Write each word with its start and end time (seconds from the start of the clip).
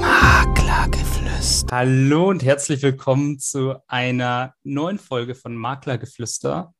Maklergeflüster. 0.00 1.76
Hallo 1.76 2.28
und 2.28 2.44
herzlich 2.44 2.80
willkommen 2.82 3.40
zu 3.40 3.74
einer 3.88 4.54
neuen 4.62 5.00
Folge 5.00 5.34
von 5.34 5.56
Maklergeflüster. 5.56 6.72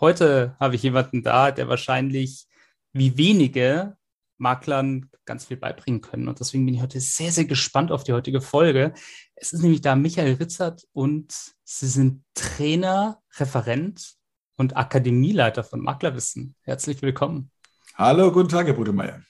Heute 0.00 0.56
habe 0.58 0.74
ich 0.74 0.82
jemanden 0.82 1.22
da, 1.22 1.52
der 1.52 1.68
wahrscheinlich 1.68 2.48
wie 2.92 3.16
wenige 3.16 3.96
Maklern 4.38 5.10
ganz 5.24 5.44
viel 5.44 5.58
beibringen 5.58 6.00
können. 6.00 6.26
Und 6.26 6.40
deswegen 6.40 6.66
bin 6.66 6.74
ich 6.74 6.82
heute 6.82 6.98
sehr, 6.98 7.30
sehr 7.30 7.44
gespannt 7.44 7.92
auf 7.92 8.02
die 8.02 8.14
heutige 8.14 8.40
Folge. 8.40 8.92
Es 9.36 9.52
ist 9.52 9.62
nämlich 9.62 9.80
da 9.80 9.94
Michael 9.94 10.34
Ritzert 10.34 10.88
und 10.92 11.32
Sie 11.62 11.86
sind 11.86 12.24
Trainer, 12.34 13.22
Referent 13.36 14.16
und 14.56 14.76
Akademieleiter 14.76 15.62
von 15.62 15.82
Maklerwissen. 15.82 16.56
Herzlich 16.62 17.00
willkommen. 17.00 17.52
Hallo, 17.94 18.32
guten 18.32 18.48
Tag, 18.48 18.66
Herr 18.66 18.74
Budemeyer. 18.74 19.22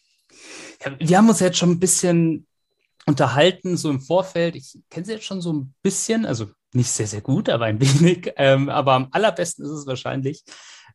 Wir 0.99 1.19
haben 1.19 1.29
uns 1.29 1.41
jetzt 1.41 1.59
schon 1.59 1.71
ein 1.71 1.81
bisschen 1.81 2.47
unterhalten, 3.07 3.77
so 3.77 3.91
im 3.91 4.01
Vorfeld. 4.01 4.57
Ich 4.57 4.79
kenne 4.91 5.07
Sie 5.07 5.13
jetzt 5.13 5.25
schon 5.25 5.41
so 5.41 5.53
ein 5.53 5.75
bisschen, 5.83 6.27
also 6.27 6.47
nicht 6.73 6.91
sehr, 6.91 7.07
sehr 7.07 7.21
gut, 7.21 7.49
aber 7.49 7.67
ein 7.67 7.81
wenig. 7.81 8.33
Ähm, 8.37 8.69
aber 8.69 8.93
am 8.95 9.09
allerbesten 9.11 9.65
ist 9.65 9.73
es 9.73 9.87
wahrscheinlich, 9.87 10.45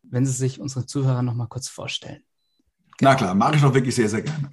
wenn 0.03 0.25
Sie 0.25 0.31
sich 0.31 0.59
unseren 0.59 0.87
Zuhörern 0.87 1.25
noch 1.25 1.33
mal 1.33 1.47
kurz 1.47 1.67
vorstellen. 1.67 2.23
Na 2.99 3.13
klar, 3.13 3.35
mache 3.35 3.55
ich 3.55 3.61
doch 3.61 3.73
wirklich 3.75 3.93
sehr, 3.93 4.09
sehr 4.09 4.23
gerne. 4.23 4.51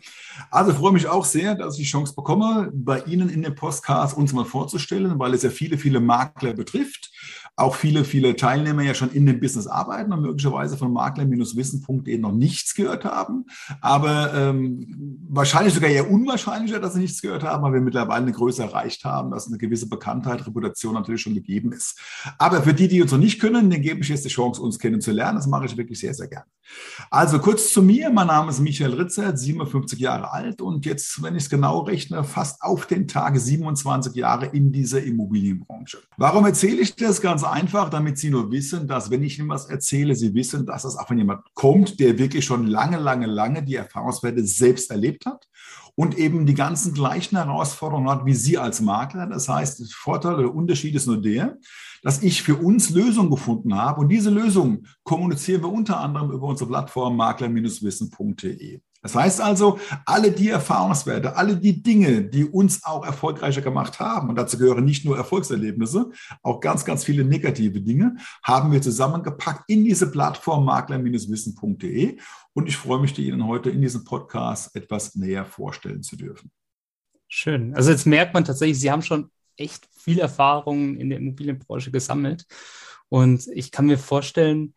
Also 0.50 0.74
freue 0.74 0.92
mich 0.92 1.06
auch 1.06 1.24
sehr, 1.24 1.54
dass 1.54 1.78
ich 1.78 1.84
die 1.84 1.90
Chance 1.90 2.14
bekomme, 2.14 2.70
bei 2.74 3.00
Ihnen 3.04 3.30
in 3.30 3.40
dem 3.40 3.54
Podcast 3.54 4.14
uns 4.14 4.34
mal 4.34 4.44
vorzustellen, 4.44 5.18
weil 5.18 5.32
es 5.32 5.44
ja 5.44 5.50
viele, 5.50 5.78
viele 5.78 5.98
Makler 5.98 6.52
betrifft 6.52 7.10
auch 7.56 7.76
viele, 7.76 8.04
viele 8.04 8.34
Teilnehmer 8.34 8.82
ja 8.82 8.94
schon 8.94 9.12
in 9.12 9.26
dem 9.26 9.38
Business 9.38 9.68
arbeiten 9.68 10.12
und 10.12 10.22
möglicherweise 10.22 10.76
von 10.76 10.92
makler-wissen.de 10.92 12.18
noch 12.18 12.32
nichts 12.32 12.74
gehört 12.74 13.04
haben. 13.04 13.46
Aber 13.80 14.34
ähm, 14.34 15.22
wahrscheinlich 15.28 15.72
sogar 15.72 15.90
eher 15.90 16.10
unwahrscheinlicher, 16.10 16.80
dass 16.80 16.94
sie 16.94 17.00
nichts 17.00 17.22
gehört 17.22 17.44
haben, 17.44 17.62
weil 17.62 17.74
wir 17.74 17.80
mittlerweile 17.80 18.22
eine 18.22 18.32
Größe 18.32 18.64
erreicht 18.64 19.04
haben, 19.04 19.30
dass 19.30 19.46
eine 19.46 19.58
gewisse 19.58 19.88
Bekanntheit, 19.88 20.44
Reputation 20.46 20.94
natürlich 20.94 21.22
schon 21.22 21.34
gegeben 21.34 21.72
ist. 21.72 21.98
Aber 22.38 22.62
für 22.62 22.74
die, 22.74 22.88
die 22.88 23.00
uns 23.00 23.12
noch 23.12 23.18
nicht 23.18 23.40
können, 23.40 23.70
denen 23.70 23.82
gebe 23.82 24.00
ich 24.00 24.08
jetzt 24.08 24.24
die 24.24 24.30
Chance, 24.30 24.60
uns 24.60 24.78
kennenzulernen. 24.80 25.36
Das 25.36 25.46
mache 25.46 25.66
ich 25.66 25.76
wirklich 25.76 26.00
sehr, 26.00 26.14
sehr 26.14 26.26
gerne. 26.26 26.46
Also 27.10 27.38
kurz 27.38 27.72
zu 27.72 27.82
mir. 27.82 28.10
Mein 28.10 28.26
Name 28.26 28.50
ist 28.50 28.60
Michael 28.60 28.94
Ritzert, 28.94 29.38
57 29.38 29.98
Jahre 29.98 30.32
alt 30.32 30.60
und 30.60 30.86
jetzt, 30.86 31.22
wenn 31.22 31.36
ich 31.36 31.44
es 31.44 31.50
genau 31.50 31.80
rechne, 31.80 32.24
fast 32.24 32.62
auf 32.62 32.86
den 32.86 33.06
Tag 33.06 33.38
27 33.38 34.14
Jahre 34.14 34.46
in 34.46 34.72
dieser 34.72 35.02
Immobilienbranche. 35.02 35.98
Warum 36.16 36.46
erzähle 36.46 36.80
ich 36.80 36.96
das 36.96 37.20
ganz 37.20 37.43
einfach, 37.44 37.90
damit 37.90 38.18
Sie 38.18 38.30
nur 38.30 38.50
wissen, 38.50 38.88
dass 38.88 39.10
wenn 39.10 39.22
ich 39.22 39.38
Ihnen 39.38 39.48
was 39.48 39.66
erzähle, 39.66 40.14
Sie 40.14 40.34
wissen, 40.34 40.66
dass 40.66 40.82
das 40.82 40.96
auch 40.96 41.06
von 41.06 41.18
jemand 41.18 41.42
kommt, 41.54 42.00
der 42.00 42.18
wirklich 42.18 42.44
schon 42.44 42.66
lange, 42.66 42.98
lange, 42.98 43.26
lange 43.26 43.62
die 43.62 43.76
Erfahrungswerte 43.76 44.44
selbst 44.44 44.90
erlebt 44.90 45.26
hat 45.26 45.48
und 45.96 46.18
eben 46.18 46.46
die 46.46 46.54
ganzen 46.54 46.94
gleichen 46.94 47.36
Herausforderungen 47.36 48.10
hat 48.10 48.26
wie 48.26 48.34
Sie 48.34 48.58
als 48.58 48.80
Makler. 48.80 49.26
Das 49.26 49.48
heißt, 49.48 49.80
der 49.80 49.86
Vorteil 49.90 50.34
oder 50.34 50.54
Unterschied 50.54 50.94
ist 50.94 51.06
nur 51.06 51.20
der, 51.20 51.58
dass 52.02 52.22
ich 52.22 52.42
für 52.42 52.56
uns 52.56 52.90
Lösungen 52.90 53.30
gefunden 53.30 53.74
habe 53.74 54.00
und 54.00 54.08
diese 54.08 54.30
Lösungen 54.30 54.86
kommunizieren 55.04 55.62
wir 55.62 55.72
unter 55.72 56.00
anderem 56.00 56.30
über 56.30 56.48
unsere 56.48 56.68
Plattform 56.68 57.16
makler-wissen.de. 57.16 58.80
Das 59.04 59.14
heißt 59.14 59.42
also, 59.42 59.78
alle 60.06 60.32
die 60.32 60.48
Erfahrungswerte, 60.48 61.36
alle 61.36 61.58
die 61.58 61.82
Dinge, 61.82 62.22
die 62.22 62.46
uns 62.46 62.84
auch 62.84 63.04
erfolgreicher 63.04 63.60
gemacht 63.60 64.00
haben, 64.00 64.30
und 64.30 64.36
dazu 64.36 64.56
gehören 64.56 64.86
nicht 64.86 65.04
nur 65.04 65.18
Erfolgserlebnisse, 65.18 66.10
auch 66.42 66.58
ganz, 66.58 66.86
ganz 66.86 67.04
viele 67.04 67.22
negative 67.22 67.82
Dinge, 67.82 68.16
haben 68.42 68.72
wir 68.72 68.80
zusammengepackt 68.80 69.68
in 69.68 69.84
diese 69.84 70.10
Plattform 70.10 70.64
makler-wissen.de. 70.64 72.18
Und 72.54 72.66
ich 72.66 72.78
freue 72.78 72.98
mich, 72.98 73.12
die 73.12 73.28
Ihnen 73.28 73.46
heute 73.46 73.68
in 73.68 73.82
diesem 73.82 74.04
Podcast 74.04 74.74
etwas 74.74 75.14
näher 75.16 75.44
vorstellen 75.44 76.02
zu 76.02 76.16
dürfen. 76.16 76.50
Schön. 77.28 77.74
Also 77.74 77.90
jetzt 77.90 78.06
merkt 78.06 78.32
man 78.32 78.46
tatsächlich, 78.46 78.80
Sie 78.80 78.90
haben 78.90 79.02
schon 79.02 79.30
echt 79.58 79.86
viel 79.98 80.18
Erfahrung 80.18 80.96
in 80.96 81.10
der 81.10 81.18
Immobilienbranche 81.18 81.90
gesammelt. 81.90 82.46
Und 83.10 83.48
ich 83.48 83.70
kann 83.70 83.84
mir 83.84 83.98
vorstellen, 83.98 84.72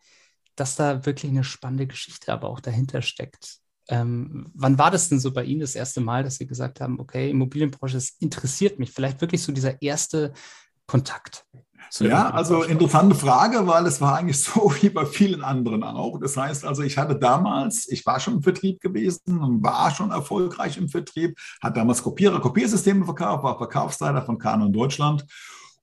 dass 0.54 0.76
da 0.76 1.06
wirklich 1.06 1.30
eine 1.30 1.44
spannende 1.44 1.86
Geschichte 1.86 2.30
aber 2.30 2.50
auch 2.50 2.60
dahinter 2.60 3.00
steckt. 3.00 3.62
Ähm, 3.88 4.50
wann 4.54 4.78
war 4.78 4.90
das 4.90 5.08
denn 5.08 5.18
so 5.18 5.32
bei 5.32 5.44
Ihnen 5.44 5.60
das 5.60 5.74
erste 5.74 6.00
Mal, 6.00 6.22
dass 6.22 6.36
Sie 6.36 6.46
gesagt 6.46 6.80
haben, 6.80 7.00
okay, 7.00 7.30
Immobilienbranche, 7.30 7.94
das 7.94 8.10
interessiert 8.20 8.78
mich? 8.78 8.90
Vielleicht 8.90 9.20
wirklich 9.20 9.42
so 9.42 9.52
dieser 9.52 9.80
erste 9.80 10.32
Kontakt. 10.86 11.46
Ja, 12.00 12.30
also 12.30 12.62
interessante 12.64 13.14
Frage, 13.14 13.66
weil 13.66 13.86
es 13.86 14.00
war 14.00 14.16
eigentlich 14.16 14.38
so 14.42 14.72
wie 14.80 14.90
bei 14.90 15.06
vielen 15.06 15.42
anderen 15.42 15.82
auch. 15.82 16.18
Das 16.18 16.36
heißt 16.36 16.64
also, 16.64 16.82
ich 16.82 16.98
hatte 16.98 17.16
damals, 17.16 17.88
ich 17.88 18.04
war 18.04 18.20
schon 18.20 18.34
im 18.34 18.42
Vertrieb 18.42 18.80
gewesen 18.80 19.38
und 19.38 19.62
war 19.62 19.90
schon 19.90 20.10
erfolgreich 20.10 20.76
im 20.76 20.88
Vertrieb, 20.88 21.38
hat 21.62 21.76
damals 21.76 22.02
Kopierer, 22.02 22.40
Kopiersysteme 22.40 23.04
verkauft, 23.04 23.42
war 23.42 23.56
Verkaufsleiter 23.56 24.22
von 24.22 24.38
Canon 24.38 24.72
Deutschland 24.72 25.24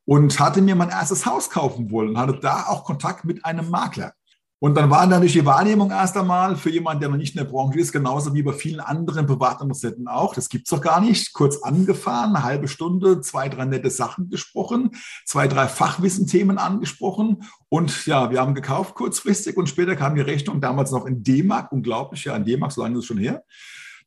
und 0.05 0.39
hatte 0.39 0.61
mir 0.61 0.75
mein 0.75 0.89
erstes 0.89 1.25
Haus 1.25 1.49
kaufen 1.49 1.89
wollen, 1.89 2.17
hatte 2.17 2.39
da 2.39 2.65
auch 2.67 2.83
Kontakt 2.83 3.25
mit 3.25 3.43
einem 3.43 3.69
Makler. 3.69 4.13
Und 4.59 4.75
dann 4.75 4.89
war 4.89 5.05
natürlich 5.05 5.33
die 5.33 5.45
Wahrnehmung 5.45 5.91
erst 5.91 6.15
einmal 6.15 6.55
für 6.55 6.69
jemanden, 6.69 7.01
der 7.01 7.09
noch 7.09 7.17
nicht 7.17 7.35
in 7.35 7.43
der 7.43 7.51
Branche 7.51 7.77
ist, 7.77 7.91
genauso 7.91 8.33
wie 8.33 8.41
bei 8.41 8.53
vielen 8.53 8.79
anderen 8.79 9.27
Privatinteressenten 9.27 10.07
auch. 10.07 10.33
Das 10.33 10.47
gibt's 10.47 10.69
doch 10.69 10.81
gar 10.81 11.01
nicht. 11.01 11.33
Kurz 11.33 11.61
angefahren, 11.61 12.35
eine 12.35 12.43
halbe 12.43 12.69
Stunde, 12.69 13.19
zwei, 13.19 13.49
drei 13.49 13.65
nette 13.65 13.89
Sachen 13.89 14.29
gesprochen, 14.29 14.91
zwei, 15.25 15.49
drei 15.49 15.67
Fachwissenthemen 15.67 16.57
angesprochen. 16.57 17.43
Und 17.67 18.05
ja, 18.05 18.31
wir 18.31 18.39
haben 18.39 18.55
gekauft 18.55 18.95
kurzfristig 18.95 19.57
und 19.57 19.67
später 19.67 19.97
kam 19.97 20.15
die 20.15 20.21
Rechnung, 20.21 20.61
damals 20.61 20.91
noch 20.91 21.05
in 21.05 21.21
D-Mark, 21.21 21.73
unglaublich, 21.73 22.23
ja, 22.23 22.35
in 22.35 22.45
D-Mark, 22.45 22.71
so 22.71 22.81
lange 22.81 22.95
ist 22.95 22.99
es 22.99 23.05
schon 23.05 23.17
her. 23.17 23.43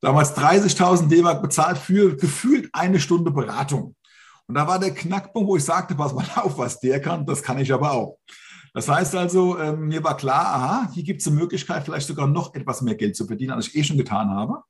Damals 0.00 0.34
30.000 0.34 1.08
D-Mark 1.08 1.42
bezahlt 1.42 1.76
für 1.76 2.16
gefühlt 2.16 2.70
eine 2.72 3.00
Stunde 3.00 3.30
Beratung. 3.30 3.96
Und 4.46 4.54
da 4.54 4.66
war 4.66 4.78
der 4.78 4.94
Knackpunkt, 4.94 5.46
wo 5.46 5.56
ich 5.56 5.64
sagte, 5.64 5.94
pass 5.94 6.14
mal 6.14 6.26
auf, 6.36 6.56
was 6.56 6.80
der 6.80 7.00
kann, 7.00 7.26
das 7.26 7.42
kann 7.42 7.58
ich 7.58 7.72
aber 7.72 7.92
auch. 7.92 8.18
Das 8.74 8.88
heißt 8.88 9.14
also, 9.16 9.58
ähm, 9.58 9.88
mir 9.88 10.04
war 10.04 10.16
klar, 10.16 10.46
aha, 10.46 10.90
hier 10.94 11.02
gibt 11.02 11.20
es 11.20 11.26
eine 11.26 11.36
Möglichkeit, 11.36 11.84
vielleicht 11.84 12.06
sogar 12.06 12.26
noch 12.26 12.54
etwas 12.54 12.82
mehr 12.82 12.94
Geld 12.94 13.16
zu 13.16 13.26
verdienen, 13.26 13.52
als 13.52 13.68
ich 13.68 13.76
eh 13.76 13.84
schon 13.84 13.98
getan 13.98 14.30
habe. 14.30 14.62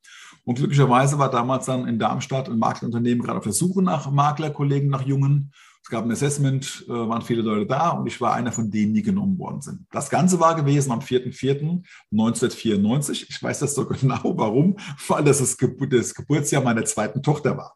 Und 0.44 0.56
glücklicherweise 0.56 1.18
war 1.18 1.30
damals 1.30 1.66
dann 1.66 1.86
in 1.86 1.98
Darmstadt 1.98 2.48
ein 2.48 2.58
Maklerunternehmen 2.58 3.22
gerade 3.22 3.36
auf 3.38 3.44
der 3.44 3.52
Suche 3.52 3.82
nach 3.82 4.10
Maklerkollegen, 4.10 4.88
nach 4.88 5.06
Jungen. 5.06 5.52
Es 5.82 5.90
gab 5.90 6.04
ein 6.04 6.10
Assessment, 6.10 6.86
äh, 6.86 6.90
waren 6.90 7.22
viele 7.22 7.42
Leute 7.42 7.66
da 7.66 7.90
und 7.90 8.06
ich 8.06 8.20
war 8.20 8.34
einer 8.34 8.50
von 8.52 8.70
denen, 8.70 8.94
die 8.94 9.02
genommen 9.02 9.38
worden 9.38 9.60
sind. 9.62 9.86
Das 9.90 10.10
Ganze 10.10 10.38
war 10.38 10.54
gewesen 10.54 10.92
am 10.92 11.00
4.4.1994. 11.00 13.24
Ich 13.28 13.42
weiß 13.42 13.58
das 13.60 13.74
so 13.74 13.86
genau, 13.86 14.36
warum, 14.36 14.76
weil 15.06 15.24
das 15.24 15.38
das, 15.38 15.56
Gebur 15.56 15.88
das 15.88 16.14
Geburtsjahr 16.14 16.62
meiner 16.62 16.84
zweiten 16.84 17.22
Tochter 17.22 17.56
war. 17.56 17.74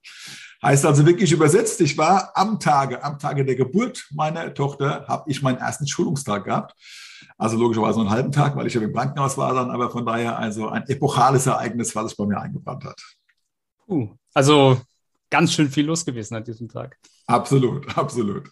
Heißt 0.62 0.86
also 0.86 1.04
wirklich 1.04 1.32
übersetzt, 1.32 1.80
ich 1.80 1.98
war 1.98 2.30
am 2.34 2.60
Tage, 2.60 3.02
am 3.02 3.18
Tage 3.18 3.44
der 3.44 3.56
Geburt 3.56 4.06
meiner 4.12 4.54
Tochter, 4.54 5.04
habe 5.08 5.28
ich 5.28 5.42
meinen 5.42 5.58
ersten 5.58 5.88
Schulungstag 5.88 6.44
gehabt. 6.44 6.74
Also 7.36 7.56
logischerweise 7.56 7.98
nur 7.98 8.06
einen 8.06 8.14
halben 8.14 8.32
Tag, 8.32 8.54
weil 8.54 8.68
ich 8.68 8.74
ja 8.74 8.80
im 8.80 8.92
Krankenhaus 8.92 9.36
war 9.36 9.54
dann, 9.54 9.70
aber 9.70 9.90
von 9.90 10.06
daher 10.06 10.38
also 10.38 10.68
ein 10.68 10.86
epochales 10.86 11.46
Ereignis, 11.46 11.94
was 11.96 12.10
sich 12.10 12.16
bei 12.16 12.26
mir 12.26 12.40
eingebrannt 12.40 12.84
hat. 12.84 13.00
Uh, 13.88 14.10
also 14.34 14.80
ganz 15.30 15.52
schön 15.52 15.68
viel 15.68 15.86
los 15.86 16.04
gewesen 16.04 16.36
an 16.36 16.44
diesem 16.44 16.68
Tag. 16.68 16.96
Absolut, 17.26 17.98
absolut. 17.98 18.48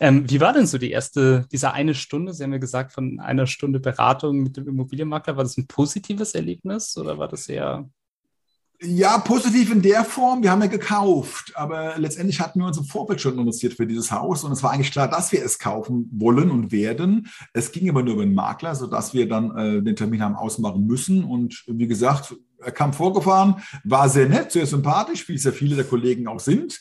Ähm, 0.00 0.28
wie 0.28 0.40
war 0.40 0.52
denn 0.52 0.66
so 0.66 0.78
die 0.78 0.90
erste, 0.90 1.46
diese 1.50 1.72
eine 1.72 1.94
Stunde? 1.94 2.32
Sie 2.32 2.42
haben 2.44 2.52
ja 2.52 2.58
gesagt, 2.58 2.92
von 2.92 3.18
einer 3.20 3.46
Stunde 3.46 3.80
Beratung 3.80 4.42
mit 4.42 4.56
dem 4.56 4.68
Immobilienmakler. 4.68 5.36
War 5.36 5.44
das 5.44 5.56
ein 5.56 5.66
positives 5.66 6.34
Erlebnis 6.34 6.96
oder 6.96 7.18
war 7.18 7.28
das 7.28 7.48
eher 7.48 7.88
ja, 8.80 9.18
positiv 9.18 9.72
in 9.72 9.82
der 9.82 10.04
Form. 10.04 10.42
Wir 10.42 10.50
haben 10.50 10.60
ja 10.60 10.66
gekauft, 10.66 11.52
aber 11.54 11.94
letztendlich 11.98 12.40
hatten 12.40 12.60
wir 12.60 12.66
uns 12.66 12.78
im 12.78 12.84
Vorfeld 12.84 13.20
schon 13.20 13.38
investiert 13.38 13.74
für 13.74 13.86
dieses 13.86 14.10
Haus 14.10 14.44
und 14.44 14.52
es 14.52 14.62
war 14.62 14.72
eigentlich 14.72 14.92
klar, 14.92 15.08
dass 15.08 15.32
wir 15.32 15.44
es 15.44 15.58
kaufen 15.58 16.08
wollen 16.12 16.50
und 16.50 16.72
werden. 16.72 17.28
Es 17.52 17.72
ging 17.72 17.88
aber 17.88 18.02
nur 18.02 18.14
über 18.14 18.24
den 18.24 18.34
Makler, 18.34 18.74
sodass 18.74 19.14
wir 19.14 19.28
dann 19.28 19.56
äh, 19.56 19.82
den 19.82 19.96
Termin 19.96 20.22
haben 20.22 20.36
ausmachen 20.36 20.86
müssen. 20.86 21.24
Und 21.24 21.64
wie 21.66 21.86
gesagt, 21.86 22.34
er 22.58 22.72
kam 22.72 22.92
vorgefahren, 22.92 23.56
war 23.84 24.08
sehr 24.08 24.28
nett, 24.28 24.52
sehr 24.52 24.66
sympathisch, 24.66 25.28
wie 25.28 25.34
es 25.34 25.44
ja 25.44 25.52
viele 25.52 25.76
der 25.76 25.84
Kollegen 25.84 26.26
auch 26.26 26.40
sind 26.40 26.80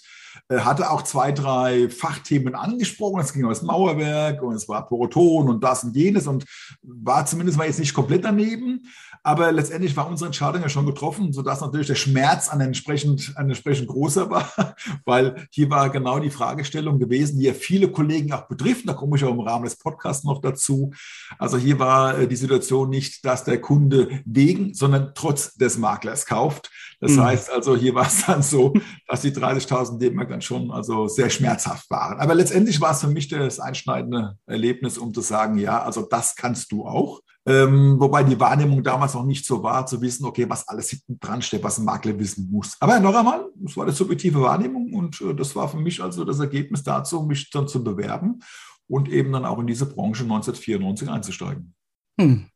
hatte 0.52 0.92
auch 0.92 1.04
zwei, 1.04 1.32
drei 1.32 1.90
Fachthemen 1.90 2.56
angesprochen. 2.56 3.22
Es 3.22 3.34
ging 3.34 3.44
um 3.44 3.50
das 3.50 3.62
Mauerwerk 3.62 4.42
und 4.42 4.56
es 4.56 4.68
war 4.68 4.88
Poroton 4.88 5.50
und 5.50 5.64
das 5.64 5.84
und 5.84 5.96
jenes 5.96 6.28
und 6.28 6.46
war 6.82 7.26
zumindest 7.26 7.58
mal 7.58 7.68
jetzt 7.68 7.80
nicht 7.80 7.94
komplett 7.94 8.26
daneben. 8.26 8.88
Aber 9.26 9.54
letztendlich 9.54 9.96
war 9.96 10.10
unsere 10.10 10.28
Entscheidung 10.28 10.62
ja 10.62 10.70
schon 10.70 10.86
getroffen, 10.86 11.32
sodass 11.32 11.62
natürlich 11.62 11.88
der 11.88 11.96
Schmerz 11.96 12.50
an 12.50 12.60
entsprechend, 12.60 13.32
an 13.36 13.48
entsprechend 13.48 13.88
großer 13.88 14.30
war, 14.30 14.52
weil 15.06 15.48
hier 15.50 15.70
war 15.70 15.90
genau 15.90 16.20
die 16.20 16.30
Fragestellung 16.30 17.00
gewesen, 17.00 17.40
die 17.40 17.46
ja 17.46 17.54
viele 17.54 17.90
Kollegen 17.90 18.34
auch 18.34 18.50
betrifft. 18.50 18.88
Da 18.88 18.94
komme 18.94 19.16
ich 19.16 19.24
auch 19.24 19.32
im 19.32 19.40
Rahmen 19.40 19.64
des 19.64 19.78
Podcasts 19.78 20.26
noch 20.26 20.42
dazu. 20.42 20.92
Also 21.40 21.58
hier 21.58 21.80
war 21.80 22.20
äh, 22.20 22.28
die 22.28 22.36
Situation 22.36 22.90
nicht, 22.90 23.24
dass 23.24 23.46
der 23.46 23.62
Kunde 23.62 24.22
wegen, 24.26 24.74
sondern 24.74 25.14
trotz 25.16 25.54
des 25.54 25.78
Maklers 25.78 26.26
kauft. 26.26 26.70
Das 27.00 27.14
mhm. 27.14 27.24
heißt 27.24 27.50
also, 27.50 27.78
hier 27.78 27.96
war 27.96 28.08
es 28.08 28.26
dann 28.26 28.44
so, 28.44 28.74
dass 29.08 29.22
die 29.22 29.32
30.000 29.32 30.00
D-Mark 30.00 30.30
dann 30.30 30.42
schon 30.42 30.70
also 30.70 31.08
sehr 31.08 31.30
schmerzhaft 31.30 31.90
waren. 31.90 32.20
Aber 32.20 32.36
letztendlich 32.36 32.82
war 32.82 32.92
es 32.92 33.00
für 33.02 33.08
mich 33.08 33.30
das 33.30 33.62
einschneidende 33.62 34.38
Erlebnis, 34.46 34.98
um 34.98 35.14
zu 35.14 35.22
sagen, 35.22 35.58
ja, 35.58 35.82
also 35.82 36.02
das 36.02 36.36
kannst 36.36 36.74
du 36.74 36.86
auch. 36.86 37.22
Ähm, 37.46 38.00
wobei 38.00 38.24
die 38.24 38.40
Wahrnehmung 38.40 38.82
damals 38.84 39.16
noch 39.16 39.26
nicht 39.26 39.46
so 39.46 39.62
war, 39.62 39.86
zu 39.86 40.02
wissen, 40.02 40.26
okay, 40.26 40.50
was 40.50 40.68
alles 40.68 40.90
hinten 40.92 41.20
dran 41.20 41.42
steht, 41.42 41.64
was 41.64 41.78
ein 41.78 41.86
Makler 41.86 42.18
wissen 42.18 42.50
muss. 42.50 42.78
Aber 42.80 43.00
noch 43.00 43.14
einmal, 43.14 43.50
das 43.56 43.76
war 43.76 43.84
eine 43.84 43.94
subjektive 43.94 44.42
Wahrnehmung 44.42 44.94
und 44.94 45.20
äh, 45.22 45.36
das 45.36 45.56
war 45.56 45.68
für 45.68 45.78
mich 45.78 46.02
also 46.02 46.24
das 46.24 46.40
Ergebnis 46.40 46.84
dazu, 46.84 47.22
mich 47.24 47.50
dann 47.50 47.68
zu 47.68 47.84
bewerben 47.84 48.40
und 48.88 49.10
eben 49.10 49.34
dann 49.34 49.46
auch 49.46 49.60
in 49.60 49.68
diese 49.68 49.86
Branche 49.86 50.24
1994 50.24 51.10
einzusteigen. 51.10 51.74
Hm. 52.20 52.48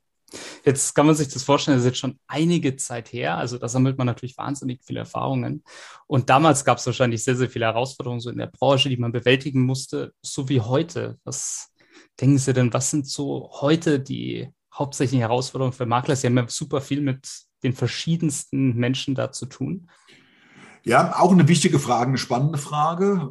Jetzt 0.65 0.93
kann 0.93 1.05
man 1.05 1.15
sich 1.15 1.29
das 1.29 1.43
vorstellen, 1.43 1.77
das 1.77 1.85
ist 1.85 1.91
jetzt 1.91 1.99
schon 1.99 2.19
einige 2.27 2.75
Zeit 2.75 3.13
her. 3.13 3.37
Also 3.37 3.57
da 3.57 3.69
sammelt 3.69 3.97
man 3.97 4.07
natürlich 4.07 4.37
wahnsinnig 4.37 4.81
viele 4.83 4.99
Erfahrungen. 4.99 5.63
Und 6.05 6.29
damals 6.29 6.65
gab 6.65 6.77
es 6.77 6.85
wahrscheinlich 6.85 7.23
sehr, 7.23 7.37
sehr 7.37 7.49
viele 7.49 7.65
Herausforderungen 7.65 8.19
so 8.19 8.29
in 8.29 8.37
der 8.37 8.47
Branche, 8.47 8.89
die 8.89 8.97
man 8.97 9.13
bewältigen 9.13 9.61
musste, 9.61 10.13
so 10.21 10.49
wie 10.49 10.59
heute. 10.59 11.17
Was 11.23 11.69
denken 12.19 12.37
Sie 12.37 12.53
denn, 12.53 12.73
was 12.73 12.91
sind 12.91 13.07
so 13.07 13.49
heute 13.61 14.01
die 14.01 14.49
hauptsächlichen 14.77 15.19
Herausforderungen 15.19 15.73
für 15.73 15.85
Makler? 15.85 16.15
Sie 16.15 16.27
haben 16.27 16.37
ja 16.37 16.47
super 16.47 16.81
viel 16.81 17.01
mit 17.01 17.27
den 17.63 17.73
verschiedensten 17.73 18.75
Menschen 18.75 19.15
da 19.15 19.31
zu 19.31 19.45
tun. 19.45 19.89
Ja, 20.83 21.19
auch 21.19 21.31
eine 21.31 21.47
wichtige 21.47 21.79
Frage, 21.79 22.09
eine 22.09 22.17
spannende 22.17 22.57
Frage. 22.57 23.29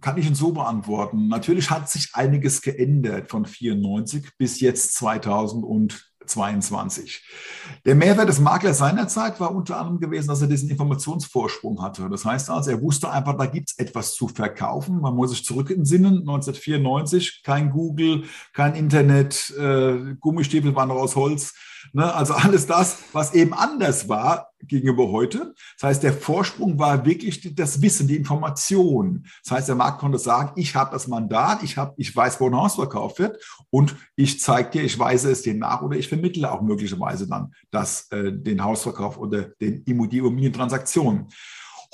Kann 0.00 0.18
ich 0.18 0.26
Ihnen 0.26 0.34
so 0.34 0.52
beantworten. 0.52 1.28
Natürlich 1.28 1.70
hat 1.70 1.88
sich 1.88 2.10
einiges 2.14 2.62
geändert 2.62 3.30
von 3.30 3.46
94 3.46 4.30
bis 4.38 4.60
jetzt 4.60 4.94
2000 4.94 5.64
und 5.64 6.12
22. 6.26 7.24
Der 7.84 7.94
Mehrwert 7.94 8.28
des 8.28 8.40
Maklers 8.40 8.78
seinerzeit 8.78 9.40
war 9.40 9.54
unter 9.54 9.78
anderem 9.78 10.00
gewesen, 10.00 10.28
dass 10.28 10.42
er 10.42 10.48
diesen 10.48 10.70
Informationsvorsprung 10.70 11.82
hatte. 11.82 12.08
Das 12.08 12.24
heißt 12.24 12.50
also, 12.50 12.70
er 12.70 12.82
wusste 12.82 13.10
einfach, 13.10 13.36
da 13.36 13.46
gibt 13.46 13.70
es 13.70 13.78
etwas 13.78 14.14
zu 14.14 14.28
verkaufen. 14.28 15.00
Man 15.00 15.14
muss 15.14 15.30
sich 15.30 15.44
zurück 15.44 15.70
entsinnen, 15.70 16.20
1994, 16.20 17.42
kein 17.44 17.70
Google, 17.70 18.24
kein 18.52 18.74
Internet, 18.74 19.54
äh, 19.58 20.14
Gummistiefel 20.20 20.74
waren 20.74 20.88
noch 20.88 20.96
aus 20.96 21.16
Holz. 21.16 21.54
Ne? 21.92 22.12
Also 22.14 22.34
alles 22.34 22.66
das, 22.66 22.98
was 23.12 23.34
eben 23.34 23.54
anders 23.54 24.08
war 24.08 24.50
gegenüber 24.62 25.10
heute. 25.10 25.54
Das 25.78 25.88
heißt, 25.88 26.02
der 26.02 26.12
Vorsprung 26.12 26.78
war 26.78 27.04
wirklich 27.04 27.54
das 27.54 27.82
Wissen, 27.82 28.08
die 28.08 28.16
Information. 28.16 29.26
Das 29.44 29.52
heißt, 29.52 29.68
der 29.68 29.74
Markt 29.76 30.00
konnte 30.00 30.18
sagen, 30.18 30.52
ich 30.56 30.74
habe 30.74 30.92
das 30.92 31.08
Mandat, 31.08 31.62
ich, 31.62 31.76
hab, 31.76 31.94
ich 31.98 32.14
weiß, 32.14 32.40
wo 32.40 32.46
ein 32.46 32.56
Haus 32.56 32.76
verkauft 32.76 33.18
wird 33.18 33.42
und 33.70 33.96
ich 34.16 34.40
zeige 34.40 34.70
dir, 34.70 34.82
ich 34.82 34.98
weise 34.98 35.30
es 35.30 35.42
dir 35.42 35.54
nach 35.54 35.82
oder 35.82 35.96
ich 35.96 36.08
vermittle 36.08 36.50
auch 36.50 36.62
möglicherweise 36.62 37.28
dann 37.28 37.52
das, 37.70 38.10
äh, 38.10 38.32
den 38.32 38.64
Hausverkauf 38.64 39.18
oder 39.18 39.42
den 39.60 39.82
Immobilientransaktionen. 39.84 41.28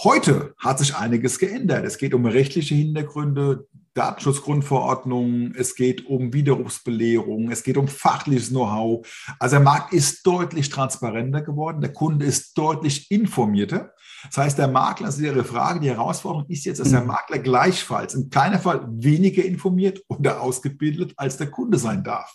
Heute 0.03 0.55
hat 0.59 0.79
sich 0.79 0.97
einiges 0.97 1.39
geändert. 1.39 1.85
Es 1.85 1.99
geht 1.99 2.15
um 2.15 2.25
rechtliche 2.27 2.75
Hintergründe, 2.75 3.67
Datenschutzgrundverordnung, 3.95 5.55
es 5.55 5.75
geht 5.75 6.07
um 6.07 6.33
Widerrufsbelehrung, 6.33 7.51
es 7.51 7.63
geht 7.63 7.77
um 7.77 7.89
fachliches 7.89 8.49
Know-how. 8.49 9.07
Also 9.39 9.57
der 9.57 9.65
Markt 9.65 9.93
ist 9.93 10.27
deutlich 10.27 10.71
transparenter 10.71 11.43
geworden, 11.43 11.81
der 11.81 11.93
Kunde 11.93 12.25
ist 12.25 12.57
deutlich 12.57 13.11
informierter. 13.11 13.93
Das 14.25 14.39
heißt, 14.39 14.59
der 14.59 14.69
Makler, 14.69 15.07
also 15.07 15.23
Ihre 15.23 15.45
Frage, 15.45 15.81
die 15.81 15.91
Herausforderung 15.91 16.49
ist 16.49 16.65
jetzt, 16.65 16.79
dass 16.79 16.91
der 16.91 17.01
mhm. 17.01 17.09
Makler 17.09 17.39
gleichfalls 17.39 18.15
in 18.15 18.31
keinem 18.31 18.61
Fall 18.61 18.87
weniger 18.89 19.45
informiert 19.45 20.03
oder 20.09 20.41
ausgebildet 20.41 21.13
als 21.17 21.37
der 21.37 21.51
Kunde 21.51 21.79
sein 21.79 22.05
darf. 22.05 22.33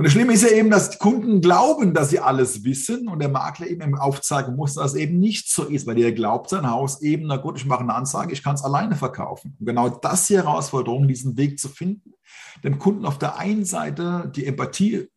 Und 0.00 0.04
das 0.04 0.14
Schlimme 0.14 0.32
ist 0.32 0.44
ja 0.44 0.48
eben, 0.56 0.70
dass 0.70 0.98
Kunden 0.98 1.42
glauben, 1.42 1.92
dass 1.92 2.08
sie 2.08 2.20
alles 2.20 2.64
wissen 2.64 3.06
und 3.06 3.18
der 3.18 3.28
Makler 3.28 3.66
eben 3.66 3.98
aufzeigen 3.98 4.56
muss, 4.56 4.72
dass 4.72 4.92
es 4.92 4.96
eben 4.96 5.18
nicht 5.18 5.52
so 5.52 5.64
ist, 5.64 5.86
weil 5.86 5.94
der 5.94 6.12
glaubt 6.12 6.48
sein 6.48 6.70
Haus 6.70 7.02
eben, 7.02 7.26
na 7.26 7.36
gut, 7.36 7.58
ich 7.58 7.66
mache 7.66 7.80
eine 7.80 7.94
Ansage, 7.94 8.32
ich 8.32 8.42
kann 8.42 8.54
es 8.54 8.64
alleine 8.64 8.96
verkaufen. 8.96 9.58
Und 9.60 9.66
genau 9.66 9.90
das 9.90 10.26
die 10.26 10.38
Herausforderung, 10.38 11.06
diesen 11.06 11.36
Weg 11.36 11.60
zu 11.60 11.68
finden, 11.68 12.14
dem 12.64 12.78
Kunden 12.78 13.04
auf 13.04 13.18
der 13.18 13.36
einen 13.36 13.66
Seite 13.66 14.32
die 14.34 14.46
Empathie 14.46 15.08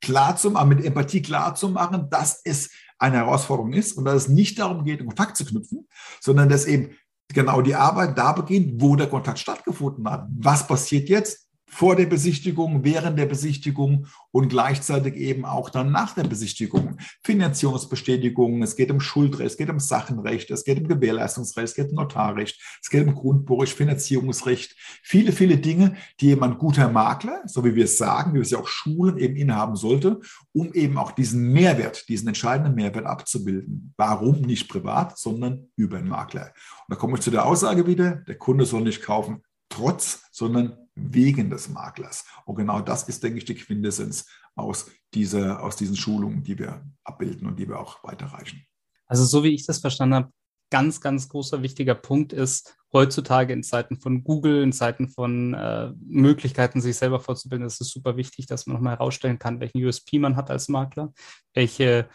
klar 0.00 0.34
zu 0.34 0.50
machen, 0.50 0.70
mit 0.70 0.84
Empathie 0.84 1.22
klar 1.22 1.54
zu 1.54 1.68
machen, 1.68 2.08
dass 2.10 2.40
es 2.42 2.70
eine 2.98 3.18
Herausforderung 3.18 3.72
ist 3.72 3.92
und 3.92 4.04
dass 4.04 4.24
es 4.24 4.28
nicht 4.28 4.58
darum 4.58 4.82
geht, 4.82 5.06
Kontakt 5.06 5.36
zu 5.36 5.44
knüpfen, 5.44 5.86
sondern 6.20 6.48
dass 6.48 6.66
eben 6.66 6.96
genau 7.32 7.62
die 7.62 7.76
Arbeit 7.76 8.18
da 8.18 8.32
beginnt, 8.32 8.82
wo 8.82 8.96
der 8.96 9.08
Kontakt 9.08 9.38
stattgefunden 9.38 10.10
hat. 10.10 10.26
Was 10.40 10.66
passiert 10.66 11.08
jetzt? 11.08 11.41
Vor 11.72 11.96
der 11.96 12.04
Besichtigung, 12.04 12.84
während 12.84 13.18
der 13.18 13.24
Besichtigung 13.24 14.06
und 14.30 14.50
gleichzeitig 14.50 15.14
eben 15.14 15.46
auch 15.46 15.70
dann 15.70 15.90
nach 15.90 16.14
der 16.14 16.24
Besichtigung. 16.24 16.98
Finanzierungsbestätigungen, 17.24 18.62
es 18.62 18.76
geht 18.76 18.90
um 18.90 19.00
Schuldrecht, 19.00 19.52
es 19.52 19.56
geht 19.56 19.70
um 19.70 19.80
Sachenrecht, 19.80 20.50
es 20.50 20.64
geht 20.64 20.78
um 20.78 20.86
Gewährleistungsrecht, 20.86 21.68
es 21.68 21.74
geht 21.74 21.88
um 21.88 21.94
Notarrecht, 21.94 22.60
es 22.82 22.90
geht 22.90 23.06
um 23.08 23.14
Grundbuchrecht, 23.14 23.72
Finanzierungsrecht, 23.72 24.76
viele, 25.02 25.32
viele 25.32 25.56
Dinge, 25.56 25.96
die 26.20 26.26
jemand 26.26 26.58
guter 26.58 26.90
Makler, 26.90 27.40
so 27.46 27.64
wie 27.64 27.74
wir 27.74 27.84
es 27.84 27.96
sagen, 27.96 28.32
wie 28.32 28.36
wir 28.36 28.42
es 28.42 28.50
ja 28.50 28.58
auch 28.58 28.68
schulen, 28.68 29.16
eben 29.16 29.36
innehaben 29.36 29.74
sollte, 29.74 30.20
um 30.52 30.74
eben 30.74 30.98
auch 30.98 31.12
diesen 31.12 31.52
Mehrwert, 31.52 32.06
diesen 32.10 32.28
entscheidenden 32.28 32.74
Mehrwert 32.74 33.06
abzubilden. 33.06 33.94
Warum 33.96 34.42
nicht 34.42 34.68
privat, 34.68 35.18
sondern 35.18 35.70
über 35.76 35.96
einen 35.96 36.10
Makler. 36.10 36.52
Und 36.86 36.90
da 36.90 36.96
komme 36.96 37.14
ich 37.14 37.22
zu 37.22 37.30
der 37.30 37.46
Aussage 37.46 37.86
wieder, 37.86 38.16
der 38.16 38.36
Kunde 38.36 38.66
soll 38.66 38.82
nicht 38.82 39.00
kaufen 39.00 39.42
trotz, 39.70 40.24
sondern 40.30 40.76
wegen 40.94 41.50
des 41.50 41.68
Maklers. 41.68 42.24
Und 42.44 42.56
genau 42.56 42.80
das 42.80 43.08
ist, 43.08 43.22
denke 43.22 43.38
ich, 43.38 43.44
die 43.44 43.54
Quintessenz 43.54 44.26
aus, 44.54 44.90
dieser, 45.14 45.62
aus 45.62 45.76
diesen 45.76 45.96
Schulungen, 45.96 46.42
die 46.42 46.58
wir 46.58 46.84
abbilden 47.04 47.46
und 47.46 47.58
die 47.58 47.68
wir 47.68 47.78
auch 47.78 48.02
weiterreichen. 48.04 48.64
Also 49.06 49.24
so 49.24 49.44
wie 49.44 49.54
ich 49.54 49.66
das 49.66 49.78
verstanden 49.78 50.14
habe, 50.14 50.32
ganz, 50.70 51.02
ganz 51.02 51.28
großer 51.28 51.62
wichtiger 51.62 51.94
Punkt 51.94 52.32
ist, 52.32 52.78
heutzutage 52.94 53.52
in 53.52 53.62
Zeiten 53.62 53.98
von 53.98 54.24
Google, 54.24 54.62
in 54.62 54.72
Zeiten 54.72 55.10
von 55.10 55.52
äh, 55.52 55.92
Möglichkeiten, 56.00 56.80
sich 56.80 56.96
selber 56.96 57.20
vorzubilden, 57.20 57.66
ist 57.66 57.80
es 57.82 57.90
super 57.90 58.16
wichtig, 58.16 58.46
dass 58.46 58.66
man 58.66 58.76
nochmal 58.76 58.94
herausstellen 58.94 59.38
kann, 59.38 59.60
welchen 59.60 59.84
USP 59.84 60.18
man 60.18 60.34
hat 60.34 60.50
als 60.50 60.68
Makler, 60.68 61.12
welche, 61.52 62.08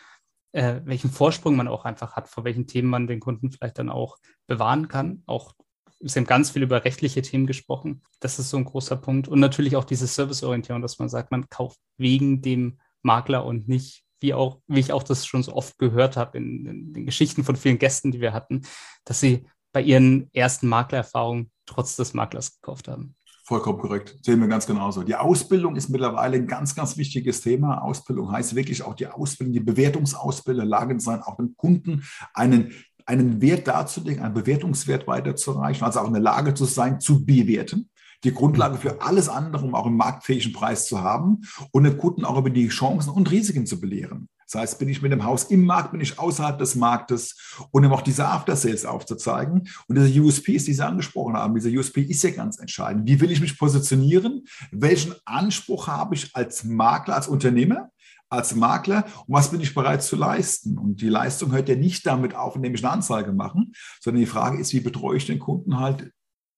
äh, 0.54 0.82
welchen 0.86 1.12
Vorsprung 1.12 1.56
man 1.56 1.68
auch 1.68 1.86
einfach 1.86 2.16
hat, 2.16 2.30
vor 2.30 2.46
welchen 2.46 2.66
Themen 2.66 2.90
man 2.90 3.06
den 3.06 3.20
Kunden 3.20 3.52
vielleicht 3.52 3.78
dann 3.78 3.90
auch 3.90 4.18
bewahren 4.48 4.88
kann, 4.88 5.22
auch 5.28 5.54
Sie 6.00 6.20
haben 6.20 6.28
ganz 6.28 6.52
viel 6.52 6.64
über 6.64 6.84
rechtliche 6.84 7.22
Themen 7.22 7.48
gesprochen. 7.48 8.02
Das 8.20 8.40
ist 8.40 8.50
so 8.50 8.58
ein 8.58 8.66
großer 8.66 8.98
Punkt. 8.98 9.28
Und 9.28 9.40
natürlich 9.40 9.76
auch 9.76 9.84
diese 9.84 10.08
Serviceorientierung, 10.08 10.82
dass 10.82 11.00
man 11.00 11.10
sagt, 11.10 11.32
man 11.32 11.50
kauft 11.50 11.80
wegen 11.98 12.42
dem 12.42 12.80
Makler 13.02 13.46
und 13.46 13.68
nicht, 13.68 14.04
wie 14.20 14.34
auch, 14.34 14.62
wie 14.68 14.80
ich 14.80 14.92
auch 14.92 15.04
das 15.04 15.26
schon 15.26 15.44
so 15.44 15.54
oft 15.54 15.78
gehört 15.78 16.18
habe 16.18 16.38
in, 16.38 16.66
in 16.66 16.94
den 16.94 17.06
Geschichten 17.06 17.44
von 17.44 17.56
vielen 17.56 17.80
Gästen, 17.80 18.12
die 18.12 18.22
wir 18.22 18.34
hatten, 18.34 18.64
dass 19.06 19.20
sie 19.20 19.48
bei 19.74 19.82
ihren 19.82 20.30
ersten 20.34 20.68
Maklererfahrungen 20.68 21.52
trotz 21.66 21.96
des 21.96 22.14
Maklers 22.14 22.60
gekauft 22.60 22.88
haben. 22.88 23.16
Vollkommen 23.44 23.80
korrekt. 23.80 24.18
Sehen 24.24 24.42
wir 24.42 24.48
ganz 24.48 24.68
genauso. 24.68 25.04
Die 25.04 25.16
Ausbildung 25.16 25.78
ist 25.78 25.88
mittlerweile 25.88 26.36
ein 26.36 26.48
ganz, 26.48 26.76
ganz 26.76 26.98
wichtiges 26.98 27.40
Thema. 27.42 27.82
Ausbildung 27.82 28.30
heißt 28.32 28.56
wirklich 28.56 28.84
auch 28.84 28.94
die 28.94 29.08
Ausbildung, 29.08 29.54
die 29.54 29.62
Bewertungsausbilder, 29.62 30.66
Lagen 30.66 31.00
sein, 31.00 31.22
auch 31.22 31.38
dem 31.38 31.56
Kunden 31.56 32.04
einen 32.34 32.74
einen 33.08 33.42
Wert 33.42 33.68
darzulegen, 33.68 34.24
einen 34.24 34.34
Bewertungswert 34.34 35.08
weiterzureichen, 35.08 35.86
also 35.86 36.02
auch 36.02 36.08
in 36.08 36.14
der 36.14 36.22
Lage 36.22 36.54
zu 36.54 36.66
sein, 36.66 37.00
zu 37.00 37.26
bewerten. 37.26 37.90
Die 38.24 38.34
Grundlage 38.34 38.78
für 38.78 39.02
alles 39.02 39.30
andere, 39.30 39.64
um 39.66 39.76
auch 39.76 39.86
einen 39.86 39.96
marktfähigen 39.96 40.52
Preis 40.52 40.88
zu 40.88 41.02
haben 41.02 41.42
und 41.72 41.84
den 41.84 41.98
Kunden 41.98 42.26
auch 42.26 42.38
über 42.38 42.50
die 42.50 42.68
Chancen 42.68 43.12
und 43.12 43.32
Risiken 43.32 43.66
zu 43.66 43.80
belehren. 43.80 44.28
Das 44.50 44.62
heißt, 44.62 44.80
bin 44.80 44.88
ich 44.88 45.02
mit 45.02 45.12
dem 45.12 45.26
Haus 45.26 45.46
im 45.46 45.66
Markt, 45.66 45.92
bin 45.92 46.00
ich 46.00 46.18
außerhalb 46.18 46.58
des 46.58 46.76
Marktes 46.76 47.58
und 47.72 47.84
eben 47.84 47.94
auch 47.94 48.02
diese 48.02 48.28
After-Sales 48.28 48.86
aufzuzeigen. 48.86 49.68
Und 49.88 49.98
diese 49.98 50.22
USPs, 50.22 50.64
die 50.64 50.74
Sie 50.74 50.86
angesprochen 50.86 51.36
haben, 51.36 51.54
dieser 51.54 51.70
USP 51.70 52.02
ist 52.02 52.24
ja 52.24 52.32
ganz 52.32 52.58
entscheidend. 52.58 53.08
Wie 53.08 53.20
will 53.20 53.30
ich 53.30 53.42
mich 53.42 53.58
positionieren? 53.58 54.46
Welchen 54.72 55.14
Anspruch 55.26 55.88
habe 55.88 56.16
ich 56.16 56.34
als 56.34 56.64
Makler, 56.64 57.16
als 57.16 57.28
Unternehmer? 57.28 57.92
Als 58.30 58.56
Makler 58.56 59.06
und 59.28 59.36
was 59.36 59.52
bin 59.52 59.62
ich 59.62 59.74
bereit 59.74 60.04
zu 60.04 60.16
leisten? 60.16 60.78
Und 60.78 61.02
die 61.02 61.10
Leistung 61.10 61.52
hört 61.52 61.70
ja 61.70 61.76
nicht 61.76 62.06
damit 62.06 62.36
auf, 62.36 62.56
indem 62.56 62.76
ich 62.76 62.84
eine 62.84 62.94
Anzeige 62.94 63.32
mache, 63.32 63.64
sondern 64.02 64.22
die 64.22 64.28
Frage 64.28 64.60
ist, 64.60 64.74
wie 64.74 64.80
betreue 64.80 65.18
ich 65.18 65.26
den 65.26 65.40
Kunden 65.40 65.80
halt 65.80 66.12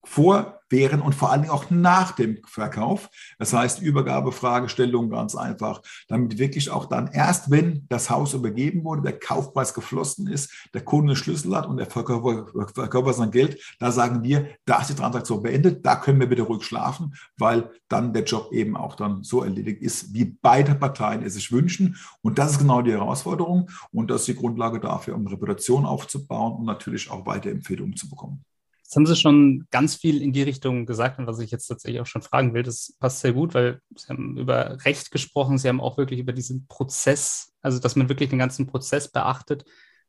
vor, 0.04 0.59
während 0.70 1.04
und 1.04 1.14
vor 1.14 1.30
allen 1.30 1.42
Dingen 1.42 1.52
auch 1.52 1.68
nach 1.70 2.12
dem 2.12 2.38
Verkauf. 2.46 3.10
Das 3.38 3.52
heißt, 3.52 3.82
Übergabefragestellung 3.82 5.10
ganz 5.10 5.34
einfach, 5.34 5.82
damit 6.08 6.38
wirklich 6.38 6.70
auch 6.70 6.86
dann 6.86 7.08
erst, 7.08 7.50
wenn 7.50 7.86
das 7.88 8.08
Haus 8.08 8.32
übergeben 8.34 8.84
wurde, 8.84 9.02
der 9.02 9.18
Kaufpreis 9.18 9.74
geflossen 9.74 10.28
ist, 10.28 10.68
der 10.72 10.82
Kunde 10.82 11.16
Schlüssel 11.16 11.54
hat 11.54 11.66
und 11.66 11.76
der 11.76 11.86
Verkäufer, 11.86 12.46
Verkäufer 12.72 13.12
sein 13.12 13.30
Geld, 13.30 13.60
da 13.78 13.92
sagen 13.92 14.22
wir, 14.22 14.48
da 14.64 14.80
ist 14.80 14.90
die 14.90 14.94
Transaktion 14.94 15.42
beendet, 15.42 15.84
da 15.84 15.96
können 15.96 16.20
wir 16.20 16.28
bitte 16.28 16.42
ruhig 16.42 16.62
schlafen, 16.62 17.14
weil 17.36 17.70
dann 17.88 18.12
der 18.12 18.24
Job 18.24 18.52
eben 18.52 18.76
auch 18.76 18.94
dann 18.94 19.22
so 19.22 19.42
erledigt 19.42 19.82
ist, 19.82 20.14
wie 20.14 20.36
beide 20.40 20.74
Parteien 20.74 21.22
es 21.22 21.34
sich 21.34 21.52
wünschen. 21.52 21.96
Und 22.22 22.38
das 22.38 22.52
ist 22.52 22.58
genau 22.58 22.82
die 22.82 22.92
Herausforderung 22.92 23.70
und 23.92 24.10
das 24.10 24.22
ist 24.22 24.28
die 24.28 24.36
Grundlage 24.36 24.80
dafür, 24.80 25.16
um 25.16 25.26
Reputation 25.26 25.84
aufzubauen 25.84 26.52
und 26.58 26.64
natürlich 26.64 27.10
auch 27.10 27.26
weiter 27.26 27.50
Empfehlungen 27.50 27.96
zu 27.96 28.08
bekommen. 28.08 28.44
Jetzt 28.90 28.96
haben 28.96 29.06
Sie 29.06 29.14
schon 29.14 29.68
ganz 29.70 29.94
viel 29.94 30.20
in 30.20 30.32
die 30.32 30.42
Richtung 30.42 30.84
gesagt 30.84 31.20
und 31.20 31.28
was 31.28 31.38
ich 31.38 31.52
jetzt 31.52 31.68
tatsächlich 31.68 32.00
auch 32.00 32.06
schon 32.06 32.22
fragen 32.22 32.54
will. 32.54 32.64
Das 32.64 32.96
passt 32.98 33.20
sehr 33.20 33.32
gut, 33.32 33.54
weil 33.54 33.80
Sie 33.94 34.08
haben 34.08 34.36
über 34.36 34.84
Recht 34.84 35.12
gesprochen. 35.12 35.58
Sie 35.58 35.68
haben 35.68 35.80
auch 35.80 35.96
wirklich 35.96 36.18
über 36.18 36.32
diesen 36.32 36.66
Prozess, 36.66 37.52
also 37.62 37.78
dass 37.78 37.94
man 37.94 38.08
wirklich 38.08 38.30
den 38.30 38.40
ganzen 38.40 38.66
Prozess 38.66 39.06
beachtet, 39.06 39.64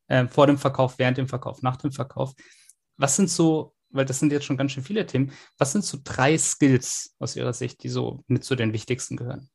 äh, 0.08 0.28
vor 0.28 0.48
dem 0.48 0.58
Verkauf, 0.58 0.98
während 0.98 1.20
dem 1.20 1.28
Verkauf, 1.28 1.62
nach 1.62 1.78
dem 1.78 1.92
Verkauf. 1.92 2.34
Was 2.98 3.16
sind 3.16 3.30
so, 3.30 3.76
weil 3.92 4.06
das 4.06 4.18
sind 4.18 4.32
jetzt 4.32 4.46
schon 4.46 4.58
ganz 4.58 4.72
schön 4.72 4.84
viele 4.84 5.06
Themen, 5.06 5.32
was 5.60 5.74
sind 5.74 5.86
so 5.86 6.00
drei 6.04 6.36
Skills 6.40 7.16
aus 7.20 7.36
Ihrer 7.36 7.54
Sicht, 7.54 7.84
die 7.84 7.90
so 7.90 8.24
mit 8.26 8.44
zu 8.44 8.56
den 8.56 8.74
wichtigsten 8.74 9.16
gehören? 9.16 9.48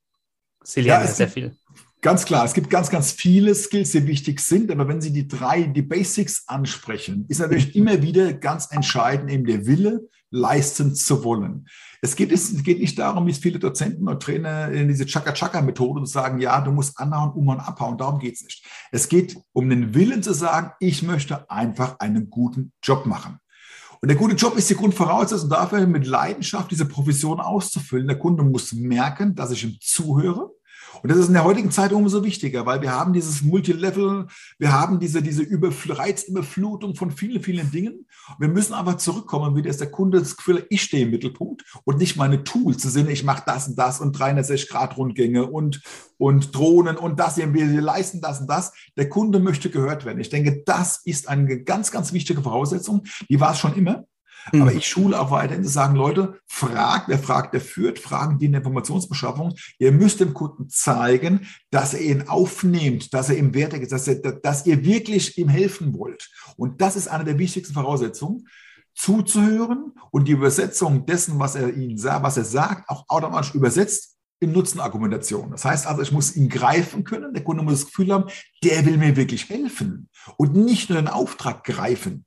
Sie 0.62 0.82
lernen 0.82 1.06
ja, 1.06 1.12
sehr 1.12 1.28
viel. 1.28 1.56
Ganz 2.02 2.24
klar, 2.24 2.44
es 2.44 2.52
gibt 2.52 2.70
ganz, 2.70 2.90
ganz 2.90 3.10
viele 3.10 3.54
Skills, 3.54 3.92
die 3.92 4.06
wichtig 4.06 4.40
sind, 4.40 4.70
aber 4.70 4.86
wenn 4.86 5.00
Sie 5.00 5.12
die 5.12 5.26
drei, 5.26 5.62
die 5.62 5.82
Basics 5.82 6.44
ansprechen, 6.46 7.24
ist 7.28 7.40
natürlich 7.40 7.74
immer 7.74 8.02
wieder 8.02 8.32
ganz 8.34 8.68
entscheidend 8.70 9.30
eben 9.30 9.44
der 9.44 9.66
Wille, 9.66 10.08
leisten 10.30 10.94
zu 10.94 11.24
wollen. 11.24 11.66
Es 12.02 12.14
geht, 12.14 12.30
es 12.32 12.62
geht 12.62 12.80
nicht 12.80 12.98
darum, 12.98 13.26
wie 13.26 13.32
viele 13.32 13.58
Dozenten 13.58 14.08
und 14.08 14.22
Trainer 14.22 14.70
in 14.70 14.88
diese 14.88 15.06
Chaka-Chaka-Methode 15.06 16.06
sagen, 16.06 16.40
ja, 16.40 16.60
du 16.60 16.70
musst 16.70 16.98
anhauen, 16.98 17.32
umhauen, 17.32 17.60
abhauen, 17.60 17.96
darum 17.96 18.18
geht 18.18 18.34
es 18.34 18.42
nicht. 18.42 18.64
Es 18.92 19.08
geht 19.08 19.38
um 19.52 19.68
den 19.68 19.94
Willen 19.94 20.22
zu 20.22 20.34
sagen, 20.34 20.72
ich 20.80 21.02
möchte 21.02 21.50
einfach 21.50 21.98
einen 21.98 22.28
guten 22.28 22.72
Job 22.82 23.06
machen. 23.06 23.38
Und 24.02 24.08
der 24.08 24.16
gute 24.16 24.36
Job 24.36 24.56
ist 24.56 24.68
die 24.68 24.76
Grundvoraussetzung 24.76 25.48
dafür, 25.48 25.86
mit 25.86 26.06
Leidenschaft 26.06 26.70
diese 26.70 26.84
Profession 26.84 27.40
auszufüllen. 27.40 28.06
Der 28.06 28.18
Kunde 28.18 28.42
muss 28.42 28.72
merken, 28.72 29.34
dass 29.34 29.50
ich 29.50 29.64
ihm 29.64 29.78
zuhöre, 29.80 30.50
und 31.02 31.10
das 31.10 31.18
ist 31.18 31.28
in 31.28 31.34
der 31.34 31.44
heutigen 31.44 31.70
Zeit 31.70 31.92
umso 31.92 32.24
wichtiger, 32.24 32.66
weil 32.66 32.82
wir 32.82 32.92
haben 32.92 33.12
dieses 33.12 33.42
Multilevel, 33.42 34.26
wir 34.58 34.72
haben 34.72 34.98
diese, 35.00 35.22
diese 35.22 35.46
Reizüberflutung 35.50 36.94
von 36.94 37.10
vielen, 37.10 37.42
vielen 37.42 37.70
Dingen. 37.70 38.06
Wir 38.38 38.48
müssen 38.48 38.74
aber 38.74 38.98
zurückkommen, 38.98 39.56
wieder 39.56 39.70
ist 39.70 39.80
der 39.80 39.90
Kunde 39.90 40.18
das 40.18 40.36
Gefühl, 40.36 40.66
ich 40.70 40.82
stehe 40.82 41.04
im 41.04 41.10
Mittelpunkt 41.10 41.64
und 41.84 41.98
nicht 41.98 42.16
meine 42.16 42.44
Tools 42.44 42.78
zu 42.78 42.88
sehen, 42.88 43.08
ich 43.08 43.24
mache 43.24 43.44
das 43.46 43.68
und 43.68 43.78
das 43.78 44.00
und 44.00 44.12
360 44.12 44.68
Grad 44.68 44.96
Rundgänge 44.96 45.46
und, 45.46 45.82
und 46.18 46.54
Drohnen 46.54 46.96
und 46.96 47.20
das, 47.20 47.36
wir 47.36 47.80
leisten 47.80 48.20
das 48.20 48.40
und 48.40 48.48
das. 48.48 48.72
Der 48.96 49.08
Kunde 49.08 49.38
möchte 49.38 49.70
gehört 49.70 50.04
werden. 50.04 50.20
Ich 50.20 50.30
denke, 50.30 50.62
das 50.64 51.00
ist 51.04 51.28
eine 51.28 51.62
ganz, 51.62 51.90
ganz 51.90 52.12
wichtige 52.12 52.42
Voraussetzung. 52.42 53.04
Die 53.28 53.40
war 53.40 53.52
es 53.52 53.58
schon 53.58 53.74
immer. 53.74 54.04
Mhm. 54.52 54.62
Aber 54.62 54.72
ich 54.72 54.86
schule 54.86 55.18
auch 55.20 55.30
weiterhin 55.30 55.64
zu 55.64 55.70
sagen, 55.70 55.96
Leute, 55.96 56.38
fragt, 56.46 57.08
wer 57.08 57.18
fragt, 57.18 57.54
der 57.54 57.60
führt, 57.60 57.98
fragen 57.98 58.38
die 58.38 58.46
in 58.46 58.52
der 58.52 58.60
Informationsbeschaffung. 58.60 59.54
Ihr 59.78 59.92
müsst 59.92 60.20
dem 60.20 60.34
Kunden 60.34 60.68
zeigen, 60.68 61.46
dass 61.70 61.94
er 61.94 62.00
ihn 62.00 62.28
aufnehmt, 62.28 63.12
dass 63.14 63.28
er 63.28 63.36
ihm 63.36 63.54
wertig 63.54 63.82
ist, 63.82 63.92
dass, 63.92 64.08
er, 64.08 64.16
dass 64.16 64.66
ihr 64.66 64.84
wirklich 64.84 65.38
ihm 65.38 65.48
helfen 65.48 65.94
wollt. 65.94 66.30
Und 66.56 66.80
das 66.80 66.96
ist 66.96 67.08
eine 67.08 67.24
der 67.24 67.38
wichtigsten 67.38 67.74
Voraussetzungen 67.74 68.46
zuzuhören 68.94 69.92
und 70.10 70.26
die 70.26 70.32
Übersetzung 70.32 71.04
dessen, 71.04 71.38
was 71.38 71.54
er 71.54 71.74
ihnen 71.74 71.98
sagt, 71.98 72.22
was 72.22 72.38
er 72.38 72.44
sagt, 72.44 72.88
auch 72.88 73.04
automatisch 73.08 73.54
übersetzt 73.54 74.16
in 74.40 74.52
Nutzenargumentation. 74.52 75.50
Das 75.50 75.64
heißt 75.64 75.86
also, 75.86 76.02
ich 76.02 76.12
muss 76.12 76.36
ihn 76.36 76.48
greifen 76.48 77.04
können. 77.04 77.32
Der 77.32 77.44
Kunde 77.44 77.62
muss 77.62 77.80
das 77.80 77.86
Gefühl 77.86 78.12
haben, 78.12 78.30
der 78.62 78.84
will 78.84 78.96
mir 78.96 79.16
wirklich 79.16 79.48
helfen 79.48 80.08
und 80.36 80.54
nicht 80.54 80.90
nur 80.90 81.00
den 81.00 81.08
Auftrag 81.08 81.64
greifen 81.64 82.24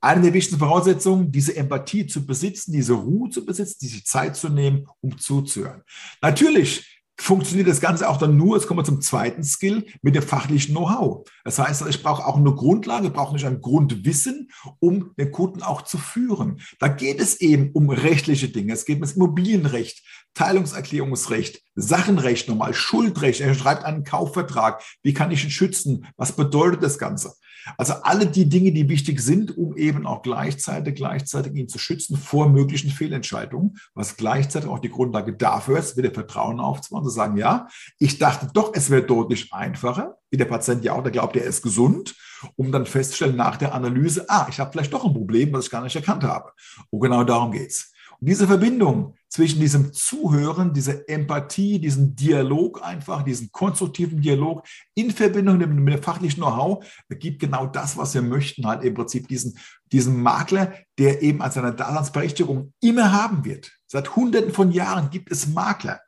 eine 0.00 0.22
der 0.22 0.34
wichtigsten 0.34 0.58
Voraussetzungen, 0.58 1.32
diese 1.32 1.56
Empathie 1.56 2.06
zu 2.06 2.24
besitzen, 2.24 2.72
diese 2.72 2.92
Ruhe 2.92 3.30
zu 3.30 3.44
besitzen, 3.44 3.78
diese 3.82 4.04
Zeit 4.04 4.36
zu 4.36 4.48
nehmen, 4.48 4.86
um 5.00 5.18
zuzuhören. 5.18 5.82
Natürlich 6.22 6.98
funktioniert 7.20 7.68
das 7.68 7.80
Ganze 7.80 8.08
auch 8.08 8.16
dann 8.16 8.36
nur, 8.36 8.56
jetzt 8.56 8.66
kommen 8.66 8.78
wir 8.78 8.84
zum 8.84 9.00
zweiten 9.00 9.42
Skill, 9.42 9.86
mit 10.02 10.14
dem 10.14 10.22
fachlichen 10.22 10.74
Know-how. 10.74 11.28
Das 11.44 11.58
heißt, 11.58 11.84
ich 11.88 12.02
brauche 12.02 12.24
auch 12.24 12.36
eine 12.36 12.54
Grundlage, 12.54 13.10
brauche 13.10 13.34
nicht 13.34 13.44
ein 13.44 13.60
Grundwissen, 13.60 14.50
um 14.78 15.12
den 15.18 15.32
Kunden 15.32 15.62
auch 15.62 15.82
zu 15.82 15.98
führen. 15.98 16.60
Da 16.78 16.86
geht 16.86 17.20
es 17.20 17.40
eben 17.40 17.72
um 17.72 17.90
rechtliche 17.90 18.48
Dinge. 18.48 18.72
Es 18.72 18.84
geht 18.84 18.96
um 18.96 19.02
das 19.02 19.12
Immobilienrecht, 19.12 20.04
Teilungserklärungsrecht, 20.34 21.60
Sachenrecht 21.74 22.48
nochmal, 22.48 22.72
Schuldrecht. 22.72 23.40
Er 23.40 23.54
schreibt 23.54 23.84
einen 23.84 24.04
Kaufvertrag. 24.04 24.82
Wie 25.02 25.12
kann 25.12 25.32
ich 25.32 25.42
ihn 25.42 25.50
schützen? 25.50 26.06
Was 26.16 26.36
bedeutet 26.36 26.84
das 26.84 26.98
Ganze? 26.98 27.34
Also 27.76 27.94
alle 28.02 28.26
die 28.26 28.48
Dinge, 28.48 28.72
die 28.72 28.88
wichtig 28.88 29.20
sind, 29.20 29.56
um 29.56 29.76
eben 29.76 30.06
auch 30.06 30.22
gleichzeitig, 30.22 30.94
gleichzeitig 30.94 31.54
ihn 31.54 31.68
zu 31.68 31.78
schützen 31.78 32.16
vor 32.16 32.48
möglichen 32.48 32.90
Fehlentscheidungen, 32.90 33.78
was 33.94 34.16
gleichzeitig 34.16 34.68
auch 34.68 34.78
die 34.78 34.90
Grundlage 34.90 35.34
dafür 35.34 35.78
ist, 35.78 35.96
wieder 35.96 36.10
Vertrauen 36.10 36.60
aufzubauen, 36.60 37.04
zu 37.04 37.10
sagen, 37.10 37.36
ja, 37.36 37.68
ich 37.98 38.18
dachte 38.18 38.48
doch, 38.52 38.72
es 38.74 38.90
wäre 38.90 39.02
deutlich 39.02 39.52
einfacher, 39.52 40.16
wie 40.30 40.36
der 40.36 40.44
Patient 40.44 40.84
ja 40.84 40.92
auch, 40.94 41.02
der 41.02 41.12
glaubt, 41.12 41.36
er 41.36 41.44
ist 41.44 41.62
gesund, 41.62 42.14
um 42.56 42.72
dann 42.72 42.86
festzustellen 42.86 43.36
nach 43.36 43.56
der 43.56 43.74
Analyse, 43.74 44.26
ah, 44.28 44.46
ich 44.48 44.60
habe 44.60 44.72
vielleicht 44.72 44.92
doch 44.92 45.04
ein 45.04 45.12
Problem, 45.12 45.52
was 45.52 45.66
ich 45.66 45.70
gar 45.70 45.82
nicht 45.82 45.96
erkannt 45.96 46.24
habe. 46.24 46.52
Und 46.90 47.00
genau 47.00 47.24
darum 47.24 47.52
geht's. 47.52 47.92
Und 48.20 48.28
diese 48.28 48.48
Verbindung 48.48 49.14
zwischen 49.28 49.60
diesem 49.60 49.92
Zuhören, 49.92 50.72
dieser 50.72 51.08
Empathie, 51.08 51.78
diesem 51.78 52.16
Dialog 52.16 52.82
einfach, 52.82 53.22
diesen 53.22 53.52
konstruktiven 53.52 54.20
Dialog 54.20 54.66
in 54.94 55.12
Verbindung 55.12 55.58
mit, 55.58 55.68
dem 55.68 56.02
fachlichen 56.02 56.42
Know-how, 56.42 56.84
gibt 57.10 57.38
genau 57.38 57.66
das, 57.66 57.96
was 57.96 58.14
wir 58.14 58.22
möchten, 58.22 58.66
halt 58.66 58.82
im 58.82 58.94
Prinzip 58.94 59.28
diesen, 59.28 59.56
diesen 59.92 60.20
Makler, 60.20 60.72
der 60.98 61.22
eben 61.22 61.42
als 61.42 61.54
seine 61.54 61.74
Daseinsberechtigung 61.74 62.72
immer 62.80 63.12
haben 63.12 63.44
wird. 63.44 63.70
Seit 63.86 64.16
hunderten 64.16 64.52
von 64.52 64.72
Jahren 64.72 65.10
gibt 65.10 65.30
es 65.30 65.46
Makler. 65.46 66.00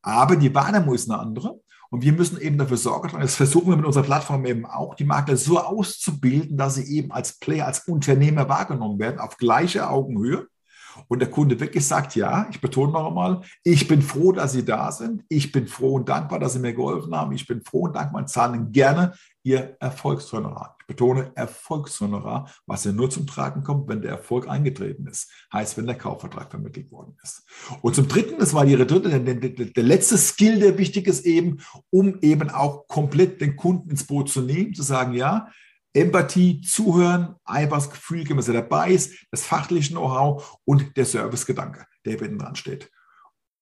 Aber 0.00 0.34
die 0.34 0.52
Wahrnehmung 0.52 0.94
ist 0.94 1.08
eine 1.08 1.20
andere. 1.20 1.60
Und 1.90 2.02
wir 2.02 2.14
müssen 2.14 2.40
eben 2.40 2.56
dafür 2.56 2.78
Sorge 2.78 3.08
tragen, 3.08 3.22
das 3.22 3.36
versuchen 3.36 3.68
wir 3.68 3.76
mit 3.76 3.84
unserer 3.84 4.04
Plattform 4.04 4.46
eben 4.46 4.64
auch, 4.64 4.94
die 4.94 5.04
Makler 5.04 5.36
so 5.36 5.60
auszubilden, 5.60 6.56
dass 6.56 6.76
sie 6.76 6.96
eben 6.96 7.12
als 7.12 7.38
Player, 7.38 7.66
als 7.66 7.86
Unternehmer 7.86 8.48
wahrgenommen 8.48 8.98
werden, 8.98 9.20
auf 9.20 9.36
gleicher 9.36 9.90
Augenhöhe 9.90 10.48
und 11.08 11.20
der 11.20 11.30
Kunde 11.30 11.58
wirklich 11.58 11.86
sagt, 11.86 12.16
ja, 12.16 12.46
ich 12.50 12.60
betone 12.60 12.92
noch 12.92 13.08
einmal, 13.08 13.42
ich 13.64 13.88
bin 13.88 14.02
froh, 14.02 14.32
dass 14.32 14.52
Sie 14.52 14.64
da 14.64 14.92
sind. 14.92 15.24
Ich 15.28 15.52
bin 15.52 15.66
froh 15.66 15.94
und 15.94 16.08
dankbar, 16.08 16.38
dass 16.38 16.54
Sie 16.54 16.58
mir 16.58 16.74
geholfen 16.74 17.14
haben. 17.14 17.32
Ich 17.32 17.46
bin 17.46 17.62
froh 17.62 17.82
und 17.82 17.96
dankbar 17.96 18.22
und 18.22 18.28
zahle 18.28 18.66
gerne 18.70 19.12
Ihr 19.44 19.76
Erfolgshonorar. 19.80 20.76
Ich 20.80 20.86
betone 20.86 21.32
Erfolgshonorar, 21.34 22.50
was 22.66 22.84
ja 22.84 22.92
nur 22.92 23.10
zum 23.10 23.26
Tragen 23.26 23.62
kommt, 23.62 23.88
wenn 23.88 24.02
der 24.02 24.12
Erfolg 24.12 24.48
eingetreten 24.48 25.06
ist. 25.06 25.30
Heißt, 25.52 25.76
wenn 25.76 25.86
der 25.86 25.98
Kaufvertrag 25.98 26.50
vermittelt 26.50 26.90
worden 26.92 27.16
ist. 27.22 27.44
Und 27.80 27.94
zum 27.94 28.08
Dritten, 28.08 28.38
das 28.38 28.54
war 28.54 28.64
Ihre 28.64 28.86
dritte, 28.86 29.20
der, 29.20 29.34
der, 29.34 29.66
der 29.66 29.82
letzte 29.82 30.16
Skill, 30.18 30.60
der 30.60 30.78
wichtig 30.78 31.06
ist 31.08 31.26
eben, 31.26 31.58
um 31.90 32.18
eben 32.20 32.50
auch 32.50 32.86
komplett 32.86 33.40
den 33.40 33.56
Kunden 33.56 33.90
ins 33.90 34.06
Boot 34.06 34.28
zu 34.28 34.42
nehmen, 34.42 34.74
zu 34.74 34.82
sagen, 34.82 35.14
ja, 35.14 35.48
Empathie, 35.94 36.60
Zuhören, 36.62 37.36
einfach 37.44 37.76
das 37.76 37.90
Gefühl 37.90 38.24
dass 38.24 38.48
er 38.48 38.54
dabei 38.54 38.90
ist, 38.90 39.14
das 39.30 39.42
fachliche 39.42 39.92
Know-how 39.92 40.58
und 40.64 40.96
der 40.96 41.04
Servicegedanke, 41.04 41.86
der 42.04 42.18
hinten 42.18 42.38
dran 42.38 42.56
steht. 42.56 42.90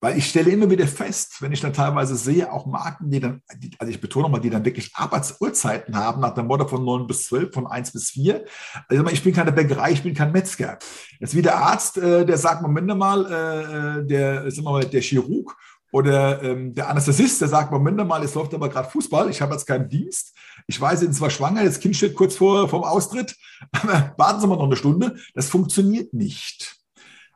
Weil 0.02 0.16
ich 0.16 0.30
stelle 0.30 0.50
immer 0.50 0.70
wieder 0.70 0.86
fest, 0.86 1.42
wenn 1.42 1.52
ich 1.52 1.60
dann 1.60 1.74
teilweise 1.74 2.16
sehe, 2.16 2.50
auch 2.50 2.64
Marken, 2.64 3.10
die 3.10 3.20
dann, 3.20 3.42
also 3.78 3.92
ich 3.92 4.00
betone 4.00 4.30
mal, 4.30 4.40
die 4.40 4.48
dann 4.48 4.64
wirklich 4.64 4.92
Arbeitsuhrzeiten 4.94 5.94
haben, 5.94 6.22
nach 6.22 6.32
dem 6.32 6.46
Motto 6.46 6.66
von 6.66 6.82
9 6.82 7.06
bis 7.06 7.26
12, 7.26 7.52
von 7.52 7.66
1 7.66 7.92
bis 7.92 8.10
4. 8.10 8.46
Also 8.88 9.06
ich 9.08 9.22
bin 9.22 9.34
keine 9.34 9.52
Bäckerei, 9.52 9.92
ich 9.92 10.02
bin 10.02 10.14
kein 10.14 10.32
Metzger. 10.32 10.78
Jetzt 11.18 11.34
wie 11.34 11.42
der 11.42 11.58
Arzt, 11.58 11.98
äh, 11.98 12.24
der 12.24 12.38
sagt, 12.38 12.62
Moment 12.62 12.86
mal, 12.96 13.26
äh, 13.26 13.98
äh 13.98 14.06
der, 14.06 14.50
sagen 14.50 14.66
wir 14.66 14.72
mal, 14.72 14.84
der 14.86 15.02
Chirurg 15.02 15.54
oder 15.92 16.42
ähm, 16.42 16.74
der 16.74 16.88
Anästhesist, 16.88 17.40
der 17.40 17.48
sagt, 17.48 17.72
Moment 17.72 17.96
mal, 18.06 18.22
es 18.22 18.34
läuft 18.34 18.54
aber 18.54 18.68
gerade 18.68 18.88
Fußball, 18.88 19.28
ich 19.30 19.40
habe 19.40 19.52
jetzt 19.52 19.66
keinen 19.66 19.88
Dienst. 19.88 20.36
Ich 20.66 20.80
weiß, 20.80 21.00
Sie 21.00 21.06
sind 21.06 21.14
zwar 21.14 21.30
schwanger, 21.30 21.64
das 21.64 21.80
Kind 21.80 21.96
steht 21.96 22.14
kurz 22.14 22.36
vor 22.36 22.68
vom 22.68 22.84
Austritt, 22.84 23.36
aber 23.72 24.14
warten 24.16 24.40
Sie 24.40 24.46
mal 24.46 24.56
noch 24.56 24.64
eine 24.64 24.76
Stunde. 24.76 25.16
Das 25.34 25.48
funktioniert 25.48 26.14
nicht. 26.14 26.76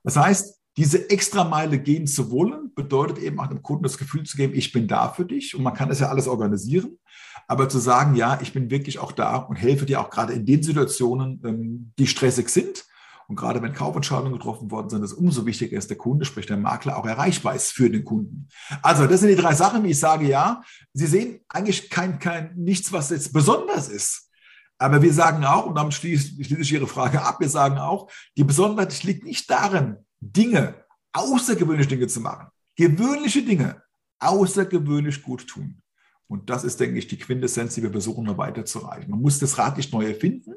Das 0.05 0.17
heißt, 0.17 0.61
diese 0.77 1.09
Extrameile 1.11 1.79
gehen 1.79 2.07
zu 2.07 2.31
wollen, 2.31 2.73
bedeutet 2.75 3.19
eben 3.19 3.39
auch 3.39 3.47
dem 3.47 3.63
Kunden 3.63 3.85
das 3.85 3.99
Gefühl 3.99 4.25
zu 4.25 4.37
geben, 4.37 4.55
ich 4.55 4.73
bin 4.73 4.89
da 4.89 5.09
für 5.09 5.25
dich 5.25 5.55
und 5.55 5.63
man 5.63 5.75
kann 5.75 5.89
das 5.89 6.01
ja 6.01 6.09
alles 6.09 6.27
organisieren. 6.27 6.99
Aber 7.47 7.69
zu 7.69 7.79
sagen, 7.79 8.17
ja, 8.17 8.39
ich 8.41 8.53
bin 8.53 8.71
wirklich 8.71 8.99
auch 8.99 9.13
da 9.13 9.37
und 9.37 9.57
helfe 9.57 9.87
dir 9.87 10.01
auch 10.01 10.11
gerade 10.11 10.33
in 10.33 10.47
den 10.47 10.63
Situationen, 10.63 11.43
ähm, 11.45 11.93
die 11.99 12.07
stressig 12.07 12.49
sind 12.49 12.85
und 13.29 13.37
gerade 13.37 13.63
wenn 13.63 13.73
Kaufentscheidungen 13.73 14.35
getroffen 14.35 14.71
worden 14.71 14.91
sind, 14.91 15.03
ist 15.03 15.13
umso 15.13 15.47
wichtiger 15.47 15.79
ist 15.79 15.91
der 15.91 15.97
Kunde, 15.97 16.25
sprich 16.25 16.47
der 16.47 16.57
Makler, 16.57 16.97
auch 16.97 17.07
erreichbar 17.07 17.55
ist 17.55 17.73
für 17.73 17.89
den 17.89 18.05
Kunden. 18.05 18.49
Also 18.83 19.07
das 19.07 19.21
sind 19.21 19.31
die 19.31 19.37
drei 19.37 19.55
Sachen, 19.55 19.83
wie 19.85 19.91
ich 19.91 20.01
sage, 20.01 20.27
ja, 20.27 20.63
Sie 20.93 21.07
sehen 21.07 21.41
eigentlich 21.49 21.91
kein, 21.91 22.19
kein, 22.19 22.55
nichts, 22.57 22.93
was 22.93 23.11
jetzt 23.11 23.33
besonders 23.33 23.89
ist. 23.89 24.31
Aber 24.79 25.01
wir 25.01 25.13
sagen 25.13 25.45
auch, 25.45 25.67
und 25.67 25.77
damit 25.77 25.95
schließe, 25.95 26.45
schließe 26.45 26.61
ich 26.61 26.73
Ihre 26.73 26.87
Frage 26.87 27.23
ab, 27.23 27.41
wir 27.41 27.49
sagen 27.49 27.79
auch, 27.79 28.11
die 28.37 28.45
Besonderheit 28.45 29.03
liegt 29.05 29.25
nicht 29.25 29.49
darin, 29.51 29.97
Dinge, 30.21 30.75
außergewöhnliche 31.13 31.89
Dinge 31.89 32.07
zu 32.09 32.21
machen. 32.21 32.49
Gewöhnliche 32.77 33.43
Dinge 33.43 33.83
außergewöhnlich 34.19 35.23
gut 35.23 35.47
tun. 35.47 35.81
Und 36.27 36.51
das 36.51 36.65
ist, 36.65 36.81
denke 36.81 36.99
ich, 36.99 37.07
die 37.07 37.19
Quintessenz, 37.19 37.75
die 37.75 37.83
wir 37.83 37.91
versuchen, 37.91 38.25
noch 38.25 38.39
weiterzureichen. 38.39 39.11
Man 39.11 39.21
muss 39.21 39.39
das 39.39 39.59
Rad 39.59 39.77
nicht 39.77 39.93
neu 39.93 40.07
erfinden, 40.07 40.55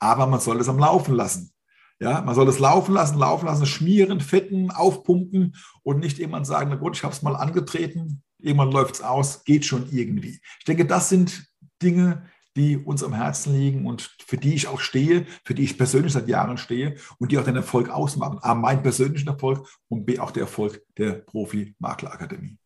aber 0.00 0.26
man 0.26 0.40
soll 0.40 0.60
es 0.60 0.68
am 0.68 0.78
Laufen 0.78 1.14
lassen. 1.14 1.52
Ja, 2.00 2.20
man 2.22 2.34
soll 2.34 2.48
es 2.48 2.58
laufen 2.58 2.94
lassen, 2.94 3.18
laufen 3.18 3.46
lassen, 3.46 3.66
schmieren, 3.66 4.20
fetten, 4.20 4.70
aufpumpen 4.70 5.54
und 5.82 6.00
nicht 6.00 6.18
irgendwann 6.18 6.44
sagen, 6.44 6.70
na 6.70 6.76
gut, 6.76 6.96
ich 6.96 7.04
habe 7.04 7.14
es 7.14 7.22
mal 7.22 7.36
angetreten, 7.36 8.22
irgendwann 8.38 8.72
läuft 8.72 8.96
es 8.96 9.02
aus, 9.02 9.44
geht 9.44 9.64
schon 9.64 9.88
irgendwie. 9.90 10.40
Ich 10.58 10.64
denke, 10.64 10.86
das 10.86 11.08
sind 11.08 11.46
Dinge, 11.82 12.24
die 12.56 12.76
uns 12.76 13.02
am 13.02 13.14
Herzen 13.14 13.54
liegen 13.54 13.86
und 13.86 14.16
für 14.24 14.36
die 14.36 14.54
ich 14.54 14.68
auch 14.68 14.80
stehe, 14.80 15.26
für 15.44 15.54
die 15.54 15.64
ich 15.64 15.76
persönlich 15.76 16.12
seit 16.12 16.28
Jahren 16.28 16.56
stehe 16.56 16.96
und 17.18 17.32
die 17.32 17.38
auch 17.38 17.44
den 17.44 17.56
Erfolg 17.56 17.88
ausmachen. 17.88 18.38
A, 18.42 18.54
mein 18.54 18.82
persönlichen 18.82 19.28
Erfolg 19.28 19.66
und 19.88 20.04
B, 20.04 20.18
auch 20.18 20.30
der 20.30 20.42
Erfolg 20.42 20.82
der 20.96 21.14
Profi-Maklerakademie. 21.14 22.58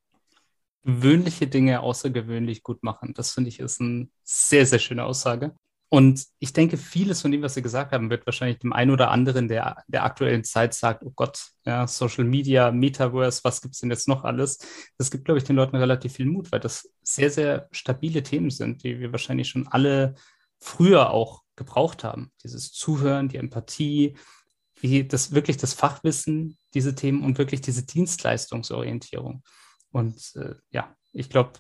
Gewöhnliche 0.85 1.47
Dinge 1.47 1.81
außergewöhnlich 1.81 2.63
gut 2.63 2.83
machen. 2.83 3.15
Das 3.15 3.33
finde 3.33 3.49
ich 3.49 3.61
ist 3.61 3.81
eine 3.81 4.09
sehr, 4.25 4.67
sehr 4.67 4.79
schöne 4.79 5.05
Aussage. 5.05 5.55
Und 5.91 6.27
ich 6.39 6.53
denke, 6.53 6.77
vieles 6.77 7.23
von 7.23 7.33
dem, 7.33 7.41
was 7.41 7.55
Sie 7.55 7.63
gesagt 7.63 7.93
haben, 7.93 8.11
wird 8.11 8.27
wahrscheinlich 8.27 8.59
dem 8.59 8.75
einen 8.75 8.91
oder 8.91 9.11
anderen 9.11 9.49
der, 9.49 9.83
der 9.87 10.05
aktuellen 10.05 10.45
Zeit 10.45 10.75
sagt, 10.75 11.03
oh 11.03 11.13
Gott, 11.17 11.49
ja, 11.65 11.87
Social 11.87 12.25
Media, 12.25 12.71
Metaverse, 12.71 13.41
was 13.43 13.63
gibt 13.63 13.75
es 13.75 13.81
denn 13.81 13.91
jetzt 13.91 14.07
noch 14.07 14.25
alles? 14.25 14.59
Das 14.99 15.11
gibt, 15.11 15.25
glaube 15.25 15.39
ich, 15.39 15.45
den 15.45 15.57
Leuten 15.57 15.77
relativ 15.77 16.13
viel 16.13 16.27
Mut, 16.27 16.53
weil 16.53 16.61
das 16.61 16.91
sehr, 17.03 17.31
sehr 17.31 17.69
stabile 17.71 18.23
Themen 18.23 18.51
sind, 18.51 18.85
die 18.85 19.01
wir 19.01 19.13
wahrscheinlich 19.13 19.49
schon 19.49 19.67
alle 19.67 20.15
früher 20.59 21.11
auch 21.11 21.43
gebraucht 21.57 22.05
haben. 22.05 22.33
Dieses 22.45 22.71
Zuhören, 22.73 23.29
die 23.29 23.39
Empathie, 23.39 24.15
wie 24.81 25.09
das 25.09 25.33
wirklich 25.33 25.57
das 25.57 25.73
Fachwissen, 25.73 26.59
diese 26.75 26.95
Themen 26.95 27.25
und 27.25 27.39
wirklich 27.39 27.63
diese 27.63 27.87
Dienstleistungsorientierung. 27.87 29.43
Und 29.91 30.33
äh, 30.37 30.55
ja, 30.71 30.95
ich 31.13 31.31
glaube, 31.31 31.53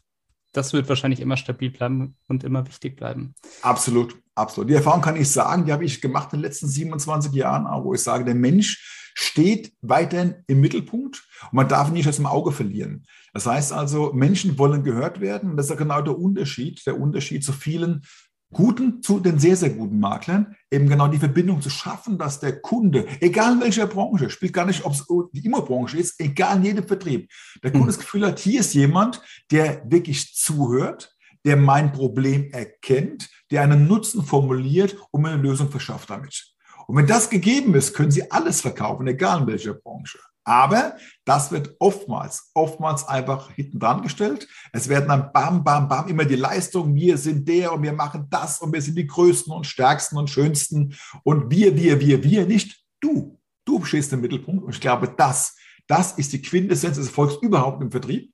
das 0.58 0.72
wird 0.72 0.88
wahrscheinlich 0.88 1.20
immer 1.20 1.36
stabil 1.36 1.70
bleiben 1.70 2.16
und 2.26 2.42
immer 2.42 2.66
wichtig 2.66 2.96
bleiben. 2.96 3.34
Absolut, 3.62 4.16
absolut. 4.34 4.68
Die 4.68 4.74
Erfahrung 4.74 5.00
kann 5.00 5.16
ich 5.16 5.30
sagen, 5.30 5.64
die 5.64 5.72
habe 5.72 5.84
ich 5.84 6.00
gemacht 6.00 6.32
in 6.32 6.40
den 6.40 6.44
letzten 6.44 6.66
27 6.68 7.32
Jahren, 7.32 7.66
wo 7.84 7.94
ich 7.94 8.02
sage, 8.02 8.24
der 8.24 8.34
Mensch 8.34 9.12
steht 9.14 9.72
weiterhin 9.80 10.34
im 10.46 10.60
Mittelpunkt 10.60 11.26
und 11.50 11.52
man 11.52 11.68
darf 11.68 11.88
ihn 11.88 11.94
nicht 11.94 12.08
aus 12.08 12.16
dem 12.16 12.26
Auge 12.26 12.52
verlieren. 12.52 13.04
Das 13.32 13.46
heißt 13.46 13.72
also, 13.72 14.12
Menschen 14.12 14.58
wollen 14.58 14.82
gehört 14.82 15.20
werden 15.20 15.50
und 15.50 15.56
das 15.56 15.66
ist 15.66 15.70
ja 15.70 15.76
genau 15.76 16.02
der 16.02 16.18
Unterschied, 16.18 16.84
der 16.86 17.00
Unterschied 17.00 17.44
zu 17.44 17.52
vielen 17.52 18.02
guten 18.52 19.02
zu 19.02 19.20
den 19.20 19.38
sehr, 19.38 19.56
sehr 19.56 19.70
guten 19.70 20.00
Maklern, 20.00 20.56
eben 20.70 20.88
genau 20.88 21.08
die 21.08 21.18
Verbindung 21.18 21.60
zu 21.60 21.70
schaffen, 21.70 22.18
dass 22.18 22.40
der 22.40 22.60
Kunde, 22.60 23.06
egal 23.20 23.54
in 23.54 23.60
welcher 23.60 23.86
Branche, 23.86 24.30
spielt 24.30 24.52
gar 24.52 24.64
nicht, 24.64 24.84
ob 24.84 24.92
es 24.92 25.06
die 25.32 25.44
Immobranche 25.44 25.98
ist, 25.98 26.18
egal 26.20 26.56
in 26.58 26.64
jedem 26.64 26.86
Vertrieb, 26.86 27.30
der 27.62 27.70
Kunde 27.70 27.84
mhm. 27.84 27.90
das 27.90 27.98
Gefühl 27.98 28.26
hat, 28.26 28.38
hier 28.38 28.60
ist 28.60 28.74
jemand, 28.74 29.22
der 29.50 29.82
wirklich 29.90 30.34
zuhört, 30.34 31.14
der 31.44 31.56
mein 31.56 31.92
Problem 31.92 32.50
erkennt, 32.50 33.30
der 33.50 33.62
einen 33.62 33.86
Nutzen 33.86 34.24
formuliert 34.24 34.96
und 35.10 35.22
mir 35.22 35.30
eine 35.30 35.42
Lösung 35.42 35.70
verschafft 35.70 36.10
damit. 36.10 36.54
Und 36.86 36.96
wenn 36.96 37.06
das 37.06 37.28
gegeben 37.28 37.74
ist, 37.74 37.94
können 37.94 38.10
Sie 38.10 38.30
alles 38.30 38.62
verkaufen, 38.62 39.06
egal 39.06 39.42
in 39.42 39.46
welcher 39.46 39.74
Branche. 39.74 40.18
Aber 40.48 40.96
das 41.26 41.52
wird 41.52 41.76
oftmals, 41.78 42.50
oftmals 42.54 43.06
einfach 43.06 43.50
hinten 43.50 43.78
dran 43.78 44.00
gestellt. 44.00 44.48
Es 44.72 44.88
werden 44.88 45.08
dann 45.08 45.30
bam, 45.30 45.62
bam, 45.62 45.88
bam 45.88 46.08
immer 46.08 46.24
die 46.24 46.36
Leistungen. 46.36 46.94
Wir 46.94 47.18
sind 47.18 47.46
der 47.46 47.74
und 47.74 47.82
wir 47.82 47.92
machen 47.92 48.28
das 48.30 48.58
und 48.60 48.72
wir 48.72 48.80
sind 48.80 48.96
die 48.96 49.06
Größten 49.06 49.52
und 49.52 49.66
Stärksten 49.66 50.16
und 50.16 50.30
Schönsten. 50.30 50.96
Und 51.22 51.50
wir, 51.50 51.76
wir, 51.76 52.00
wir, 52.00 52.24
wir 52.24 52.46
nicht. 52.46 52.82
Du, 52.98 53.38
du 53.66 53.84
stehst 53.84 54.10
im 54.14 54.22
Mittelpunkt. 54.22 54.64
Und 54.64 54.74
ich 54.74 54.80
glaube, 54.80 55.12
das, 55.14 55.54
das 55.86 56.12
ist 56.12 56.32
die 56.32 56.40
Quintessenz 56.40 56.96
des 56.96 57.08
Erfolgs 57.08 57.36
überhaupt 57.42 57.82
im 57.82 57.90
Vertrieb. 57.90 58.32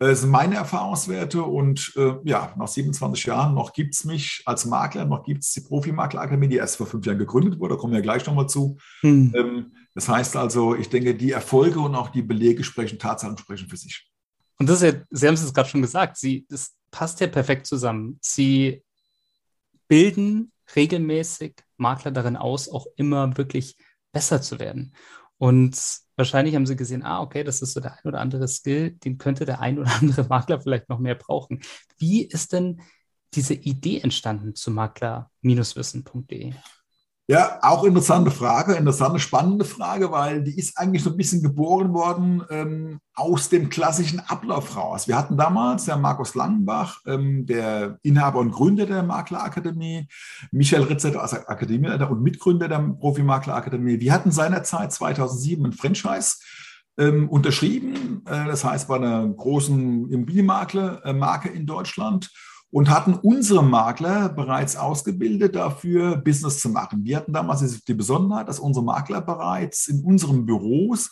Das 0.00 0.20
sind 0.20 0.30
meine 0.30 0.54
Erfahrungswerte 0.54 1.42
und 1.42 1.92
äh, 1.96 2.14
ja, 2.22 2.54
nach 2.56 2.68
27 2.68 3.26
Jahren 3.26 3.54
noch 3.54 3.72
gibt 3.72 3.94
es 3.94 4.04
mich 4.04 4.42
als 4.44 4.64
Makler, 4.64 5.04
noch 5.04 5.24
gibt 5.24 5.42
es 5.42 5.52
die 5.52 5.60
Profimaklerakademie, 5.60 6.48
die 6.48 6.56
erst 6.56 6.76
vor 6.76 6.86
fünf 6.86 7.04
Jahren 7.04 7.18
gegründet 7.18 7.58
wurde, 7.58 7.74
da 7.74 7.80
kommen 7.80 7.92
wir 7.92 7.98
ja 7.98 8.04
gleich 8.04 8.24
nochmal 8.24 8.48
zu. 8.48 8.78
Hm. 9.00 9.32
Ähm, 9.36 9.72
das 9.94 10.08
heißt 10.08 10.36
also, 10.36 10.76
ich 10.76 10.88
denke, 10.88 11.16
die 11.16 11.32
Erfolge 11.32 11.80
und 11.80 11.96
auch 11.96 12.10
die 12.10 12.22
Belege 12.22 12.62
sprechen, 12.62 13.00
Tatsachen 13.00 13.38
sprechen 13.38 13.68
für 13.68 13.76
sich. 13.76 14.08
Und 14.58 14.68
das 14.68 14.82
ist 14.82 14.94
ja, 14.94 15.00
Sie 15.10 15.26
haben 15.26 15.34
es 15.34 15.52
gerade 15.52 15.68
schon 15.68 15.82
gesagt, 15.82 16.16
Sie, 16.16 16.46
das 16.48 16.76
passt 16.92 17.18
ja 17.18 17.26
perfekt 17.26 17.66
zusammen. 17.66 18.18
Sie 18.22 18.84
bilden 19.88 20.52
regelmäßig 20.76 21.54
Makler 21.76 22.12
darin 22.12 22.36
aus, 22.36 22.68
auch 22.68 22.86
immer 22.96 23.36
wirklich 23.36 23.76
besser 24.12 24.40
zu 24.40 24.60
werden. 24.60 24.94
Und 25.38 25.80
wahrscheinlich 26.16 26.54
haben 26.54 26.66
sie 26.66 26.76
gesehen, 26.76 27.04
ah, 27.04 27.20
okay, 27.22 27.44
das 27.44 27.62
ist 27.62 27.72
so 27.72 27.80
der 27.80 27.92
ein 27.92 28.04
oder 28.04 28.20
andere 28.20 28.48
Skill, 28.48 28.90
den 28.92 29.18
könnte 29.18 29.44
der 29.44 29.60
ein 29.60 29.78
oder 29.78 29.90
andere 30.00 30.24
Makler 30.24 30.60
vielleicht 30.60 30.88
noch 30.88 30.98
mehr 30.98 31.14
brauchen. 31.14 31.62
Wie 31.96 32.22
ist 32.24 32.52
denn 32.52 32.80
diese 33.34 33.54
Idee 33.54 34.00
entstanden 34.00 34.54
zu 34.54 34.70
makler-wissen.de? 34.70 36.54
Ja, 37.30 37.58
auch 37.60 37.84
interessante 37.84 38.30
Frage, 38.30 38.72
interessante, 38.72 39.18
spannende 39.18 39.66
Frage, 39.66 40.10
weil 40.10 40.42
die 40.42 40.58
ist 40.58 40.78
eigentlich 40.78 41.02
so 41.02 41.10
ein 41.10 41.16
bisschen 41.18 41.42
geboren 41.42 41.92
worden 41.92 42.42
ähm, 42.48 43.00
aus 43.14 43.50
dem 43.50 43.68
klassischen 43.68 44.20
Ablauf 44.20 44.74
raus. 44.74 45.06
Wir 45.06 45.18
hatten 45.18 45.36
damals 45.36 45.84
der 45.84 45.98
Markus 45.98 46.34
Langenbach, 46.34 47.02
ähm, 47.06 47.44
der 47.44 47.98
Inhaber 48.02 48.38
und 48.38 48.52
Gründer 48.52 48.86
der 48.86 49.02
Maklerakademie, 49.02 50.08
Michael 50.52 50.84
Ritzer, 50.84 51.20
also 51.20 51.36
Akademieleiter 51.36 52.10
und 52.10 52.22
Mitgründer 52.22 52.66
der 52.66 52.78
Profi-Maklerakademie. 52.78 54.00
Wir 54.00 54.14
hatten 54.14 54.30
seinerzeit 54.30 54.90
2007 54.94 55.66
ein 55.66 55.72
Franchise 55.74 56.36
ähm, 56.96 57.28
unterschrieben, 57.28 58.22
äh, 58.24 58.46
das 58.46 58.64
heißt 58.64 58.88
bei 58.88 58.96
einer 58.96 59.28
großen 59.28 60.10
Immobilienmakler-Marke 60.10 61.50
in 61.50 61.66
Deutschland 61.66 62.30
und 62.70 62.90
hatten 62.90 63.14
unsere 63.14 63.62
Makler 63.62 64.28
bereits 64.28 64.76
ausgebildet 64.76 65.56
dafür, 65.56 66.16
Business 66.16 66.60
zu 66.60 66.68
machen. 66.68 67.04
Wir 67.04 67.16
hatten 67.16 67.32
damals 67.32 67.84
die 67.84 67.94
Besonderheit, 67.94 68.48
dass 68.48 68.58
unsere 68.58 68.84
Makler 68.84 69.22
bereits 69.22 69.88
in 69.88 70.04
unseren 70.04 70.44
Büros 70.44 71.10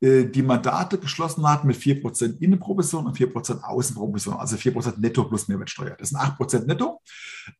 die 0.00 0.42
Mandate 0.42 0.98
geschlossen 0.98 1.46
hat 1.46 1.64
mit 1.64 1.76
4% 1.76 2.40
Innenprovision 2.40 3.06
und 3.06 3.18
4% 3.18 3.62
Außenprovision, 3.62 4.34
also 4.34 4.56
4% 4.56 4.94
Netto 4.98 5.24
plus 5.24 5.48
Mehrwertsteuer. 5.48 5.96
Das 5.98 6.10
sind 6.10 6.18
8% 6.18 6.66
Netto. 6.66 7.00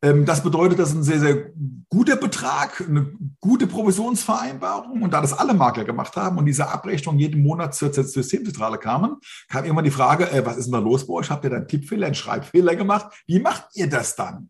Ähm, 0.01 0.25
das 0.25 0.41
bedeutet, 0.43 0.79
das 0.79 0.89
ist 0.89 0.95
ein 0.95 1.03
sehr, 1.03 1.19
sehr 1.19 1.51
guter 1.89 2.15
Betrag, 2.15 2.81
eine 2.81 3.13
gute 3.39 3.67
Provisionsvereinbarung. 3.67 5.03
Und 5.03 5.13
da 5.13 5.21
das 5.21 5.33
alle 5.33 5.53
Makler 5.53 5.83
gemacht 5.83 6.15
haben 6.15 6.37
und 6.37 6.45
diese 6.45 6.67
Abrechnung 6.67 7.19
jeden 7.19 7.43
Monat 7.43 7.75
zur 7.75 7.93
Systemzentrale 7.93 8.77
kamen, 8.77 9.17
kam 9.47 9.65
irgendwann 9.65 9.85
die 9.85 9.91
Frage, 9.91 10.31
äh, 10.31 10.45
was 10.45 10.57
ist 10.57 10.65
denn 10.65 10.73
da 10.73 10.79
los 10.79 11.05
bei 11.05 11.13
euch? 11.13 11.29
Habt 11.29 11.43
ihr 11.43 11.49
da 11.49 11.57
einen 11.57 11.67
Tippfehler, 11.67 12.07
einen 12.07 12.15
Schreibfehler 12.15 12.75
gemacht? 12.75 13.23
Wie 13.27 13.39
macht 13.39 13.67
ihr 13.73 13.89
das 13.89 14.15
dann? 14.15 14.49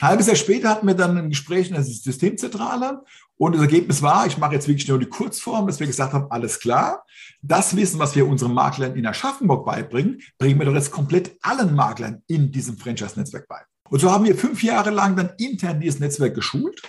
Ein 0.00 0.10
halbes 0.10 0.28
Jahr 0.28 0.36
später 0.36 0.68
hatten 0.68 0.86
wir 0.86 0.94
dann 0.94 1.18
ein 1.18 1.30
Gespräch 1.30 1.68
in 1.68 1.74
der 1.74 1.82
Systemzentrale 1.82 3.02
und 3.36 3.54
das 3.54 3.62
Ergebnis 3.62 4.00
war, 4.00 4.26
ich 4.26 4.38
mache 4.38 4.54
jetzt 4.54 4.68
wirklich 4.68 4.86
nur 4.86 4.98
die 4.98 5.06
Kurzform, 5.06 5.66
dass 5.66 5.80
wir 5.80 5.88
gesagt 5.88 6.12
haben, 6.12 6.30
alles 6.30 6.60
klar, 6.60 7.04
das 7.42 7.74
Wissen, 7.74 7.98
was 7.98 8.14
wir 8.14 8.26
unseren 8.26 8.54
Maklern 8.54 8.94
in 8.94 9.06
Aschaffenburg 9.06 9.66
beibringen, 9.66 10.20
bringen 10.38 10.58
wir 10.60 10.66
doch 10.66 10.74
jetzt 10.74 10.92
komplett 10.92 11.36
allen 11.42 11.74
Maklern 11.74 12.22
in 12.28 12.52
diesem 12.52 12.78
Franchise-Netzwerk 12.78 13.48
bei. 13.48 13.60
Und 13.90 14.00
so 14.00 14.12
haben 14.12 14.24
wir 14.24 14.36
fünf 14.36 14.62
Jahre 14.62 14.90
lang 14.90 15.16
dann 15.16 15.30
intern 15.38 15.80
dieses 15.80 15.98
Netzwerk 15.98 16.34
geschult, 16.34 16.80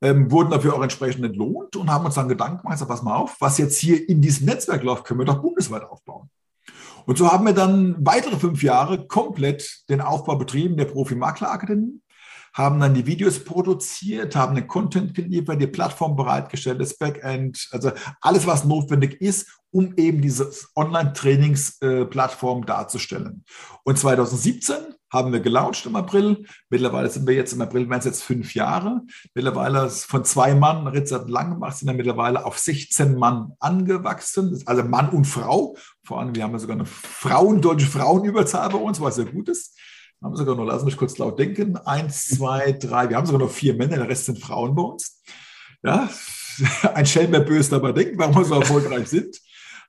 ähm, 0.00 0.30
wurden 0.30 0.50
dafür 0.50 0.74
auch 0.74 0.82
entsprechend 0.82 1.26
entlohnt 1.26 1.76
und 1.76 1.90
haben 1.90 2.06
uns 2.06 2.14
dann 2.14 2.28
Gedanken 2.28 2.62
gemacht, 2.62 2.88
pass 2.88 3.02
mal 3.02 3.16
auf, 3.16 3.36
was 3.38 3.58
jetzt 3.58 3.78
hier 3.78 4.08
in 4.08 4.22
diesem 4.22 4.46
Netzwerk 4.46 4.82
läuft, 4.82 5.04
können 5.04 5.20
wir 5.20 5.26
doch 5.26 5.42
bundesweit 5.42 5.82
aufbauen. 5.82 6.30
Und 7.06 7.18
so 7.18 7.30
haben 7.30 7.44
wir 7.44 7.52
dann 7.52 7.96
weitere 7.98 8.38
fünf 8.38 8.62
Jahre 8.62 9.06
komplett 9.06 9.84
den 9.90 10.00
Aufbau 10.00 10.36
betrieben 10.36 10.78
der 10.78 10.86
Profi-Makler-Akademie 10.86 12.00
haben 12.54 12.78
dann 12.78 12.94
die 12.94 13.06
Videos 13.06 13.44
produziert, 13.44 14.36
haben 14.36 14.54
den 14.54 14.68
Content 14.68 15.12
geliefert, 15.12 15.60
die 15.60 15.66
Plattform 15.66 16.14
bereitgestellt, 16.14 16.80
das 16.80 16.96
Backend, 16.96 17.68
also 17.72 17.90
alles, 18.20 18.46
was 18.46 18.64
notwendig 18.64 19.20
ist, 19.20 19.60
um 19.72 19.92
eben 19.96 20.22
diese 20.22 20.52
Online-Trainingsplattform 20.76 22.64
darzustellen. 22.64 23.44
Und 23.82 23.98
2017 23.98 24.76
haben 25.12 25.32
wir 25.32 25.40
gelauncht 25.40 25.84
im 25.86 25.96
April. 25.96 26.44
Mittlerweile 26.70 27.10
sind 27.10 27.26
wir 27.26 27.34
jetzt 27.34 27.52
im 27.52 27.60
April, 27.60 27.88
werden 27.88 27.98
es 27.98 28.04
jetzt 28.04 28.22
fünf 28.22 28.54
Jahre. 28.54 29.02
Mittlerweile 29.34 29.90
von 29.90 30.24
zwei 30.24 30.54
Mann, 30.54 30.86
Richard 30.86 31.28
Langenbach, 31.28 31.72
sind 31.72 31.88
wir 31.88 31.94
mittlerweile 31.94 32.44
auf 32.44 32.58
16 32.58 33.16
Mann 33.18 33.52
angewachsen. 33.58 34.62
Also 34.66 34.84
Mann 34.84 35.10
und 35.10 35.24
Frau. 35.24 35.76
Vor 36.04 36.20
allem, 36.20 36.36
wir 36.36 36.44
haben 36.44 36.52
ja 36.52 36.58
sogar 36.60 36.76
eine 36.76 36.86
Frauen, 36.86 37.60
deutsche 37.60 37.86
Frauenüberzahl 37.86 38.68
bei 38.68 38.78
uns, 38.78 39.00
was 39.00 39.16
sehr 39.16 39.26
gut 39.26 39.48
ist 39.48 39.76
haben 40.24 40.36
sogar 40.36 40.56
noch, 40.56 40.64
lass 40.64 40.84
mich 40.84 40.96
kurz 40.96 41.18
laut 41.18 41.38
denken, 41.38 41.76
eins, 41.76 42.28
zwei, 42.28 42.72
drei, 42.72 43.10
wir 43.10 43.16
haben 43.16 43.26
sogar 43.26 43.42
noch 43.42 43.52
vier 43.52 43.74
Männer, 43.74 43.98
der 43.98 44.08
Rest 44.08 44.24
sind 44.24 44.38
Frauen 44.40 44.74
bei 44.74 44.82
uns. 44.82 45.22
Ja, 45.82 46.08
ein 46.94 47.04
Schelm, 47.04 47.30
der 47.30 47.40
böse 47.40 47.70
dabei 47.70 47.92
denkt, 47.92 48.18
warum 48.18 48.34
wir 48.36 48.44
so 48.44 48.54
erfolgreich 48.54 49.08
sind. 49.08 49.38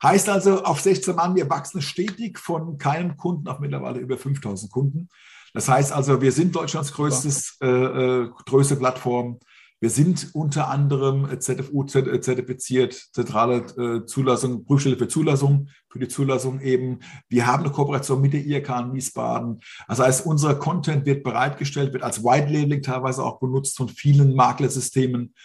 Heißt 0.03 0.27
also, 0.27 0.63
auf 0.63 0.81
16 0.81 1.15
Mann, 1.15 1.35
wir 1.35 1.49
wachsen 1.49 1.81
stetig 1.81 2.37
von 2.37 2.77
keinem 2.77 3.15
Kunden 3.15 3.47
auf 3.47 3.59
mittlerweile 3.59 3.99
über 3.99 4.17
5000 4.17 4.71
Kunden. 4.71 5.09
Das 5.53 5.69
heißt 5.69 5.93
also, 5.93 6.21
wir 6.21 6.33
sind 6.33 6.53
Deutschlands 6.53 6.91
größtes, 6.91 7.59
äh, 7.61 7.67
äh, 7.67 8.29
größte 8.45 8.75
Plattform 8.75 9.39
wir 9.85 9.91
sind 9.91 10.33
unter 10.33 10.71
anderem 10.71 11.29
ZFU 11.39 11.83
zertifiziert, 11.83 12.93
zentrale 13.13 13.57
äh, 13.77 14.03
Zulassung, 14.07 14.65
Prüfstelle 14.65 14.97
für 14.97 15.07
Zulassung, 15.07 15.69
für 15.91 15.99
die 15.99 16.07
Zulassung 16.07 16.59
eben. 16.59 17.01
Wir 17.29 17.45
haben 17.45 17.61
eine 17.61 17.71
Kooperation 17.71 18.19
mit 18.19 18.33
der 18.33 18.43
IRK 18.43 18.79
in 18.79 18.93
Wiesbaden. 18.95 19.61
Das 19.87 19.99
heißt, 19.99 20.25
unser 20.25 20.55
Content 20.55 21.05
wird 21.05 21.23
bereitgestellt, 21.23 21.93
wird 21.93 22.01
als 22.01 22.23
White 22.23 22.51
Labeling 22.51 22.81
teilweise 22.81 23.23
auch 23.23 23.37
benutzt 23.37 23.77
von 23.77 23.87
vielen 23.87 24.33
Maklersystemen. 24.33 25.35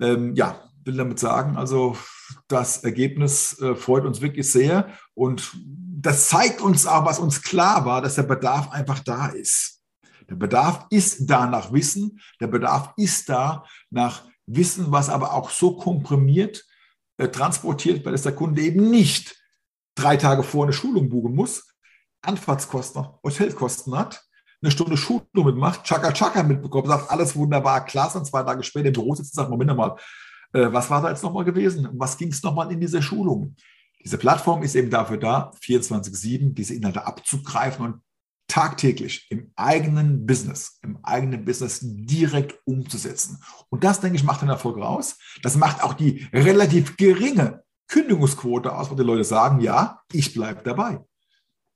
Ähm, 0.00 0.34
ja, 0.34 0.60
will 0.84 0.96
damit 0.96 1.20
sagen, 1.20 1.56
also 1.56 1.96
das 2.48 2.82
Ergebnis 2.82 3.60
äh, 3.60 3.76
freut 3.76 4.06
uns 4.06 4.20
wirklich 4.20 4.50
sehr 4.50 4.88
und 5.14 5.56
das 6.00 6.28
zeigt 6.30 6.60
uns 6.60 6.84
auch, 6.84 7.06
was 7.06 7.20
uns 7.20 7.42
klar 7.42 7.86
war, 7.86 8.02
dass 8.02 8.16
der 8.16 8.24
Bedarf 8.24 8.72
einfach 8.72 8.98
da 8.98 9.28
ist. 9.28 9.73
Der 10.28 10.36
Bedarf 10.36 10.86
ist 10.90 11.26
da 11.28 11.46
nach 11.46 11.72
Wissen, 11.72 12.20
der 12.40 12.46
Bedarf 12.46 12.92
ist 12.96 13.28
da 13.28 13.64
nach 13.90 14.24
Wissen, 14.46 14.90
was 14.90 15.08
aber 15.08 15.34
auch 15.34 15.50
so 15.50 15.76
komprimiert 15.76 16.64
äh, 17.16 17.28
transportiert, 17.28 18.04
weil 18.04 18.14
es 18.14 18.22
der 18.22 18.34
Kunde 18.34 18.62
eben 18.62 18.90
nicht 18.90 19.36
drei 19.94 20.16
Tage 20.16 20.42
vor 20.42 20.64
eine 20.64 20.72
Schulung 20.72 21.08
buchen 21.08 21.34
muss, 21.34 21.68
Anfahrtskosten, 22.22 23.06
Hotelkosten 23.22 23.96
hat, 23.96 24.24
eine 24.62 24.70
Stunde 24.70 24.96
Schulung 24.96 25.26
mitmacht, 25.32 25.84
Chaka 25.84 26.12
Chaka 26.12 26.42
mitbekommt, 26.42 26.88
sagt, 26.88 27.10
alles 27.10 27.36
wunderbar, 27.36 27.84
klasse, 27.84 28.18
und 28.18 28.24
zwei 28.24 28.42
Tage 28.42 28.62
später 28.62 28.88
im 28.88 28.94
Büro 28.94 29.14
sitzt 29.14 29.32
und 29.32 29.42
sagt, 29.42 29.50
Moment 29.50 29.76
mal, 29.76 29.96
äh, 30.52 30.72
was 30.72 30.90
war 30.90 31.02
da 31.02 31.10
jetzt 31.10 31.22
nochmal 31.22 31.44
gewesen? 31.44 31.88
Was 31.92 32.16
ging 32.16 32.28
es 32.28 32.42
nochmal 32.42 32.72
in 32.72 32.80
dieser 32.80 33.02
Schulung? 33.02 33.54
Diese 34.02 34.18
Plattform 34.18 34.62
ist 34.62 34.74
eben 34.74 34.90
dafür 34.90 35.18
da, 35.18 35.50
24-7 35.62 36.54
diese 36.54 36.74
Inhalte 36.74 37.06
abzugreifen 37.06 37.84
und 37.84 38.02
tagtäglich 38.54 39.26
im 39.30 39.50
eigenen 39.56 40.26
Business, 40.26 40.78
im 40.82 40.96
eigenen 41.02 41.44
Business 41.44 41.80
direkt 41.82 42.56
umzusetzen. 42.64 43.42
Und 43.68 43.82
das, 43.82 44.00
denke 44.00 44.14
ich, 44.14 44.22
macht 44.22 44.42
den 44.42 44.48
Erfolg 44.48 44.76
raus. 44.76 45.18
Das 45.42 45.56
macht 45.56 45.82
auch 45.82 45.94
die 45.94 46.28
relativ 46.32 46.96
geringe 46.96 47.64
Kündigungsquote 47.88 48.72
aus, 48.72 48.92
wo 48.92 48.94
die 48.94 49.02
Leute 49.02 49.24
sagen, 49.24 49.58
ja, 49.58 50.02
ich 50.12 50.34
bleibe 50.34 50.62
dabei. 50.62 51.00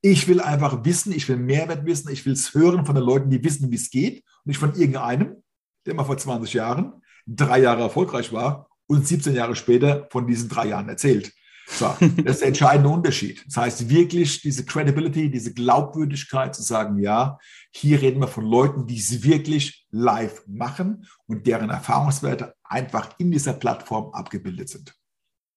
Ich 0.03 0.29
will 0.29 0.41
einfach 0.41 0.85
wissen, 0.85 1.11
ich 1.11 1.29
will 1.29 1.37
Mehrwert 1.37 1.85
wissen, 1.85 2.13
ich 2.13 2.25
will 2.25 2.35
es 2.35 2.55
hören 2.55 2.87
von 2.87 2.95
den 2.95 3.03
Leuten, 3.03 3.29
die 3.29 3.43
wissen, 3.43 3.73
wie 3.73 3.77
es 3.77 3.91
geht, 3.91 4.19
und 4.19 4.47
nicht 4.47 4.59
von 4.59 4.77
irgendeinem, 4.77 5.43
der 5.85 5.95
mal 5.95 6.05
vor 6.05 6.17
20 6.17 6.53
Jahren 6.55 7.03
drei 7.27 7.59
Jahre 7.59 7.83
erfolgreich 7.83 8.33
war 8.33 8.69
und 8.87 9.05
17 9.05 9.35
Jahre 9.35 9.57
später 9.57 10.07
von 10.13 10.29
diesen 10.29 10.49
drei 10.49 10.69
Jahren 10.69 10.89
erzählt. 10.89 11.33
So, 11.71 11.95
das 12.01 12.37
ist 12.37 12.41
der 12.41 12.49
entscheidende 12.49 12.89
Unterschied. 12.89 13.45
Das 13.47 13.59
heißt 13.59 13.89
wirklich 13.91 14.41
diese 14.41 14.65
Credibility, 14.65 15.31
diese 15.31 15.53
Glaubwürdigkeit 15.53 16.55
zu 16.55 16.63
sagen, 16.63 16.99
ja, 16.99 17.39
hier 17.71 18.01
reden 18.01 18.21
wir 18.21 18.29
von 18.29 18.45
Leuten, 18.45 18.87
die 18.87 18.97
es 18.97 19.23
wirklich 19.23 19.87
live 19.91 20.43
machen 20.47 21.07
und 21.27 21.47
deren 21.47 21.69
Erfahrungswerte 21.69 22.55
einfach 22.65 23.11
in 23.19 23.31
dieser 23.31 23.53
Plattform 23.53 24.13
abgebildet 24.13 24.71
sind. 24.71 24.95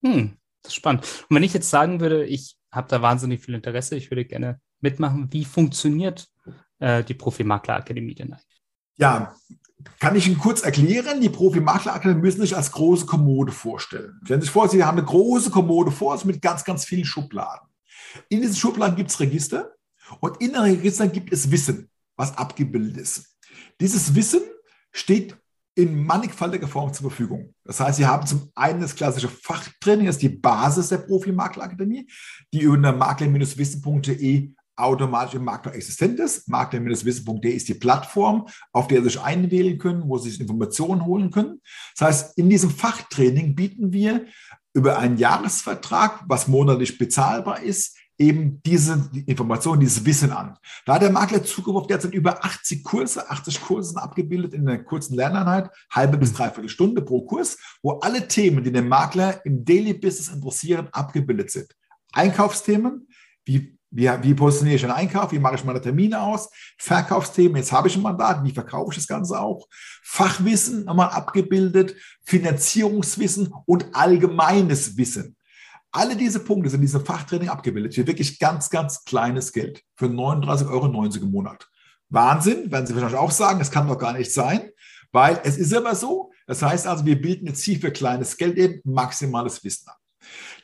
Hm, 0.04 0.38
das 0.62 0.74
ist 0.74 0.76
spannend. 0.76 1.04
Und 1.30 1.36
wenn 1.36 1.44
ich 1.44 1.54
jetzt 1.54 1.70
sagen 1.70 2.02
würde, 2.02 2.26
ich 2.26 2.58
habe 2.72 2.90
da 2.90 3.02
wahnsinnig 3.02 3.42
viel 3.42 3.56
Interesse, 3.56 3.96
ich 3.96 4.12
würde 4.12 4.26
gerne 4.26 4.60
mitmachen, 4.82 5.32
wie 5.32 5.46
funktioniert 5.46 6.28
äh, 6.80 7.04
die 7.04 7.14
Profi-Makler 7.14 7.78
Akademie 7.78 8.16
denn 8.16 8.34
eigentlich? 8.34 8.62
Ja, 8.98 9.34
kann 10.00 10.16
ich 10.16 10.28
Ihnen 10.28 10.38
kurz 10.38 10.62
erklären, 10.62 11.22
die 11.22 11.30
Profi-Makler-Akademie 11.30 12.22
müssen 12.22 12.42
sich 12.42 12.56
als 12.56 12.72
große 12.72 13.06
Kommode 13.06 13.52
vorstellen. 13.52 14.20
Stellen 14.24 14.42
Sie 14.42 14.46
sich 14.46 14.52
vor, 14.52 14.70
Sie 14.70 14.84
haben 14.84 14.98
eine 14.98 15.08
große 15.08 15.50
Kommode 15.50 15.92
vor 15.92 16.18
sich 16.18 16.26
mit 16.26 16.42
ganz, 16.42 16.64
ganz 16.64 16.86
vielen 16.86 17.06
Schubladen. 17.06 17.68
In 18.30 18.42
diesen 18.42 18.56
Schubladen 18.56 18.96
gibt 18.96 19.12
es 19.12 19.20
Register 19.20 19.72
und 20.20 20.42
in 20.42 20.54
den 20.54 20.62
Registern 20.62 21.12
gibt 21.12 21.32
es 21.32 21.50
Wissen, 21.52 21.90
was 22.16 22.38
abgebildet 22.38 22.98
ist. 22.98 23.38
Dieses 23.80 24.14
Wissen 24.16 24.42
steht 24.92 25.36
in 25.76 26.06
mannigfaltiger 26.06 26.68
Form 26.68 26.94
zur 26.94 27.10
Verfügung. 27.10 27.54
Das 27.64 27.80
heißt, 27.80 27.98
Sie 27.98 28.06
haben 28.06 28.28
zum 28.28 28.52
einen 28.56 28.82
das 28.82 28.96
klassische 28.96 29.30
Fachtraining, 29.30 30.06
das 30.06 30.16
ist 30.16 30.22
die 30.22 30.30
Basis 30.30 30.90
der 30.90 30.98
Profi-Makler-Akademie, 30.98 32.08
die 32.54 32.62
über 32.62 32.92
makler-wissen.de 32.92 34.54
automatisch 34.76 35.36
im 35.36 35.44
Makler 35.44 35.76
existent 35.76 36.20
ist. 36.20 36.48
Makler-wissen.de 36.48 37.52
ist 37.52 37.68
die 37.68 37.74
Plattform, 37.74 38.48
auf 38.72 38.88
der 38.88 39.02
Sie 39.04 39.10
sich 39.10 39.22
einwählen 39.22 39.78
können, 39.78 40.04
wo 40.08 40.18
Sie 40.18 40.30
sich 40.30 40.40
Informationen 40.40 41.06
holen 41.06 41.32
können. 41.32 41.62
Das 41.98 42.08
heißt, 42.08 42.38
in 42.38 42.50
diesem 42.50 42.70
Fachtraining 42.70 43.56
bieten 43.56 43.94
wir 43.94 44.26
über 44.74 44.98
einen 44.98 45.18
Jahresvertrag, 45.18 46.24
was 46.28 46.48
monatlich 46.48 46.98
bezahlbar 46.98 47.62
ist, 47.62 47.98
eben 48.22 48.62
diese 48.64 49.10
Informationen, 49.26 49.82
dieses 49.82 50.06
Wissen 50.06 50.32
an. 50.32 50.56
Da 50.86 50.96
hat 50.96 51.02
der 51.02 51.12
Makler 51.12 51.44
Zugriff 51.44 51.76
auf 51.76 51.88
derzeit 51.88 52.14
über 52.14 52.46
80 52.46 52.84
Kurse, 52.84 53.30
80 53.30 53.62
Kurse 53.62 54.02
abgebildet 54.02 54.54
in 54.54 54.68
einer 54.68 54.84
kurzen 54.84 55.16
Lerneinheit, 55.16 55.72
halbe 55.90 56.18
bis 56.18 56.32
dreiviertel 56.32 56.70
Stunde 56.70 57.02
pro 57.02 57.26
Kurs, 57.26 57.58
wo 57.82 58.00
alle 58.00 58.28
Themen, 58.28 58.64
die 58.64 58.72
den 58.72 58.88
Makler 58.88 59.44
im 59.46 59.66
Daily 59.66 59.94
Business 59.94 60.30
interessieren, 60.30 60.88
abgebildet 60.92 61.50
sind. 61.50 61.76
Einkaufsthemen, 62.14 63.08
wie 63.46 63.78
wie, 63.92 64.10
wie 64.22 64.34
positioniere 64.34 64.78
ich 64.78 64.84
einen 64.86 64.94
Einkauf? 64.94 65.32
Wie 65.34 65.40
mache 65.40 65.56
ich 65.56 65.66
meine 65.66 65.82
Termine 65.82 66.22
aus? 66.22 66.50
Verkaufsthemen, 66.78 67.58
jetzt 67.58 67.74
habe 67.74 67.90
ich 67.90 67.96
ein 67.96 68.02
Mandat, 68.02 68.44
wie 68.44 68.52
verkaufe 68.52 68.92
ich 68.92 68.98
das 68.98 69.08
Ganze 69.08 69.40
auch? 69.40 69.68
Fachwissen 70.02 70.86
nochmal 70.86 71.10
abgebildet, 71.10 71.96
Finanzierungswissen 72.24 73.54
und 73.66 73.94
allgemeines 73.94 74.98
Wissen. 74.98 75.36
Alle 75.92 76.16
diese 76.16 76.40
Punkte 76.40 76.70
sind 76.70 76.80
in 76.80 76.86
diesem 76.86 77.06
Fachtraining 77.06 77.50
abgebildet. 77.50 77.94
Für 77.94 78.08
wirklich 78.08 78.40
ganz, 78.40 78.70
ganz 78.70 79.04
kleines 79.04 79.52
Geld. 79.52 79.84
Für 79.98 80.06
39,90 80.06 80.70
Euro 80.70 80.86
im 80.86 81.32
Monat. 81.32 81.68
Wahnsinn, 82.08 82.72
werden 82.72 82.88
Sie 82.88 82.94
wahrscheinlich 82.94 83.20
auch 83.20 83.32
sagen, 83.32 83.60
das 83.60 83.72
kann 83.72 83.88
doch 83.88 83.98
gar 83.98 84.14
nicht 84.14 84.34
sein, 84.34 84.70
weil 85.12 85.42
es 85.44 85.58
ist 85.58 85.74
immer 85.74 85.96
so. 85.96 86.32
Das 86.48 86.62
heißt 86.62 86.88
also, 86.88 87.06
wir 87.06 87.22
bilden 87.22 87.48
jetzt 87.48 87.64
hier 87.64 87.80
für 87.80 87.92
kleines 87.92 88.38
Geld 88.38 88.58
eben 88.58 88.82
maximales 88.86 89.64
Wissen 89.66 89.90
ab. 89.90 89.98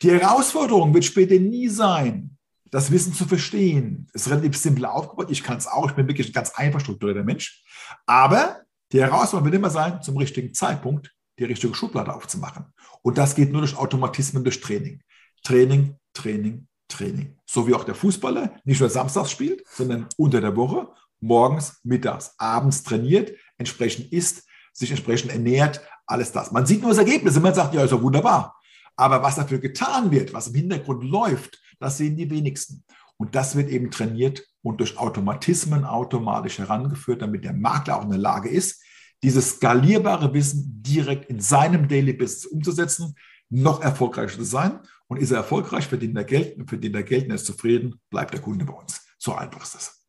Die 0.02 0.12
Herausforderung 0.12 0.94
wird 0.94 1.06
später 1.06 1.36
nie 1.36 1.68
sein, 1.68 2.37
das 2.71 2.91
Wissen 2.91 3.13
zu 3.13 3.25
verstehen. 3.25 4.08
Ist 4.13 4.30
relativ 4.30 4.58
simpel 4.58 4.86
aufgebaut. 4.86 5.27
Ich 5.30 5.43
kann 5.43 5.58
es 5.58 5.67
auch. 5.67 5.89
Ich 5.89 5.95
bin 5.95 6.08
wirklich 6.08 6.30
ein 6.30 6.34
ganz 6.34 6.51
einfach 6.51 6.80
strukturierter 6.80 7.23
Mensch. 7.23 7.63
Aber 8.06 8.62
die 8.91 9.01
Herausforderung 9.01 9.45
wird 9.45 9.56
immer 9.56 9.69
sein, 9.69 10.01
zum 10.01 10.17
richtigen 10.17 10.53
Zeitpunkt 10.53 11.13
die 11.39 11.43
richtige 11.43 11.73
Schublade 11.73 12.13
aufzumachen. 12.13 12.65
Und 13.01 13.17
das 13.17 13.36
geht 13.36 13.51
nur 13.51 13.62
durch 13.62 13.77
Automatismen, 13.77 14.43
durch 14.43 14.60
Training. 14.60 15.01
Training, 15.43 15.95
Training, 16.13 16.67
Training. 16.88 17.38
So 17.45 17.67
wie 17.67 17.73
auch 17.73 17.84
der 17.84 17.95
Fußballer 17.95 18.56
nicht 18.63 18.80
nur 18.80 18.89
samstags 18.89 19.32
spielt, 19.32 19.63
sondern 19.67 20.08
unter 20.17 20.41
der 20.41 20.56
Woche, 20.56 20.89
morgens, 21.19 21.80
mittags, 21.84 22.34
abends 22.38 22.84
trainiert, 22.84 23.34
entsprechend 23.58 24.12
isst, 24.12 24.43
sich 24.73 24.89
entsprechend 24.91 25.32
ernährt, 25.32 25.82
alles 26.06 26.32
das. 26.32 26.51
Man 26.51 26.65
sieht 26.65 26.82
nur 26.82 26.91
das 26.91 26.99
Ergebnis 26.99 27.36
und 27.36 27.43
man 27.43 27.53
sagt, 27.53 27.73
ja, 27.73 27.84
ist 27.84 27.91
ja 27.91 28.01
wunderbar. 28.01 28.56
Aber 28.95 29.21
was 29.21 29.36
dafür 29.36 29.60
getan 29.60 30.12
wird, 30.12 30.34
was 30.34 30.47
im 30.47 30.56
Hintergrund 30.56 31.03
läuft, 31.03 31.60
das 31.80 31.98
sehen 31.98 32.16
die 32.16 32.30
wenigsten. 32.30 32.84
Und 33.18 33.36
das 33.36 33.56
wird 33.56 33.70
eben 33.70 33.90
trainiert 33.92 34.44
und 34.62 34.80
durch 34.80 34.98
Automatismen 34.98 35.86
automatisch 35.86 36.60
herangeführt, 36.60 37.22
damit 37.22 37.44
der 37.44 37.54
Makler 37.54 37.98
auch 37.98 38.04
in 38.04 38.12
der 38.12 38.20
Lage 38.20 38.50
ist, 38.50 38.84
dieses 39.24 39.52
skalierbare 39.52 40.34
Wissen 40.34 40.84
direkt 40.84 41.30
in 41.30 41.40
seinem 41.40 41.88
Daily 41.88 42.13
Business 42.13 42.46
umzusetzen, 42.46 43.16
noch 43.50 43.82
erfolgreicher 43.82 44.38
zu 44.38 44.44
sein. 44.44 44.80
Und 45.08 45.18
ist 45.18 45.32
er 45.32 45.38
erfolgreich, 45.38 45.88
verdient 45.88 46.18
er 46.18 46.26
Geld 46.26 46.58
und 46.58 46.68
verdient 46.68 46.96
er 46.96 47.04
Geld 47.04 47.26
und 47.26 47.32
ist 47.32 47.46
zufrieden, 47.46 48.00
bleibt 48.10 48.34
der 48.34 48.42
Kunde 48.42 48.66
bei 48.66 48.74
uns. 48.74 49.02
So 49.18 49.34
einfach 49.34 49.63
ist 49.63 49.76
das. 49.76 50.06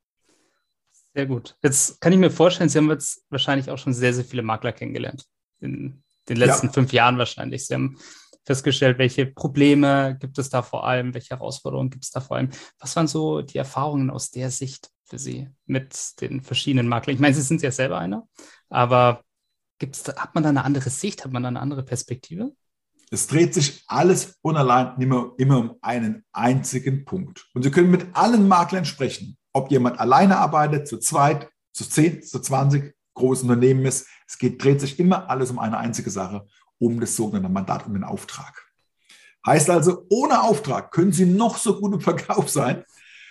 Sehr 1.14 1.26
gut. 1.26 1.57
Jetzt 1.62 2.00
kann 2.00 2.12
ich 2.12 2.18
mir 2.18 2.31
vorstellen, 2.31 2.68
Sie 2.68 2.78
haben 2.78 2.90
jetzt 2.90 3.24
wahrscheinlich 3.31 3.70
auch 3.70 3.78
schon 3.78 3.94
sehr, 3.94 4.12
sehr 4.12 4.24
viele 4.24 4.42
Makler 4.42 4.72
kennengelernt. 4.72 5.24
In 5.61 6.02
den 6.28 6.37
letzten 6.37 6.66
ja. 6.66 6.72
fünf 6.72 6.92
Jahren 6.92 7.16
wahrscheinlich. 7.16 7.66
Sie 7.66 7.74
haben 7.74 7.96
festgestellt, 8.48 8.96
welche 8.96 9.26
Probleme 9.26 10.16
gibt 10.18 10.38
es 10.38 10.48
da 10.48 10.62
vor 10.62 10.87
allem, 10.87 11.12
welche 11.12 11.37
Herausforderungen 11.37 11.90
gibt 11.90 12.04
es 12.04 12.11
da 12.11 12.20
vor 12.20 12.38
allem. 12.38 12.48
Was 12.78 12.96
waren 12.96 13.06
so 13.06 13.42
die 13.42 13.58
Erfahrungen 13.58 14.08
aus 14.08 14.30
der 14.30 14.50
Sicht 14.50 14.90
für 15.04 15.18
Sie 15.18 15.48
mit 15.66 16.18
den 16.22 16.40
verschiedenen 16.40 16.88
Maklern? 16.88 17.14
Ich 17.14 17.20
meine, 17.20 17.34
Sie 17.34 17.42
sind 17.42 17.61
ja 17.61 17.70
selber 17.70 17.98
einer, 17.98 18.26
aber 18.70 19.22
gibt's, 19.78 20.08
hat 20.08 20.34
man 20.34 20.44
da 20.44 20.48
eine 20.48 20.64
andere 20.64 20.88
Sicht, 20.88 21.26
hat 21.26 21.32
man 21.32 21.42
da 21.42 21.48
eine 21.48 21.61
andere 21.61 21.82
Perspektive? 21.82 22.52
Es 23.11 23.26
dreht 23.26 23.52
sich 23.52 23.84
alles 23.87 24.38
und 24.40 24.56
immer, 24.56 25.34
immer 25.37 25.58
um 25.58 25.76
einen 25.82 26.24
einzigen 26.32 27.04
Punkt. 27.04 27.46
Und 27.52 27.64
Sie 27.64 27.70
können 27.70 27.90
mit 27.90 28.06
allen 28.14 28.48
Maklern 28.48 28.87
sprechen, 28.87 29.37
ob 29.52 29.70
jemand 29.70 30.00
alleine 30.00 30.38
arbeitet, 30.38 30.88
zu 30.88 30.98
zweit, 30.98 31.50
zu 31.72 31.87
zehn, 31.87 32.22
zu 32.22 32.40
20 32.40 32.94
großen 33.12 33.48
Unternehmen 33.48 33.84
ist. 33.84 34.06
Es 34.26 34.38
geht, 34.38 34.62
dreht 34.64 34.80
sich 34.80 34.98
immer 34.98 35.28
alles 35.28 35.50
um 35.50 35.58
eine 35.58 35.76
einzige 35.76 36.08
Sache 36.11 36.46
um 36.78 37.00
das 37.00 37.16
sogenannte 37.16 37.48
Mandat, 37.48 37.86
um 37.86 37.94
den 37.94 38.04
Auftrag. 38.04 38.66
Heißt 39.46 39.70
also, 39.70 40.04
ohne 40.10 40.42
Auftrag 40.42 40.90
können 40.90 41.12
Sie 41.12 41.26
noch 41.26 41.56
so 41.56 41.80
gut 41.80 41.94
im 41.94 42.00
Verkauf 42.00 42.48
sein. 42.48 42.84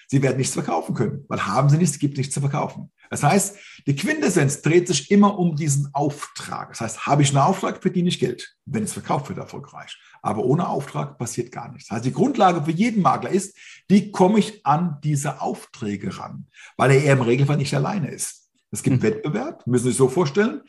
Sie 0.07 0.21
werden 0.21 0.37
nichts 0.37 0.53
verkaufen 0.53 0.95
können, 0.95 1.25
weil 1.27 1.45
haben 1.45 1.69
Sie 1.69 1.77
nichts, 1.77 1.99
gibt 1.99 2.17
nichts 2.17 2.33
zu 2.33 2.39
verkaufen. 2.39 2.91
Das 3.09 3.23
heißt, 3.23 3.57
die 3.85 3.95
Quintessenz 3.95 4.61
dreht 4.61 4.87
sich 4.87 5.11
immer 5.11 5.37
um 5.37 5.55
diesen 5.55 5.93
Auftrag. 5.93 6.69
Das 6.69 6.81
heißt, 6.81 7.05
habe 7.05 7.21
ich 7.21 7.29
einen 7.29 7.39
Auftrag, 7.39 7.81
verdiene 7.81 8.09
ich 8.09 8.19
Geld, 8.19 8.55
wenn 8.65 8.83
es 8.83 8.93
verkauft 8.93 9.29
wird, 9.29 9.37
erfolgreich. 9.37 9.97
Aber 10.21 10.43
ohne 10.43 10.67
Auftrag 10.67 11.17
passiert 11.17 11.51
gar 11.51 11.71
nichts. 11.71 11.89
Das 11.89 11.97
heißt, 11.97 12.05
die 12.05 12.13
Grundlage 12.13 12.63
für 12.63 12.71
jeden 12.71 13.01
Makler 13.01 13.29
ist, 13.29 13.57
wie 13.87 14.11
komme 14.11 14.39
ich 14.39 14.65
an 14.65 14.97
diese 15.03 15.41
Aufträge 15.41 16.17
ran? 16.17 16.47
Weil 16.75 16.91
er 16.91 17.13
im 17.13 17.21
Regelfall 17.21 17.57
nicht 17.57 17.73
alleine 17.75 18.09
ist. 18.09 18.49
Es 18.71 18.83
gibt 18.83 18.97
mhm. 18.97 19.03
Wettbewerb, 19.03 19.65
müssen 19.67 19.85
Sie 19.85 19.89
sich 19.89 19.97
so 19.97 20.09
vorstellen. 20.09 20.61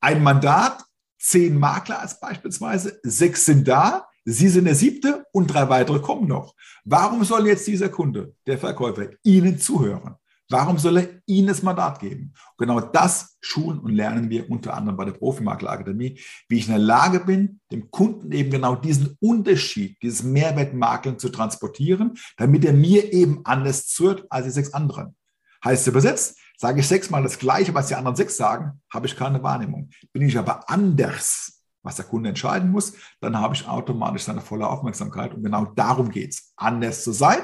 Ein 0.00 0.22
Mandat 0.22 0.84
zehn 1.18 1.58
Makler 1.58 2.00
als 2.00 2.20
beispielsweise, 2.20 3.00
sechs 3.02 3.44
sind 3.44 3.66
da, 3.66 4.08
Sie 4.30 4.48
sind 4.48 4.66
der 4.66 4.74
siebte 4.74 5.24
und 5.32 5.46
drei 5.46 5.70
weitere 5.70 6.00
kommen 6.00 6.28
noch. 6.28 6.54
Warum 6.84 7.24
soll 7.24 7.46
jetzt 7.46 7.66
dieser 7.66 7.88
Kunde, 7.88 8.34
der 8.46 8.58
Verkäufer, 8.58 9.08
Ihnen 9.22 9.58
zuhören? 9.58 10.16
Warum 10.50 10.76
soll 10.76 10.98
er 10.98 11.08
Ihnen 11.24 11.48
das 11.48 11.62
Mandat 11.62 11.98
geben? 12.00 12.34
Genau 12.58 12.80
das 12.80 13.38
schulen 13.40 13.78
und 13.78 13.94
lernen 13.94 14.28
wir 14.28 14.50
unter 14.50 14.74
anderem 14.74 14.98
bei 14.98 15.06
der 15.06 15.12
Profimaklerakademie, 15.12 16.18
wie 16.46 16.58
ich 16.58 16.66
in 16.66 16.72
der 16.72 16.78
Lage 16.78 17.20
bin, 17.20 17.60
dem 17.72 17.90
Kunden 17.90 18.30
eben 18.32 18.50
genau 18.50 18.74
diesen 18.74 19.16
Unterschied, 19.20 19.96
dieses 20.02 20.22
Mehrwertmakeln 20.22 21.18
zu 21.18 21.30
transportieren, 21.30 22.18
damit 22.36 22.66
er 22.66 22.74
mir 22.74 23.12
eben 23.12 23.40
anders 23.44 23.86
zuhört 23.86 24.26
als 24.28 24.44
die 24.44 24.52
sechs 24.52 24.74
anderen. 24.74 25.16
Heißt 25.64 25.86
übersetzt, 25.86 26.38
Sage 26.60 26.80
ich 26.80 26.88
sechsmal 26.88 27.22
das 27.22 27.38
Gleiche, 27.38 27.72
was 27.72 27.86
die 27.86 27.94
anderen 27.94 28.16
sechs 28.16 28.36
sagen, 28.36 28.82
habe 28.92 29.06
ich 29.06 29.14
keine 29.14 29.40
Wahrnehmung. 29.44 29.90
Bin 30.12 30.22
ich 30.22 30.36
aber 30.36 30.68
anders, 30.68 31.62
was 31.84 31.94
der 31.94 32.04
Kunde 32.04 32.30
entscheiden 32.30 32.72
muss, 32.72 32.94
dann 33.20 33.38
habe 33.38 33.54
ich 33.54 33.68
automatisch 33.68 34.24
seine 34.24 34.40
volle 34.40 34.66
Aufmerksamkeit. 34.66 35.32
Und 35.34 35.44
genau 35.44 35.66
darum 35.66 36.10
geht 36.10 36.32
es, 36.32 36.52
anders 36.56 37.04
zu 37.04 37.12
sein. 37.12 37.38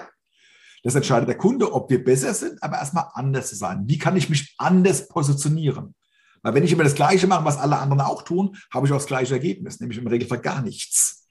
Das 0.83 0.97
entscheidet 0.97 1.29
der 1.29 1.39
Kunde, 1.39 1.73
ob 1.73 1.89
wir 1.91 2.03
besser 2.03 2.35
sind, 2.35 2.61
aber 2.61 2.79
erstmal 2.79 3.09
anders 3.15 3.51
zu 3.51 3.57
sein. 3.57 3.85
Wie 3.87 3.99
kann 3.99 4.17
ich 4.17 4.29
mich 4.29 4.53
anders 4.59 5.07
positionieren? 5.07 5.95
Weil 6.43 6.55
wenn 6.55 6.65
ich 6.65 6.73
immer 6.73 6.85
das 6.85 6.97
Gleiche 6.97 7.29
mache, 7.29 7.45
was 7.45 7.57
alle 7.57 7.79
anderen 7.79 8.01
auch 8.01 8.23
tun, 8.23 8.57
habe 8.73 8.87
ich 8.87 8.93
auch 8.93 8.99
das 8.99 9.07
gleiche 9.07 9.35
Ergebnis, 9.35 9.79
nämlich 9.79 9.99
im 9.99 10.09
Regelfall 10.09 10.41
gar 10.41 10.61
nichts. 10.61 11.24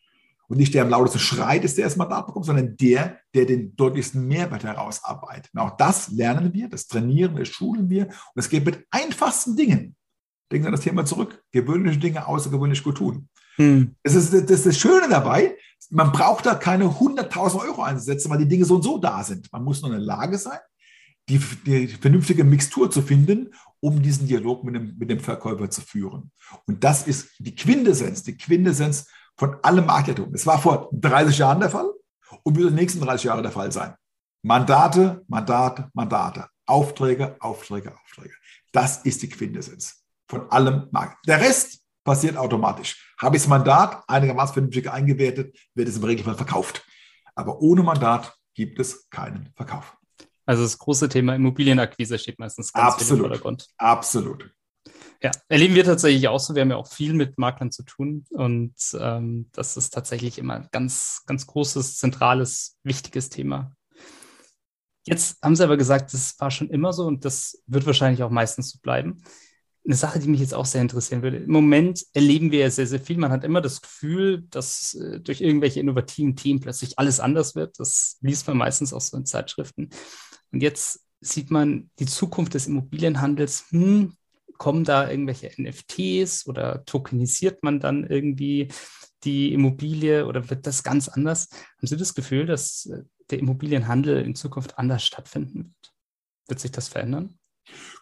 Und 0.53 0.59
nicht 0.59 0.75
der 0.75 0.83
am 0.83 0.89
lautesten 0.89 1.17
schreit, 1.17 1.63
ist 1.63 1.79
der 1.79 1.85
das 1.85 1.95
Mandat 1.95 2.27
bekommt, 2.27 2.45
sondern 2.45 2.77
der, 2.77 3.17
der 3.33 3.47
den 3.47 3.75
deutlichsten 3.75 4.27
Mehrwert 4.27 4.63
herausarbeitet. 4.63 5.49
Und 5.51 5.59
auch 5.59 5.75
das 5.77 6.11
lernen 6.11 6.53
wir, 6.53 6.69
das 6.69 6.85
trainieren 6.85 7.35
wir, 7.35 7.43
schulen 7.45 7.89
wir. 7.89 8.05
Und 8.05 8.35
es 8.35 8.49
geht 8.49 8.63
mit 8.63 8.85
einfachsten 8.91 9.55
Dingen. 9.55 9.95
Denken 10.51 10.65
Sie 10.65 10.67
an 10.67 10.73
das 10.73 10.81
Thema 10.81 11.05
zurück. 11.05 11.41
Gewöhnliche 11.51 11.97
Dinge 11.97 12.27
außergewöhnlich 12.27 12.83
gut 12.83 12.97
tun. 12.97 13.29
Hm. 13.55 13.95
Das, 14.03 14.13
ist, 14.13 14.31
das 14.31 14.43
ist 14.43 14.65
das 14.67 14.77
Schöne 14.77 15.09
dabei. 15.09 15.57
Man 15.89 16.11
braucht 16.11 16.45
da 16.45 16.53
keine 16.53 16.85
100.000 16.85 17.59
Euro 17.59 17.81
einzusetzen, 17.81 18.29
weil 18.29 18.37
die 18.37 18.47
Dinge 18.47 18.65
so 18.65 18.75
und 18.75 18.83
so 18.83 18.99
da 18.99 19.23
sind. 19.23 19.51
Man 19.51 19.63
muss 19.63 19.81
nur 19.81 19.91
in 19.91 19.97
der 19.97 20.05
Lage 20.05 20.37
sein, 20.37 20.59
die, 21.29 21.39
die 21.65 21.87
vernünftige 21.87 22.43
Mixtur 22.43 22.91
zu 22.91 23.01
finden, 23.01 23.55
um 23.79 24.03
diesen 24.03 24.27
Dialog 24.27 24.63
mit 24.63 24.75
dem, 24.75 24.95
mit 24.99 25.09
dem 25.09 25.19
Verkäufer 25.19 25.67
zu 25.71 25.81
führen. 25.81 26.31
Und 26.67 26.83
das 26.83 27.07
ist 27.07 27.29
die 27.39 27.55
Quintessenz, 27.55 28.21
die 28.21 28.37
Quintessenz 28.37 29.07
von 29.37 29.57
allem 29.63 29.85
Marketing. 29.85 30.31
Es 30.33 30.45
war 30.45 30.59
vor 30.59 30.89
30 30.93 31.37
Jahren 31.37 31.59
der 31.59 31.69
Fall 31.69 31.91
und 32.43 32.55
wird 32.55 32.69
in 32.69 32.75
den 32.75 32.81
nächsten 32.81 33.01
30 33.01 33.25
Jahren 33.25 33.43
der 33.43 33.51
Fall 33.51 33.71
sein. 33.71 33.95
Mandate, 34.43 35.23
Mandate, 35.27 35.89
Mandate. 35.93 36.47
Aufträge, 36.65 37.35
Aufträge, 37.39 37.93
Aufträge. 37.93 38.33
Das 38.71 38.97
ist 39.03 39.21
die 39.21 39.29
Quintessenz 39.29 40.03
von 40.27 40.49
allem 40.49 40.87
Marketing. 40.91 41.19
Der 41.27 41.41
Rest 41.41 41.81
passiert 42.03 42.37
automatisch. 42.37 43.13
Habe 43.17 43.35
ich 43.35 43.43
das 43.43 43.49
Mandat 43.49 44.03
einigermaßen 44.07 44.53
vernünftig 44.53 44.89
eingewertet, 44.89 45.57
wird 45.73 45.87
es 45.87 45.97
im 45.97 46.03
Regelfall 46.03 46.35
verkauft. 46.35 46.85
Aber 47.35 47.61
ohne 47.61 47.83
Mandat 47.83 48.33
gibt 48.53 48.79
es 48.79 49.09
keinen 49.09 49.51
Verkauf. 49.55 49.97
Also 50.45 50.63
das 50.63 50.77
große 50.77 51.07
Thema 51.09 51.35
Immobilienakquise 51.35 52.19
steht 52.19 52.39
meistens 52.39 52.73
ganz 52.73 52.95
Absolut. 52.95 53.11
im 53.11 53.19
Vordergrund. 53.27 53.67
Absolut. 53.77 54.51
Ja, 55.23 55.31
erleben 55.47 55.75
wir 55.75 55.86
tatsächlich 55.86 56.27
auch 56.27 56.39
so. 56.39 56.53
Wir 56.53 56.62
haben 56.63 56.71
ja 56.71 56.75
auch 56.75 56.88
viel 56.88 57.13
mit 57.13 57.38
Maklern 57.38 57.71
zu 57.71 57.83
tun 57.83 58.25
und 58.31 58.75
ähm, 58.99 59.49
das 59.53 59.77
ist 59.77 59.91
tatsächlich 59.91 60.38
immer 60.38 60.55
ein 60.55 60.67
ganz, 60.71 61.23
ganz 61.25 61.47
großes, 61.47 61.97
zentrales, 61.97 62.77
wichtiges 62.83 63.29
Thema. 63.29 63.73
Jetzt 65.05 65.41
haben 65.41 65.55
Sie 65.55 65.63
aber 65.63 65.77
gesagt, 65.77 66.13
das 66.13 66.39
war 66.39 66.51
schon 66.51 66.69
immer 66.69 66.91
so 66.91 67.05
und 67.05 67.25
das 67.25 67.63
wird 67.67 67.86
wahrscheinlich 67.86 68.23
auch 68.23 68.29
meistens 68.29 68.71
so 68.71 68.79
bleiben 68.79 69.23
eine 69.86 69.95
Sache, 69.95 70.19
die 70.19 70.29
mich 70.29 70.39
jetzt 70.39 70.53
auch 70.53 70.65
sehr 70.65 70.81
interessieren 70.81 71.21
würde. 71.21 71.38
Im 71.38 71.51
Moment 71.51 72.05
erleben 72.13 72.51
wir 72.51 72.59
ja 72.59 72.69
sehr, 72.69 72.88
sehr 72.88 73.01
viel. 73.01 73.17
Man 73.17 73.31
hat 73.31 73.43
immer 73.43 73.59
das 73.59 73.81
Gefühl, 73.81 74.43
dass 74.49 74.93
äh, 74.95 75.19
durch 75.19 75.41
irgendwelche 75.41 75.79
innovativen 75.79 76.36
Themen 76.36 76.62
plötzlich 76.62 76.97
alles 76.99 77.19
anders 77.19 77.55
wird. 77.55 77.79
Das 77.79 78.17
liest 78.21 78.47
man 78.47 78.57
meistens 78.57 78.93
auch 78.93 79.01
so 79.01 79.17
in 79.17 79.25
Zeitschriften. 79.25 79.89
Und 80.51 80.62
jetzt 80.62 81.05
sieht 81.19 81.51
man 81.51 81.89
die 81.99 82.05
Zukunft 82.05 82.53
des 82.53 82.67
Immobilienhandels. 82.67 83.65
Hm, 83.69 84.13
kommen 84.63 84.86
da 84.86 85.10
irgendwelche 85.10 85.52
NFTs 85.62 86.47
oder 86.47 86.86
tokenisiert 86.86 87.63
man 87.63 87.82
dann 87.82 88.06
irgendwie 88.06 88.69
die 89.26 89.52
Immobilie 89.52 90.26
oder 90.26 90.49
wird 90.49 90.65
das 90.65 90.84
ganz 90.84 91.10
anders? 91.10 91.49
Haben 91.52 91.88
Sie 91.88 91.97
das 91.97 92.15
Gefühl, 92.15 92.45
dass 92.45 92.86
äh, 92.86 93.04
der 93.30 93.39
Immobilienhandel 93.39 94.21
in 94.21 94.36
Zukunft 94.36 94.80
anders 94.80 95.04
stattfinden 95.04 95.65
wird? 95.65 95.93
Wird 96.47 96.60
sich 96.62 96.71
das 96.71 96.88
verändern? 96.88 97.38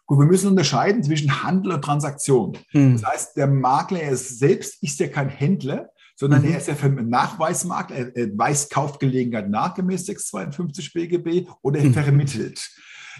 Gut, 0.06 0.19
wir 0.19 0.28
müssen 0.28 0.50
unterscheiden 0.50 1.02
zwischen 1.02 1.41
Handel 1.41 1.71
und 1.71 1.84
Transaktion. 1.84 2.56
Hm. 2.69 2.93
Das 2.93 3.12
heißt, 3.12 3.38
der 3.38 3.47
Makler 3.47 4.02
er 4.02 4.15
selbst 4.15 4.84
ist 4.84 5.00
ja 5.00 5.08
kein 5.08 5.30
Händler, 5.30 5.89
sondern 6.15 6.43
mhm. 6.43 6.52
er 6.52 6.58
ist 6.60 6.67
ja 6.67 6.76
für 6.76 6.89
Nachweismakler. 6.89 7.95
Er, 7.95 8.15
er 8.15 8.38
weist 8.38 8.71
Kaufgelegenheit 8.71 9.50
nach 9.50 9.74
gemäß 9.74 10.06
652 10.06 10.93
BGB 10.93 11.50
oder 11.63 11.80
er 11.80 11.86
mhm. 11.86 11.93
vermittelt. 11.93 12.69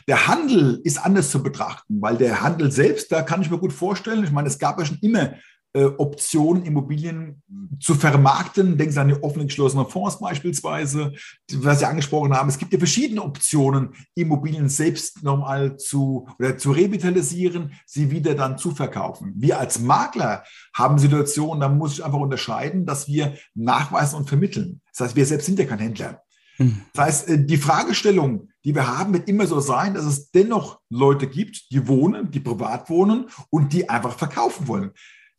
Der 0.08 0.28
Handel 0.28 0.82
ist 0.84 1.04
anders 1.04 1.30
zu 1.32 1.42
betrachten, 1.44 2.02
weil 2.02 2.18
der 2.18 2.42
Handel 2.42 2.72
selbst, 2.72 3.12
da 3.12 3.22
kann 3.22 3.42
ich 3.42 3.52
mir 3.52 3.58
gut 3.58 3.74
vorstellen, 3.74 4.24
ich 4.24 4.32
meine, 4.32 4.48
es 4.48 4.60
gab 4.60 4.80
ja 4.80 4.86
schon 4.86 5.00
immer 5.02 5.34
äh, 5.74 5.86
Optionen, 5.86 6.66
Immobilien 6.66 7.42
zu 7.80 7.96
vermarkten. 7.96 8.78
Denken 8.78 8.92
Sie 8.92 9.00
an 9.00 9.08
die 9.08 9.24
offenen 9.24 9.48
geschlossenen 9.48 9.88
Fonds 9.88 10.20
beispielsweise, 10.20 11.14
was 11.54 11.80
Sie 11.80 11.86
angesprochen 11.86 12.34
haben. 12.34 12.50
Es 12.50 12.58
gibt 12.58 12.74
ja 12.74 12.78
verschiedene 12.78 13.22
Optionen, 13.22 13.94
Immobilien 14.14 14.68
selbst 14.68 15.24
nochmal 15.24 15.78
zu, 15.78 16.28
oder 16.40 16.58
zu 16.58 16.72
revitalisieren, 16.72 17.72
sie 17.86 18.12
wieder 18.12 18.36
dann 18.36 18.58
zu 18.58 18.72
verkaufen. 18.72 19.34
Wir 19.38 19.60
als 19.60 19.80
Makler 19.80 20.44
haben 20.76 21.00
Situationen, 21.00 21.62
da 21.62 21.70
muss 21.70 21.94
ich 21.94 22.04
einfach 22.04 22.20
unterscheiden, 22.20 22.86
dass 22.86 23.08
wir 23.08 23.38
nachweisen 23.56 24.18
und 24.18 24.28
vermitteln. 24.28 24.82
Das 24.92 25.08
heißt, 25.08 25.16
wir 25.16 25.26
selbst 25.26 25.46
sind 25.46 25.58
ja 25.58 25.66
kein 25.66 25.80
Händler. 25.80 26.22
Hm. 26.58 26.82
Das 26.94 27.06
heißt, 27.06 27.30
äh, 27.30 27.46
die 27.46 27.58
Fragestellung, 27.58 28.50
die 28.64 28.76
wir 28.76 28.88
haben, 28.88 29.14
wird 29.14 29.28
immer 29.28 29.48
so 29.48 29.60
sein, 29.60 29.94
dass 29.94 30.06
es 30.06 30.32
dennoch 30.32 30.80
Leute 30.90 31.28
gibt, 31.28 31.72
die 31.72 31.88
wohnen, 31.88 32.32
die 32.32 32.40
privat 32.40 32.90
wohnen 32.90 33.26
und 33.50 33.74
die 33.74 33.90
einfach 33.90 34.18
verkaufen 34.18 34.68
wollen. 34.68 34.92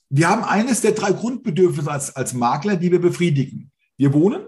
Wir 0.08 0.28
haben 0.28 0.44
eines 0.44 0.80
der 0.80 0.92
drei 0.92 1.12
Grundbedürfnisse 1.12 1.90
als, 1.90 2.14
als 2.14 2.34
Makler, 2.34 2.76
die 2.76 2.90
wir 2.90 3.00
befriedigen. 3.00 3.70
Wir 3.96 4.12
wohnen, 4.12 4.46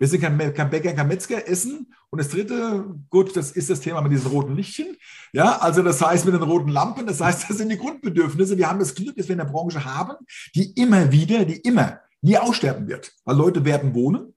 wir 0.00 0.08
sind 0.08 0.22
kein, 0.22 0.54
kein 0.54 0.70
Bäcker, 0.70 0.94
kein 0.94 1.08
Metzger, 1.08 1.46
essen. 1.46 1.92
Und 2.08 2.18
das 2.18 2.30
dritte, 2.30 2.86
gut, 3.10 3.36
das 3.36 3.52
ist 3.52 3.68
das 3.68 3.80
Thema 3.80 4.00
mit 4.00 4.12
diesen 4.12 4.30
roten 4.30 4.56
Lichtchen. 4.56 4.96
Ja, 5.34 5.58
also 5.58 5.82
das 5.82 6.00
heißt 6.00 6.24
mit 6.24 6.34
den 6.34 6.42
roten 6.42 6.70
Lampen, 6.70 7.06
das 7.06 7.20
heißt, 7.20 7.50
das 7.50 7.58
sind 7.58 7.68
die 7.68 7.76
Grundbedürfnisse. 7.76 8.56
Wir 8.56 8.70
haben 8.70 8.78
das 8.78 8.94
Glück, 8.94 9.14
dass 9.16 9.28
wir 9.28 9.34
in 9.34 9.40
der 9.40 9.44
Branche 9.44 9.84
haben, 9.84 10.14
die 10.54 10.72
immer 10.72 11.12
wieder, 11.12 11.44
die 11.44 11.56
immer, 11.56 12.00
nie 12.22 12.38
aussterben 12.38 12.88
wird. 12.88 13.12
Weil 13.26 13.36
Leute 13.36 13.66
werden 13.66 13.94
wohnen. 13.94 14.34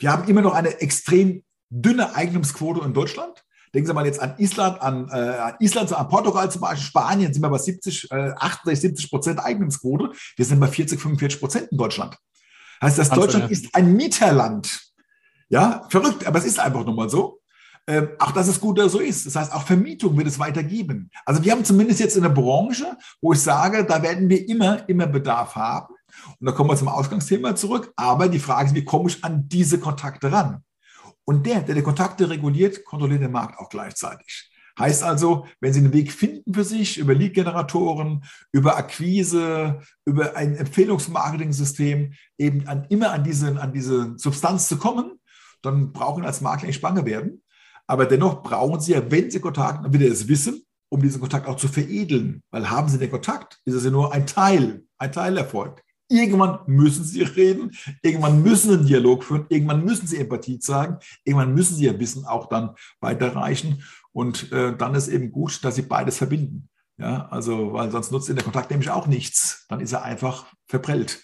Wir 0.00 0.10
haben 0.10 0.28
immer 0.28 0.42
noch 0.42 0.54
eine 0.54 0.80
extrem 0.80 1.44
dünne 1.70 2.14
Eigentumsquote 2.14 2.84
in 2.84 2.94
Deutschland. 2.94 3.44
Denken 3.74 3.88
Sie 3.88 3.94
mal 3.94 4.06
jetzt 4.06 4.20
an 4.20 4.34
Island, 4.38 4.80
an, 4.80 5.08
äh, 5.10 5.14
an 5.14 5.54
Island, 5.60 5.92
an 5.92 6.08
Portugal 6.08 6.50
zum 6.50 6.62
Beispiel, 6.62 6.86
Spanien 6.86 7.32
sind 7.32 7.42
wir 7.42 7.50
bei 7.50 7.58
70, 7.58 8.10
äh, 8.10 8.32
68, 8.38 8.80
70 8.80 9.10
Prozent 9.10 9.40
Eigentumsquote. 9.44 10.12
Wir 10.36 10.44
sind 10.44 10.60
bei 10.60 10.68
40, 10.68 11.00
45 11.00 11.40
Prozent 11.40 11.68
in 11.70 11.78
Deutschland. 11.78 12.16
Heißt, 12.82 12.98
das 12.98 13.10
Deutschland 13.10 13.50
ist 13.50 13.74
ein 13.74 13.94
Mieterland. 13.94 14.80
Ja, 15.48 15.86
verrückt, 15.90 16.26
aber 16.26 16.38
es 16.38 16.46
ist 16.46 16.58
einfach 16.58 16.84
nun 16.84 16.96
mal 16.96 17.08
so. 17.08 17.40
Ähm, 17.88 18.08
auch 18.18 18.32
dass 18.32 18.48
es 18.48 18.60
gut 18.60 18.80
so 18.90 18.98
ist. 18.98 19.26
Das 19.26 19.36
heißt, 19.36 19.52
auch 19.52 19.62
Vermietung 19.62 20.16
wird 20.16 20.26
es 20.26 20.38
weitergeben. 20.40 21.10
Also 21.24 21.44
wir 21.44 21.52
haben 21.52 21.64
zumindest 21.64 22.00
jetzt 22.00 22.16
in 22.16 22.22
der 22.22 22.30
Branche, 22.30 22.96
wo 23.20 23.32
ich 23.32 23.40
sage, 23.40 23.84
da 23.84 24.02
werden 24.02 24.28
wir 24.28 24.48
immer, 24.48 24.88
immer 24.88 25.06
Bedarf 25.06 25.54
haben. 25.54 25.94
Und 26.40 26.46
da 26.46 26.52
kommen 26.52 26.70
wir 26.70 26.76
zum 26.76 26.88
Ausgangsthema 26.88 27.54
zurück. 27.54 27.92
Aber 27.94 28.28
die 28.28 28.40
Frage 28.40 28.68
ist, 28.68 28.74
wie 28.74 28.84
komme 28.84 29.08
ich 29.08 29.22
an 29.22 29.48
diese 29.48 29.78
Kontakte 29.78 30.32
ran? 30.32 30.64
Und 31.26 31.44
der, 31.44 31.60
der 31.62 31.74
die 31.74 31.82
Kontakte 31.82 32.30
reguliert, 32.30 32.84
kontrolliert 32.84 33.22
den 33.22 33.32
Markt 33.32 33.58
auch 33.58 33.68
gleichzeitig. 33.68 34.50
Heißt 34.78 35.02
also, 35.02 35.46
wenn 35.60 35.72
Sie 35.72 35.80
einen 35.80 35.92
Weg 35.92 36.12
finden 36.12 36.52
für 36.52 36.64
sich 36.64 36.98
über 36.98 37.14
Lead-Generatoren, 37.14 38.24
über 38.52 38.76
Akquise, 38.76 39.80
über 40.04 40.36
ein 40.36 40.54
Empfehlungsmarketing-System, 40.56 42.12
eben 42.38 42.68
an, 42.68 42.86
immer 42.90 43.10
an 43.12 43.24
diese, 43.24 43.60
an 43.60 43.72
diese 43.72 44.14
Substanz 44.18 44.68
zu 44.68 44.76
kommen, 44.76 45.18
dann 45.62 45.92
brauchen 45.92 46.22
Sie 46.22 46.26
als 46.26 46.42
Makler 46.42 46.68
nicht 46.68 46.82
bange 46.82 47.06
werden. 47.06 47.42
Aber 47.86 48.04
dennoch 48.04 48.42
brauchen 48.42 48.80
Sie 48.80 48.92
ja, 48.92 49.10
wenn 49.10 49.30
Sie 49.30 49.40
Kontakt 49.40 49.78
haben, 49.78 49.92
wieder 49.92 50.08
das 50.08 50.28
Wissen, 50.28 50.62
um 50.90 51.00
diesen 51.00 51.20
Kontakt 51.20 51.48
auch 51.48 51.56
zu 51.56 51.68
veredeln. 51.68 52.42
Weil 52.50 52.68
haben 52.70 52.88
Sie 52.88 52.98
den 52.98 53.10
Kontakt, 53.10 53.58
ist 53.64 53.74
es 53.74 53.84
ja 53.84 53.90
nur 53.90 54.12
ein 54.12 54.26
Teil, 54.26 54.84
ein 54.98 55.10
Teilerfolg. 55.10 55.82
Irgendwann 56.08 56.60
müssen 56.66 57.04
sie 57.04 57.22
reden, 57.22 57.72
irgendwann 58.02 58.42
müssen 58.42 58.70
sie 58.70 58.76
einen 58.76 58.86
Dialog 58.86 59.24
führen, 59.24 59.46
irgendwann 59.48 59.84
müssen 59.84 60.06
sie 60.06 60.18
Empathie 60.18 60.58
zeigen, 60.60 60.98
irgendwann 61.24 61.54
müssen 61.54 61.76
sie 61.76 61.84
ihr 61.84 61.98
Wissen 61.98 62.24
auch 62.24 62.48
dann 62.48 62.76
weiterreichen. 63.00 63.82
Und 64.12 64.52
äh, 64.52 64.76
dann 64.76 64.94
ist 64.94 65.08
eben 65.08 65.32
gut, 65.32 65.64
dass 65.64 65.74
sie 65.74 65.82
beides 65.82 66.18
verbinden. 66.18 66.68
Ja, 66.98 67.28
also, 67.28 67.72
weil 67.72 67.90
sonst 67.90 68.10
nutzt 68.10 68.30
in 68.30 68.36
der 68.36 68.44
Kontakt 68.44 68.70
nämlich 68.70 68.90
auch 68.90 69.06
nichts. 69.06 69.66
Dann 69.68 69.80
ist 69.80 69.92
er 69.92 70.02
einfach 70.02 70.46
verprellt. 70.66 71.20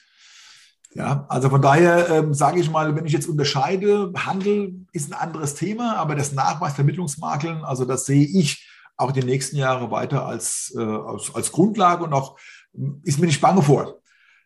Ja, 0.94 1.24
also 1.28 1.48
von 1.48 1.62
daher 1.62 2.10
ähm, 2.10 2.34
sage 2.34 2.60
ich 2.60 2.70
mal, 2.70 2.94
wenn 2.94 3.06
ich 3.06 3.14
jetzt 3.14 3.26
unterscheide, 3.26 4.12
Handel 4.14 4.84
ist 4.92 5.10
ein 5.10 5.18
anderes 5.18 5.54
Thema, 5.54 5.96
aber 5.96 6.14
das 6.14 6.32
Nachweis 6.32 6.74
Vermittlungsmakeln, 6.74 7.64
also 7.64 7.86
das 7.86 8.04
sehe 8.04 8.26
ich 8.26 8.68
auch 8.98 9.12
die 9.12 9.24
nächsten 9.24 9.56
Jahre 9.56 9.90
weiter 9.90 10.26
als, 10.26 10.74
äh, 10.76 10.82
als, 10.82 11.34
als 11.34 11.50
Grundlage 11.50 12.04
und 12.04 12.12
auch 12.12 12.38
ist 13.04 13.18
mir 13.18 13.26
nicht 13.26 13.40
bange 13.40 13.62
vor. 13.62 14.01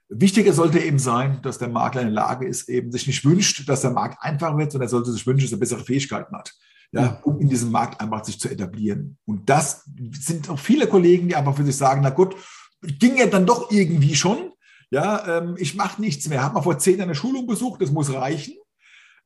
Wichtiger 0.08 0.52
sollte 0.52 0.78
eben 0.78 0.98
sein, 0.98 1.40
dass 1.42 1.58
der 1.58 1.68
Makler 1.68 2.02
in 2.02 2.08
der 2.08 2.14
Lage 2.14 2.46
ist, 2.46 2.68
eben 2.68 2.92
sich 2.92 3.06
nicht 3.06 3.24
wünscht, 3.24 3.68
dass 3.68 3.80
der 3.80 3.90
Markt 3.90 4.22
einfacher 4.22 4.56
wird, 4.56 4.70
sondern 4.70 4.86
er 4.86 4.90
sollte 4.90 5.12
sich 5.12 5.26
wünschen, 5.26 5.46
dass 5.46 5.52
er 5.52 5.58
bessere 5.58 5.84
Fähigkeiten 5.84 6.36
hat, 6.36 6.54
ja, 6.92 7.20
um 7.24 7.40
in 7.40 7.48
diesem 7.48 7.72
Markt 7.72 8.00
einfach 8.00 8.24
sich 8.24 8.38
zu 8.38 8.48
etablieren. 8.48 9.18
Und 9.24 9.48
das 9.50 9.84
sind 10.20 10.48
auch 10.48 10.58
viele 10.58 10.86
Kollegen, 10.86 11.28
die 11.28 11.34
einfach 11.34 11.56
für 11.56 11.64
sich 11.64 11.76
sagen, 11.76 12.02
na 12.02 12.10
gut, 12.10 12.36
ging 12.82 13.16
ja 13.16 13.26
dann 13.26 13.46
doch 13.46 13.70
irgendwie 13.70 14.14
schon. 14.14 14.52
Ja, 14.90 15.38
ähm, 15.38 15.56
ich 15.58 15.74
mache 15.74 16.00
nichts 16.00 16.28
mehr. 16.28 16.42
Habe 16.42 16.54
mal 16.54 16.62
vor 16.62 16.78
zehn 16.78 16.98
Jahren 16.98 17.08
eine 17.08 17.16
Schulung 17.16 17.46
besucht, 17.48 17.82
das 17.82 17.90
muss 17.90 18.12
reichen. 18.12 18.54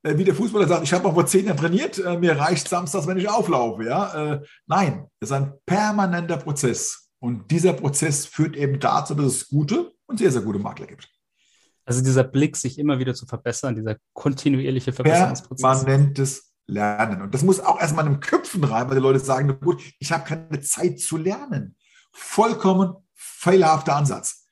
Äh, 0.03 0.17
wie 0.17 0.25
der 0.25 0.35
Fußballer 0.35 0.67
sagt, 0.67 0.85
ich 0.85 0.93
habe 0.95 1.05
mal 1.05 1.13
vor 1.13 1.27
zehn 1.27 1.45
Jahren 1.45 1.59
trainiert, 1.59 1.99
äh, 1.99 2.19
mir 2.19 2.39
reicht 2.39 2.69
samstags, 2.69 3.07
wenn 3.07 3.19
ich 3.19 3.29
auflaufe. 3.29 3.85
Ja, 3.85 4.33
äh, 4.33 4.41
nein, 4.67 5.07
das 5.21 5.31
ist 5.31 5.37
ein 5.37 5.53
permanenter 5.67 6.39
Prozess. 6.39 7.11
Und 7.19 7.51
dieser 7.51 7.75
Prozess 7.75 8.25
führt 8.25 8.57
eben 8.57 8.81
dazu, 8.81 9.15
dass 9.15 9.27
es 9.27 9.49
gute 9.49 9.93
und 10.11 10.19
sehr, 10.19 10.31
sehr 10.31 10.43
gute 10.43 10.59
Makler 10.59 10.87
gibt. 10.87 11.09
Also 11.85 12.03
dieser 12.03 12.25
Blick, 12.25 12.57
sich 12.57 12.79
immer 12.79 12.99
wieder 12.99 13.15
zu 13.15 13.27
verbessern, 13.27 13.75
dieser 13.75 13.97
kontinuierliche 14.13 14.93
Verbesserungsprozess. 14.93 15.63
Permanentes 15.63 16.53
lernen. 16.67 17.23
Und 17.23 17.35
das 17.35 17.43
muss 17.43 17.61
auch 17.61 17.81
erstmal 17.81 18.07
in 18.07 18.13
den 18.13 18.21
Köpfen 18.21 18.63
rein, 18.63 18.89
weil 18.89 18.97
die 18.97 19.03
Leute 19.03 19.19
sagen, 19.19 19.59
gut, 19.61 19.83
ich 19.99 20.13
habe 20.13 20.25
keine 20.25 20.61
Zeit 20.61 21.01
zu 21.01 21.17
lernen. 21.17 21.77
Vollkommen 22.13 22.95
fehlerhafter 23.15 23.97
Ansatz. 23.97 24.47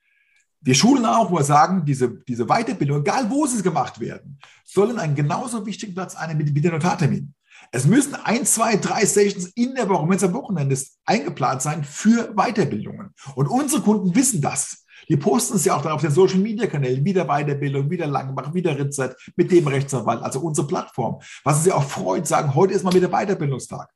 Wir 0.60 0.74
schulen 0.74 1.04
auch, 1.04 1.30
wo 1.30 1.36
wir 1.36 1.44
sagen, 1.44 1.84
diese, 1.84 2.18
diese 2.26 2.46
Weiterbildung, 2.46 3.00
egal 3.00 3.30
wo 3.30 3.46
sie 3.46 3.62
gemacht 3.62 4.00
werden, 4.00 4.38
sollen 4.64 4.98
einen 4.98 5.14
genauso 5.14 5.64
wichtigen 5.64 5.94
Platz 5.94 6.16
einnehmen 6.16 6.54
wie 6.54 6.60
der 6.60 6.72
Notartermin. 6.72 7.34
Es 7.70 7.86
müssen 7.86 8.14
ein, 8.14 8.46
zwei, 8.46 8.76
drei 8.76 9.04
Sessions 9.04 9.48
in 9.54 9.74
der 9.74 9.88
Woche, 9.88 10.08
wenn 10.08 10.16
es 10.16 10.24
am 10.24 10.32
Wochenende 10.32 10.72
ist, 10.72 10.98
eingeplant 11.04 11.62
sein 11.62 11.84
für 11.84 12.34
Weiterbildungen. 12.34 13.14
Und 13.34 13.46
unsere 13.46 13.82
Kunden 13.82 14.14
wissen 14.14 14.40
das. 14.40 14.84
Die 15.08 15.16
posten 15.16 15.56
es 15.56 15.64
ja 15.64 15.76
auch 15.76 15.82
dann 15.82 15.92
auf 15.92 16.00
den 16.00 16.10
Social 16.10 16.38
Media 16.38 16.66
Kanälen, 16.66 17.04
wieder 17.04 17.24
Weiterbildung, 17.24 17.90
wieder 17.90 18.06
Langbach, 18.06 18.52
wieder 18.52 18.78
Ritzert, 18.78 19.16
mit 19.36 19.50
dem 19.50 19.66
Rechtsanwalt, 19.66 20.22
also 20.22 20.40
unsere 20.40 20.66
Plattform. 20.66 21.20
Was 21.44 21.64
sie 21.64 21.72
auch 21.72 21.84
freut, 21.84 22.26
sagen, 22.26 22.54
heute 22.54 22.74
ist 22.74 22.84
mal 22.84 22.92
wieder 22.92 23.08
Weiterbildungstag. 23.08 23.88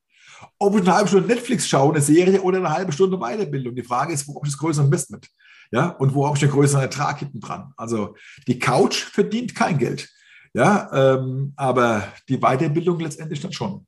Ob 0.58 0.74
ich 0.74 0.82
eine 0.82 0.94
halbe 0.94 1.08
Stunde 1.08 1.28
Netflix 1.28 1.68
schaue, 1.68 1.92
eine 1.92 2.02
Serie 2.02 2.40
oder 2.40 2.58
eine 2.58 2.70
halbe 2.70 2.92
Stunde 2.92 3.18
Weiterbildung. 3.18 3.74
Die 3.74 3.82
Frage 3.82 4.12
ist, 4.12 4.26
wo 4.26 4.34
habe 4.34 4.46
ich 4.46 4.52
das 4.52 4.58
größere 4.58 4.86
Investment? 4.86 5.28
Ja, 5.70 5.88
und 5.88 6.14
wo 6.14 6.26
habe 6.26 6.36
ich 6.36 6.42
einen 6.42 6.52
größeren 6.52 6.82
Ertrag 6.82 7.20
hinten 7.20 7.40
dran? 7.40 7.72
Also 7.76 8.14
die 8.46 8.58
Couch 8.58 9.04
verdient 9.04 9.54
kein 9.54 9.78
Geld. 9.78 10.08
Ja, 10.54 10.90
ähm, 10.92 11.54
aber 11.56 12.08
die 12.28 12.38
Weiterbildung 12.38 13.00
letztendlich 13.00 13.40
dann 13.40 13.52
schon. 13.52 13.86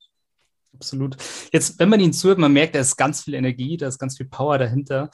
Absolut. 0.75 1.17
Jetzt, 1.53 1.79
wenn 1.79 1.89
man 1.89 2.01
ihn 2.01 2.13
zuhört, 2.13 2.39
man 2.39 2.53
merkt, 2.53 2.75
da 2.75 2.81
ist 2.81 2.97
ganz 2.97 3.23
viel 3.23 3.35
Energie, 3.35 3.77
da 3.77 3.87
ist 3.87 3.99
ganz 3.99 4.17
viel 4.17 4.27
Power 4.27 4.59
dahinter. 4.59 5.11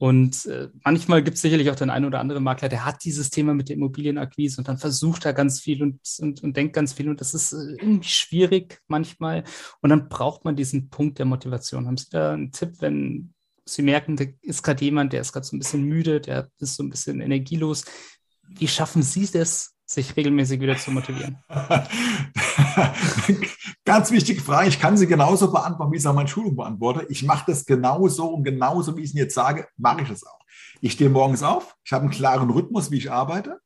Und 0.00 0.46
äh, 0.46 0.70
manchmal 0.82 1.22
gibt 1.22 1.34
es 1.36 1.42
sicherlich 1.42 1.68
auch 1.68 1.76
den 1.76 1.90
einen 1.90 2.06
oder 2.06 2.20
anderen 2.20 2.42
Makler, 2.42 2.70
der 2.70 2.86
hat 2.86 3.04
dieses 3.04 3.28
Thema 3.28 3.52
mit 3.52 3.68
der 3.68 3.76
Immobilienakquise 3.76 4.58
und 4.58 4.66
dann 4.66 4.78
versucht 4.78 5.26
er 5.26 5.34
ganz 5.34 5.60
viel 5.60 5.82
und, 5.82 6.00
und, 6.20 6.42
und 6.42 6.56
denkt 6.56 6.72
ganz 6.72 6.94
viel. 6.94 7.10
Und 7.10 7.20
das 7.20 7.34
ist 7.34 7.52
äh, 7.52 7.76
irgendwie 7.78 8.08
schwierig 8.08 8.80
manchmal. 8.88 9.44
Und 9.82 9.90
dann 9.90 10.08
braucht 10.08 10.46
man 10.46 10.56
diesen 10.56 10.88
Punkt 10.88 11.18
der 11.18 11.26
Motivation. 11.26 11.86
Haben 11.86 11.98
Sie 11.98 12.08
da 12.08 12.32
einen 12.32 12.50
Tipp, 12.50 12.76
wenn 12.78 13.34
Sie 13.66 13.82
merken, 13.82 14.16
da 14.16 14.24
ist 14.40 14.62
gerade 14.62 14.82
jemand, 14.82 15.12
der 15.12 15.20
ist 15.20 15.34
gerade 15.34 15.46
so 15.46 15.54
ein 15.54 15.58
bisschen 15.58 15.84
müde, 15.84 16.22
der 16.22 16.50
ist 16.60 16.76
so 16.76 16.82
ein 16.82 16.88
bisschen 16.88 17.20
energielos. 17.20 17.84
Wie 18.48 18.68
schaffen 18.68 19.02
Sie 19.02 19.26
das, 19.30 19.74
sich 19.92 20.16
regelmäßig 20.16 20.60
wieder 20.60 20.76
zu 20.76 20.92
motivieren? 20.92 21.38
Ganz 23.84 24.12
wichtige 24.12 24.40
Frage. 24.40 24.68
Ich 24.68 24.78
kann 24.78 24.96
sie 24.96 25.08
genauso 25.08 25.50
beantworten, 25.50 25.90
wie 25.92 25.96
ich 25.96 26.02
es 26.02 26.06
an 26.06 26.14
meiner 26.14 26.28
Schulung 26.28 26.54
beantworte. 26.54 27.06
Ich 27.08 27.24
mache 27.24 27.46
das 27.48 27.66
genauso 27.66 28.28
und 28.28 28.44
genauso, 28.44 28.96
wie 28.96 29.02
ich 29.02 29.10
es 29.10 29.14
jetzt 29.16 29.34
sage, 29.34 29.66
mache 29.76 30.02
ich 30.02 30.10
es 30.10 30.24
auch. 30.24 30.38
Ich 30.80 30.92
stehe 30.92 31.10
morgens 31.10 31.42
auf, 31.42 31.76
ich 31.84 31.92
habe 31.92 32.02
einen 32.02 32.12
klaren 32.12 32.50
Rhythmus, 32.50 32.90
wie 32.92 32.98
ich 32.98 33.10
arbeite. 33.10 33.58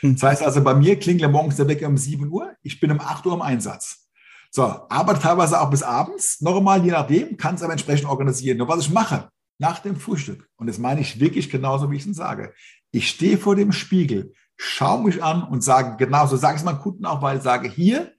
Hm. 0.00 0.14
Das 0.14 0.22
heißt 0.22 0.42
also, 0.42 0.64
bei 0.64 0.74
mir 0.74 0.98
klingelt 0.98 1.30
morgens 1.30 1.56
der 1.56 1.68
Wecker 1.68 1.88
um 1.88 1.98
7 1.98 2.26
Uhr, 2.30 2.54
ich 2.62 2.80
bin 2.80 2.90
um 2.90 3.00
8 3.00 3.26
Uhr 3.26 3.34
im 3.34 3.42
Einsatz. 3.42 4.08
So, 4.50 4.62
arbeite 4.62 5.20
teilweise 5.20 5.60
auch 5.60 5.68
bis 5.68 5.82
abends, 5.82 6.40
normal, 6.40 6.82
je 6.84 6.92
nachdem, 6.92 7.36
kann 7.36 7.56
es 7.56 7.62
aber 7.62 7.72
entsprechend 7.72 8.08
organisieren. 8.08 8.56
Nur 8.56 8.68
was 8.68 8.80
ich 8.80 8.90
mache, 8.90 9.28
nach 9.58 9.80
dem 9.80 9.96
Frühstück, 9.96 10.48
und 10.56 10.68
das 10.68 10.78
meine 10.78 11.02
ich 11.02 11.20
wirklich 11.20 11.50
genauso, 11.50 11.90
wie 11.90 11.96
ich 11.96 12.06
es 12.06 12.16
sage, 12.16 12.54
ich 12.92 13.08
stehe 13.08 13.36
vor 13.36 13.56
dem 13.56 13.72
Spiegel, 13.72 14.32
schaue 14.56 15.04
mich 15.04 15.22
an 15.22 15.42
und 15.42 15.62
sage, 15.62 15.96
genauso 15.96 16.36
sage 16.36 16.56
ich 16.56 16.60
es 16.60 16.64
meinen 16.64 16.80
Kunden 16.80 17.04
auch, 17.04 17.22
weil 17.22 17.38
ich 17.38 17.42
sage, 17.42 17.68
hier, 17.68 18.12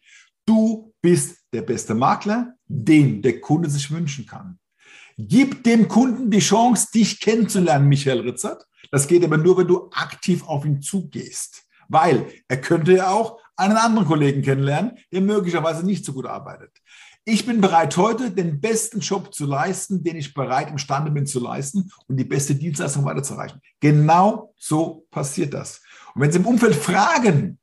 du 0.46 0.94
bist 1.02 1.40
der 1.54 1.62
beste 1.62 1.96
Makler, 1.96 2.54
den 2.66 3.22
der 3.22 3.40
Kunde 3.42 3.70
sich 3.70 3.92
wünschen 3.92 4.26
kann. 4.26 4.60
Gib 5.18 5.64
dem 5.64 5.88
Kunden 5.88 6.30
die 6.30 6.40
Chance, 6.40 6.90
dich 6.94 7.20
kennenzulernen, 7.20 7.88
Michael 7.88 8.22
Ritzert. 8.22 8.66
Das 8.92 9.08
geht 9.08 9.24
aber 9.24 9.38
nur, 9.38 9.58
wenn 9.58 9.68
du 9.68 9.90
aktiv 9.92 10.48
auf 10.48 10.64
ihn 10.66 10.82
zugehst. 10.82 11.64
Weil 11.90 12.28
er 12.48 12.62
könnte 12.62 12.94
ja 12.94 13.10
auch 13.10 13.40
einen 13.56 13.78
anderen 13.78 14.08
Kollegen 14.08 14.42
kennenlernen, 14.42 14.98
der 15.12 15.22
möglicherweise 15.22 15.86
nicht 15.86 16.06
so 16.06 16.14
gut 16.14 16.28
arbeitet. 16.28 16.72
Ich 17.26 17.46
bin 17.46 17.60
bereit, 17.60 17.98
heute 17.98 18.32
den 18.32 18.62
besten 18.62 19.00
Job 19.00 19.34
zu 19.34 19.46
leisten, 19.46 20.02
den 20.04 20.16
ich 20.16 20.34
bereit 20.34 20.70
imstande 20.70 21.12
bin 21.12 21.26
zu 21.26 21.42
leisten 21.42 21.92
und 22.08 22.16
die 22.16 22.24
beste 22.24 22.56
Dienstleistung 22.56 23.04
weiterzureichen. 23.04 23.60
Genau 23.82 24.54
so 24.56 25.06
passiert 25.12 25.54
das. 25.54 25.82
Und 26.18 26.24
wenn 26.24 26.32
Sie 26.32 26.40
im 26.40 26.48
Umfeld 26.48 26.74
fragen, 26.74 27.60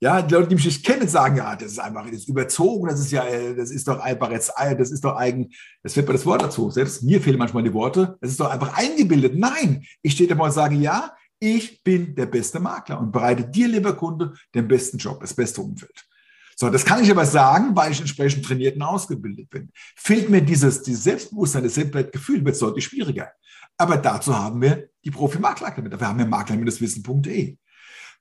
ja, 0.00 0.22
die 0.22 0.32
Leute, 0.32 0.48
die 0.48 0.54
mich 0.54 0.64
nicht 0.64 0.86
kennen, 0.86 1.06
sagen, 1.08 1.36
ja, 1.36 1.54
das 1.54 1.72
ist 1.72 1.78
einfach, 1.78 2.06
das 2.06 2.20
ist 2.20 2.28
überzogen, 2.28 2.88
das 2.88 3.00
ist 3.00 3.10
ja, 3.10 3.22
das 3.52 3.70
ist 3.70 3.86
doch 3.86 4.00
einfach 4.00 4.30
jetzt, 4.30 4.50
das 4.56 4.90
ist 4.90 5.04
doch 5.04 5.14
eigen, 5.14 5.50
es 5.82 5.92
fällt 5.92 6.06
mir 6.06 6.14
das 6.14 6.24
Wort 6.24 6.40
dazu. 6.40 6.70
Selbst 6.70 7.02
mir 7.02 7.20
fehlen 7.20 7.36
manchmal 7.36 7.64
die 7.64 7.74
Worte. 7.74 8.16
Es 8.22 8.30
ist 8.30 8.40
doch 8.40 8.48
einfach 8.48 8.78
eingebildet. 8.78 9.34
Nein, 9.36 9.84
ich 10.00 10.14
stehe 10.14 10.26
da 10.26 10.42
und 10.42 10.52
sage, 10.52 10.76
ja, 10.76 11.12
ich 11.38 11.82
bin 11.82 12.14
der 12.14 12.24
beste 12.24 12.60
Makler 12.60 12.98
und 12.98 13.12
bereite 13.12 13.44
dir, 13.44 13.68
lieber 13.68 13.92
Kunde, 13.94 14.32
den 14.54 14.66
besten 14.66 14.96
Job, 14.96 15.20
das 15.20 15.34
beste 15.34 15.60
Umfeld. 15.60 16.06
So, 16.56 16.70
das 16.70 16.86
kann 16.86 17.02
ich 17.02 17.10
aber 17.10 17.26
sagen, 17.26 17.76
weil 17.76 17.92
ich 17.92 18.00
entsprechend 18.00 18.46
trainiert 18.46 18.76
und 18.76 18.82
ausgebildet 18.82 19.50
bin. 19.50 19.70
Fehlt 19.96 20.30
mir 20.30 20.40
dieses, 20.40 20.82
dieses 20.82 21.04
Selbstbewusstsein, 21.04 21.64
das 21.64 21.74
Selbstwertgefühl, 21.74 22.42
wird 22.42 22.54
es 22.54 22.60
deutlich 22.60 22.86
schwieriger. 22.86 23.30
Aber 23.76 23.98
dazu 23.98 24.34
haben 24.34 24.62
wir 24.62 24.88
die 25.04 25.10
Profi-Makler-Akademie. 25.10 25.90
Dafür 25.90 26.08
haben 26.08 26.18
wir 26.18 26.26
makler-wissen.de. 26.26 27.58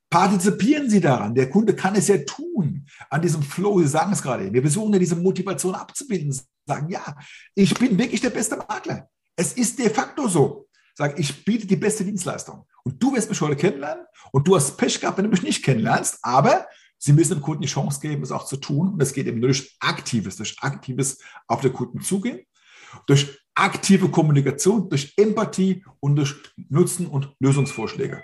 Partizipieren 0.10 0.89
Sie 0.89 1.02
daran. 1.02 1.36
Der 1.36 1.50
Kunde 1.50 1.76
kann 1.76 1.96
es 1.96 2.08
ja 2.08 2.17
tun. 2.20 2.86
An 3.10 3.22
diesem 3.22 3.41
Flow, 3.41 3.82
Sie 3.82 3.88
sagen 3.88 4.13
es 4.13 4.22
gerade. 4.22 4.52
Wir 4.52 4.62
versuchen 4.62 4.93
ja 4.93 5.00
diese 5.00 5.15
Motivation 5.15 5.76
abzubilden. 5.76 6.38
Sagen, 6.65 6.89
ja, 6.89 7.15
ich 7.56 7.74
bin 7.74 7.98
wirklich 7.98 8.22
der 8.22 8.30
beste 8.30 8.56
Makler. 8.56 9.10
Es 9.36 9.54
ist 9.54 9.78
de 9.80 9.89
facto 9.89 10.28
so. 10.28 10.67
Sag, 10.96 11.20
ich 11.20 11.46
biete 11.46 11.67
die 11.67 11.76
beste 11.76 12.04
Dienstleistung. 12.04 12.65
Und 12.84 13.02
du 13.04 13.13
wirst 13.13 13.30
mich 13.30 13.39
heute 13.41 13.56
kennenlernen. 13.56 14.06
Und 14.32 14.48
du 14.48 14.56
hast 14.56 14.78
Pech 14.78 15.00
gehabt, 15.00 15.17
wenn 15.17 15.26
du 15.26 15.32
mich 15.32 15.43
nicht 15.43 15.63
kennenlernst. 15.63 16.20
Aber 16.24 16.65
Sie 17.00 17.13
müssen 17.13 17.36
dem 17.36 17.41
Kunden 17.41 17.62
die 17.62 17.67
Chance 17.67 18.00
geben, 18.00 18.24
es 18.24 18.32
auch 18.32 18.46
zu 18.46 18.58
tun. 18.58 18.93
Und 18.93 19.00
das 19.00 19.13
geht 19.13 19.28
eben 19.28 19.41
durch 19.41 19.76
aktives, 19.80 20.38
durch 20.38 20.56
aktives 20.62 21.20
auf 21.48 21.62
den 21.62 21.74
Kunden 21.74 22.02
zugehen, 22.02 22.41
durch 23.06 23.38
aktive 23.54 24.10
Kommunikation, 24.10 24.89
durch 24.89 25.13
Empathie 25.17 25.84
und 26.00 26.15
durch 26.15 26.36
Nutzen 26.70 27.08
und 27.08 27.36
Lösungsvorschläge. 27.39 28.24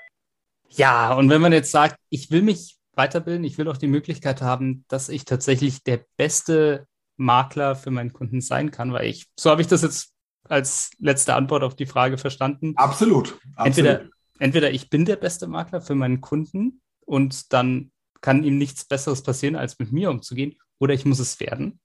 Ja, 0.75 1.13
und 1.13 1.29
wenn 1.29 1.41
man 1.41 1.53
jetzt 1.53 1.71
sagt, 1.71 1.97
ich 2.09 2.31
will 2.31 2.41
mich 2.41 2.77
weiterbilden, 2.93 3.43
ich 3.43 3.57
will 3.57 3.67
auch 3.67 3.77
die 3.77 3.87
Möglichkeit 3.87 4.41
haben, 4.41 4.85
dass 4.87 5.09
ich 5.09 5.25
tatsächlich 5.25 5.83
der 5.83 6.05
beste 6.17 6.87
Makler 7.17 7.75
für 7.75 7.91
meinen 7.91 8.13
Kunden 8.13 8.41
sein 8.41 8.71
kann, 8.71 8.93
weil 8.93 9.07
ich, 9.07 9.27
so 9.39 9.49
habe 9.49 9.61
ich 9.61 9.67
das 9.67 9.81
jetzt 9.81 10.13
als 10.49 10.91
letzte 10.99 11.35
Antwort 11.35 11.63
auf 11.63 11.75
die 11.75 11.85
Frage 11.85 12.17
verstanden. 12.17 12.73
Absolut. 12.75 13.39
absolut. 13.55 13.65
Entweder, 13.65 14.09
entweder 14.39 14.71
ich 14.71 14.89
bin 14.89 15.05
der 15.05 15.15
beste 15.15 15.47
Makler 15.47 15.81
für 15.81 15.95
meinen 15.95 16.21
Kunden 16.21 16.81
und 17.05 17.53
dann 17.53 17.91
kann 18.21 18.43
ihm 18.43 18.57
nichts 18.57 18.85
Besseres 18.85 19.21
passieren, 19.21 19.55
als 19.55 19.77
mit 19.79 19.91
mir 19.91 20.09
umzugehen, 20.09 20.55
oder 20.79 20.93
ich 20.93 21.05
muss 21.05 21.19
es 21.19 21.39
werden. 21.39 21.79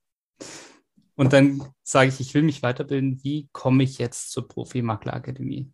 Und 1.14 1.32
dann 1.32 1.62
sage 1.82 2.10
ich, 2.10 2.20
ich 2.20 2.32
will 2.34 2.42
mich 2.42 2.62
weiterbilden. 2.62 3.20
Wie 3.24 3.48
komme 3.52 3.82
ich 3.82 3.98
jetzt 3.98 4.30
zur 4.30 4.46
Profi-Makler-Akademie? 4.46 5.72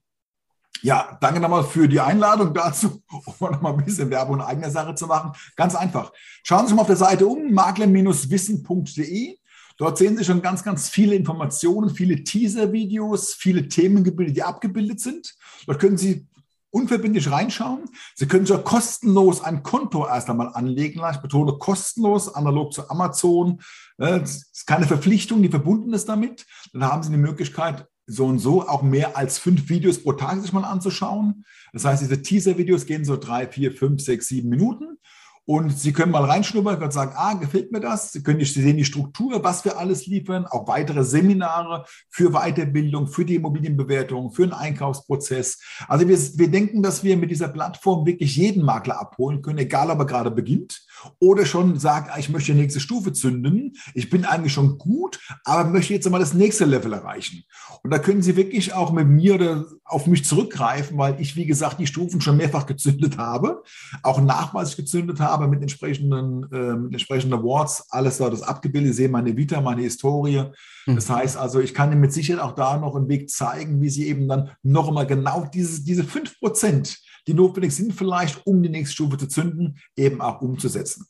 Ja, 0.85 1.17
danke 1.19 1.41
nochmal 1.41 1.65
für 1.65 1.89
die 1.89 1.99
Einladung 1.99 2.53
dazu, 2.53 3.03
um 3.39 3.51
nochmal 3.51 3.73
ein 3.73 3.83
bisschen 3.83 4.11
Werbung 4.11 4.37
in 4.37 4.43
eigener 4.43 4.71
Sache 4.71 4.95
zu 4.95 5.07
machen. 5.07 5.33
Ganz 5.57 5.75
einfach. 5.75 6.13
Schauen 6.43 6.61
Sie 6.61 6.67
sich 6.67 6.75
mal 6.77 6.83
auf 6.83 6.89
der 6.89 6.97
Seite 6.97 7.27
um, 7.27 7.55
makler-wissen.de. 7.55 9.39
Dort 9.79 9.97
sehen 9.97 10.19
Sie 10.19 10.25
schon 10.27 10.43
ganz, 10.43 10.63
ganz 10.63 10.91
viele 10.91 11.15
Informationen, 11.15 11.89
viele 11.89 12.23
Teaser-Videos, 12.23 13.33
viele 13.33 13.67
Themengebilde, 13.67 14.35
die 14.35 14.43
abgebildet 14.43 15.01
sind. 15.01 15.35
Dort 15.67 15.79
können 15.79 15.97
Sie 15.97 16.27
unverbindlich 16.69 17.31
reinschauen. 17.31 17.87
Sie 18.15 18.29
können 18.29 18.45
sich 18.45 18.55
auch 18.55 18.65
kostenlos 18.65 19.43
ein 19.43 19.63
Konto 19.63 20.07
erst 20.07 20.29
einmal 20.29 20.51
anlegen 20.53 21.01
Ich 21.11 21.17
betone 21.17 21.57
kostenlos, 21.57 22.35
analog 22.35 22.75
zu 22.75 22.91
Amazon. 22.91 23.63
Es 23.97 24.51
ist 24.53 24.67
keine 24.67 24.87
Verpflichtung, 24.87 25.41
die 25.41 25.49
verbunden 25.49 25.95
ist 25.95 26.11
damit. 26.11 26.45
Dann 26.75 26.85
haben 26.85 27.03
Sie 27.03 27.11
die 27.11 27.17
Möglichkeit, 27.17 27.89
so 28.07 28.27
und 28.27 28.39
so 28.39 28.69
auch 28.69 28.83
mehr 28.83 29.17
als 29.17 29.39
fünf 29.39 29.69
Videos 29.69 30.03
pro 30.03 30.13
Tag 30.13 30.41
sich 30.41 30.53
mal 30.53 30.65
anzuschauen. 30.65 31.45
Das 31.73 31.85
heißt, 31.85 32.03
diese 32.03 32.23
Teaser-Videos 32.23 32.87
gehen 32.87 33.05
so 33.05 33.17
drei, 33.17 33.47
vier, 33.47 33.73
fünf, 33.73 34.03
sechs, 34.03 34.29
sieben 34.29 34.49
Minuten. 34.49 34.99
Und 35.47 35.79
Sie 35.79 35.93
können 35.93 36.13
mal 36.13 36.25
reinschnuppern 36.25 36.83
und 36.83 36.93
sagen, 36.93 37.13
ah, 37.17 37.35
gefällt 37.35 37.71
mir 37.71 37.81
das? 37.81 38.13
Sie 38.13 38.23
können 38.23 38.43
Sie 38.43 38.47
sehen 38.47 38.79
die 38.79 38.85
Struktur, 38.85 39.45
was 39.45 39.63
wir 39.67 39.79
alles 39.79 40.07
liefern, 40.07 40.47
auch 40.47 40.67
weitere 40.69 41.05
Seminare 41.05 41.85
für 42.09 42.31
Weiterbildung, 42.31 43.09
für 43.09 43.27
die 43.27 43.35
Immobilienbewertung, 43.35 44.33
für 44.33 44.47
den 44.47 44.55
Einkaufsprozess. 44.55 45.61
Also 45.87 46.09
wir, 46.09 46.19
wir 46.19 46.51
denken, 46.51 46.83
dass 46.83 47.05
wir 47.05 47.19
mit 47.19 47.31
dieser 47.31 47.49
Plattform 47.49 48.07
wirklich 48.07 48.37
jeden 48.37 48.65
Makler 48.65 48.99
abholen 48.99 49.43
können, 49.43 49.59
egal 49.59 49.91
ob 49.91 49.99
er 49.99 50.07
gerade 50.07 50.31
beginnt 50.31 50.87
oder 51.19 51.47
schon 51.47 51.79
sagt, 51.79 52.11
ah, 52.11 52.19
ich 52.19 52.29
möchte 52.29 52.53
die 52.53 52.61
nächste 52.61 52.81
Stufe 52.81 53.13
zünden. 53.13 53.75
Ich 53.95 54.11
bin 54.11 54.25
eigentlich 54.25 54.53
schon 54.53 54.79
gut, 54.79 55.21
aber 55.45 55.69
möchte 55.69 55.95
jetzt 55.95 56.07
einmal 56.07 56.21
das 56.21 56.35
nächste 56.35 56.65
Level 56.65 56.93
erreichen. 56.93 57.45
Und 57.83 57.91
da 57.91 57.99
können 57.99 58.23
Sie 58.23 58.37
wirklich 58.37 58.73
auch 58.73 58.93
mit 58.93 59.09
mir 59.09 59.35
oder 59.35 59.67
auf 59.85 60.07
mich 60.07 60.25
zurückgreifen, 60.25 60.97
weil 60.97 61.21
ich, 61.21 61.37
wie 61.37 61.47
gesagt, 61.47 61.79
die 61.79 61.87
Stufen 61.87 62.21
schon 62.21 62.37
mehrfach 62.37 62.67
gezündet 62.67 63.19
habe, 63.19 63.63
auch 64.03 64.21
nachweislich 64.21 64.77
gezündet 64.77 65.21
habe 65.21 65.49
mit 65.49 65.63
entsprechenden, 65.63 66.51
äh, 66.53 66.77
mit 66.77 66.93
entsprechenden 66.93 67.39
Awards, 67.39 67.91
alles 67.91 68.19
dort 68.19 68.35
ist 68.35 68.43
abgebildet, 68.43 68.93
Sie 68.93 69.03
sehen 69.03 69.13
meine 69.13 69.37
Vita, 69.37 69.61
meine 69.61 69.83
Historie. 69.83 70.45
Mhm. 70.87 70.95
Das 70.95 71.11
heißt 71.11 71.37
also, 71.37 71.61
ich 71.61 71.75
kann 71.75 71.93
Ihnen 71.93 72.01
mit 72.01 72.13
Sicherheit 72.13 72.43
auch 72.43 72.53
da 72.53 72.77
noch 72.79 72.97
einen 72.97 73.09
Weg 73.09 73.31
zeigen, 73.31 73.81
wie 73.81 73.91
Sie 73.91 74.07
eben 74.07 74.29
dann 74.29 74.51
noch 74.63 74.89
einmal 74.89 75.07
genau 75.07 75.49
dieses, 75.53 75.85
diese 75.85 76.05
fünf 76.05 76.39
Prozent, 76.39 76.99
die 77.27 77.35
notwendig 77.35 77.75
sind 77.75 77.93
vielleicht, 77.93 78.47
um 78.47 78.63
die 78.63 78.69
nächste 78.69 78.95
Stufe 78.95 79.17
zu 79.19 79.29
zünden, 79.29 79.79
eben 79.97 80.21
auch 80.21 80.41
umzusetzen. 80.41 81.07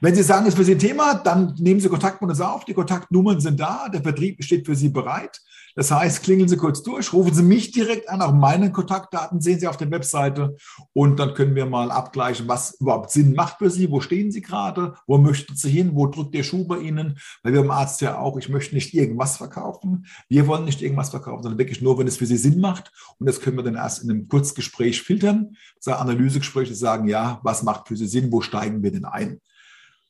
Wenn 0.00 0.14
Sie 0.14 0.22
sagen, 0.22 0.46
es 0.46 0.54
ist 0.54 0.58
für 0.58 0.64
Sie 0.64 0.72
ein 0.72 0.78
Thema, 0.78 1.14
dann 1.14 1.54
nehmen 1.58 1.80
Sie 1.80 1.88
Kontakt 1.88 2.20
mit 2.20 2.30
uns 2.30 2.40
auf. 2.40 2.64
Die 2.64 2.74
Kontaktnummern 2.74 3.40
sind 3.40 3.58
da. 3.58 3.88
Der 3.88 4.02
Vertrieb 4.02 4.42
steht 4.44 4.66
für 4.66 4.74
Sie 4.74 4.90
bereit. 4.90 5.40
Das 5.74 5.90
heißt, 5.90 6.22
klingeln 6.22 6.48
Sie 6.48 6.56
kurz 6.56 6.82
durch, 6.82 7.12
rufen 7.12 7.34
Sie 7.34 7.42
mich 7.42 7.72
direkt 7.72 8.08
an. 8.08 8.22
Auch 8.22 8.32
meine 8.32 8.70
Kontaktdaten 8.70 9.40
sehen 9.40 9.58
Sie 9.58 9.66
auf 9.66 9.76
der 9.76 9.90
Webseite. 9.90 10.56
Und 10.92 11.18
dann 11.18 11.34
können 11.34 11.54
wir 11.54 11.66
mal 11.66 11.90
abgleichen, 11.90 12.46
was 12.46 12.80
überhaupt 12.80 13.10
Sinn 13.10 13.34
macht 13.34 13.58
für 13.58 13.70
Sie. 13.70 13.90
Wo 13.90 14.00
stehen 14.00 14.30
Sie 14.30 14.40
gerade? 14.40 14.94
Wo 15.06 15.18
möchten 15.18 15.56
Sie 15.56 15.70
hin? 15.70 15.92
Wo 15.94 16.06
drückt 16.06 16.34
der 16.34 16.44
Schuh 16.44 16.66
bei 16.66 16.78
Ihnen? 16.78 17.18
Weil 17.42 17.54
wir 17.54 17.60
im 17.60 17.70
Arzt 17.70 18.00
ja 18.00 18.18
auch, 18.18 18.38
ich 18.38 18.48
möchte 18.48 18.74
nicht 18.74 18.94
irgendwas 18.94 19.36
verkaufen. 19.36 20.06
Wir 20.28 20.46
wollen 20.46 20.64
nicht 20.64 20.82
irgendwas 20.82 21.10
verkaufen, 21.10 21.42
sondern 21.42 21.58
wirklich 21.58 21.82
nur, 21.82 21.98
wenn 21.98 22.06
es 22.06 22.18
für 22.18 22.26
Sie 22.26 22.36
Sinn 22.36 22.60
macht. 22.60 22.92
Und 23.18 23.26
das 23.26 23.40
können 23.40 23.56
wir 23.56 23.64
dann 23.64 23.74
erst 23.74 24.02
in 24.02 24.10
einem 24.10 24.28
Kurzgespräch 24.28 25.02
filtern. 25.02 25.56
Analysegespräche 25.86 26.74
sagen, 26.74 27.08
ja, 27.08 27.40
was 27.42 27.62
macht 27.62 27.88
für 27.88 27.96
Sie 27.96 28.06
Sinn? 28.06 28.32
Wo 28.32 28.40
steigen 28.40 28.82
wir 28.82 28.92
denn 28.92 29.04
ein? 29.04 29.40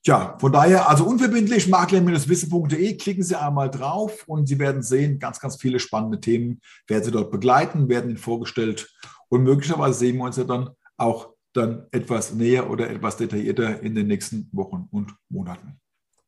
Tja, 0.05 0.37
von 0.39 0.53
daher, 0.53 0.87
also 0.91 1.07
unverbindlich, 1.07 1.67
makler-wissen.de, 1.67 2.97
klicken 2.99 3.23
Sie 3.23 3.41
einmal 3.41 3.71
drauf 3.71 4.25
und 4.27 4.47
Sie 4.47 4.59
werden 4.59 4.83
sehen, 4.83 5.19
ganz, 5.19 5.41
ganz 5.41 5.57
viele 5.57 5.81
spannende 5.81 6.21
Themen 6.21 6.61
werden 6.87 7.05
Sie 7.05 7.11
dort 7.11 7.31
begleiten, 7.31 7.89
werden 7.89 8.11
Ihnen 8.11 8.19
vorgestellt 8.19 8.95
und 9.31 9.45
möglicherweise 9.45 9.99
sehen 9.99 10.19
wir 10.19 10.25
uns 10.25 10.37
ja 10.37 10.45
dann 10.45 10.71
auch 10.99 11.31
dann 11.55 11.87
etwas 11.91 12.35
näher 12.35 12.69
oder 12.69 12.91
etwas 12.91 13.17
detaillierter 13.17 13.81
in 13.81 13.95
den 13.95 14.09
nächsten 14.09 14.51
Wochen 14.53 14.89
und 14.91 15.15
Monaten. 15.31 15.81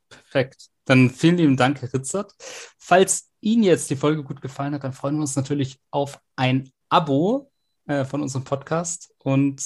Perfekt. 0.09 0.71
Dann 0.87 1.11
vielen 1.11 1.37
lieben 1.37 1.57
Dank, 1.59 1.83
Herr 1.83 1.93
Ritzert. 1.93 2.33
Falls 2.79 3.29
Ihnen 3.41 3.65
jetzt 3.65 3.91
die 3.91 3.97
Folge 3.97 4.23
gut 4.25 4.41
gefallen 4.41 4.73
hat, 4.73 4.85
dann 4.85 4.93
freuen 4.95 5.17
wir 5.17 5.23
uns 5.23 5.37
natürlich 5.37 5.79
auf 5.91 6.19
ein 6.37 6.71
Abo 6.89 7.51
äh, 7.87 8.05
von 8.05 8.23
unserem 8.23 8.45
Podcast 8.45 9.13
und 9.19 9.61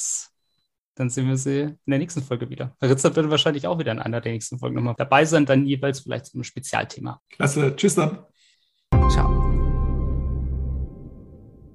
dann 0.95 1.11
sehen 1.11 1.28
wir 1.28 1.36
sie 1.36 1.61
in 1.61 1.78
der 1.86 1.99
nächsten 1.99 2.22
Folge 2.22 2.51
wieder. 2.51 2.76
Herr 2.80 2.91
Ritzert 2.91 3.16
wird 3.16 3.30
wahrscheinlich 3.30 3.66
auch 3.66 3.78
wieder 3.78 3.93
in 3.93 3.99
einer 3.99 4.20
der 4.20 4.32
nächsten 4.32 4.59
Folgen 4.59 4.76
nochmal 4.76 4.95
dabei 4.99 5.24
sein, 5.24 5.47
dann 5.47 5.64
jeweils 5.66 6.01
vielleicht 6.01 6.26
zu 6.26 6.34
einem 6.34 6.45
Spezialthema. 6.45 7.20
Klasse. 7.30 7.74
Tschüss 7.76 7.95
dann. 7.95 8.18
Ciao. 9.11 9.51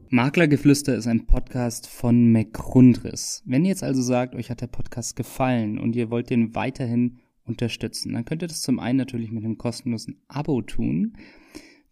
Maklergeflüster 0.10 0.96
ist 0.96 1.08
ein 1.08 1.26
Podcast 1.26 1.88
von 1.88 2.32
McRundris. 2.32 3.42
Wenn 3.46 3.66
ihr 3.66 3.70
jetzt 3.70 3.84
also 3.84 4.02
sagt, 4.02 4.36
euch 4.36 4.50
hat 4.50 4.62
der 4.62 4.68
Podcast 4.68 5.16
gefallen 5.16 5.80
und 5.80 5.96
ihr 5.96 6.10
wollt 6.12 6.30
den 6.30 6.56
weiterhin 6.56 7.20
unterstützen, 7.44 8.14
dann 8.14 8.26
könnt 8.26 8.42
ihr 8.42 8.48
das 8.48 8.62
zum 8.62 8.80
einen 8.80 8.98
natürlich 8.98 9.32
mit 9.32 9.44
einem 9.44 9.58
kostenlosen 9.58 10.22
Abo 10.28 10.62
tun. 10.62 11.18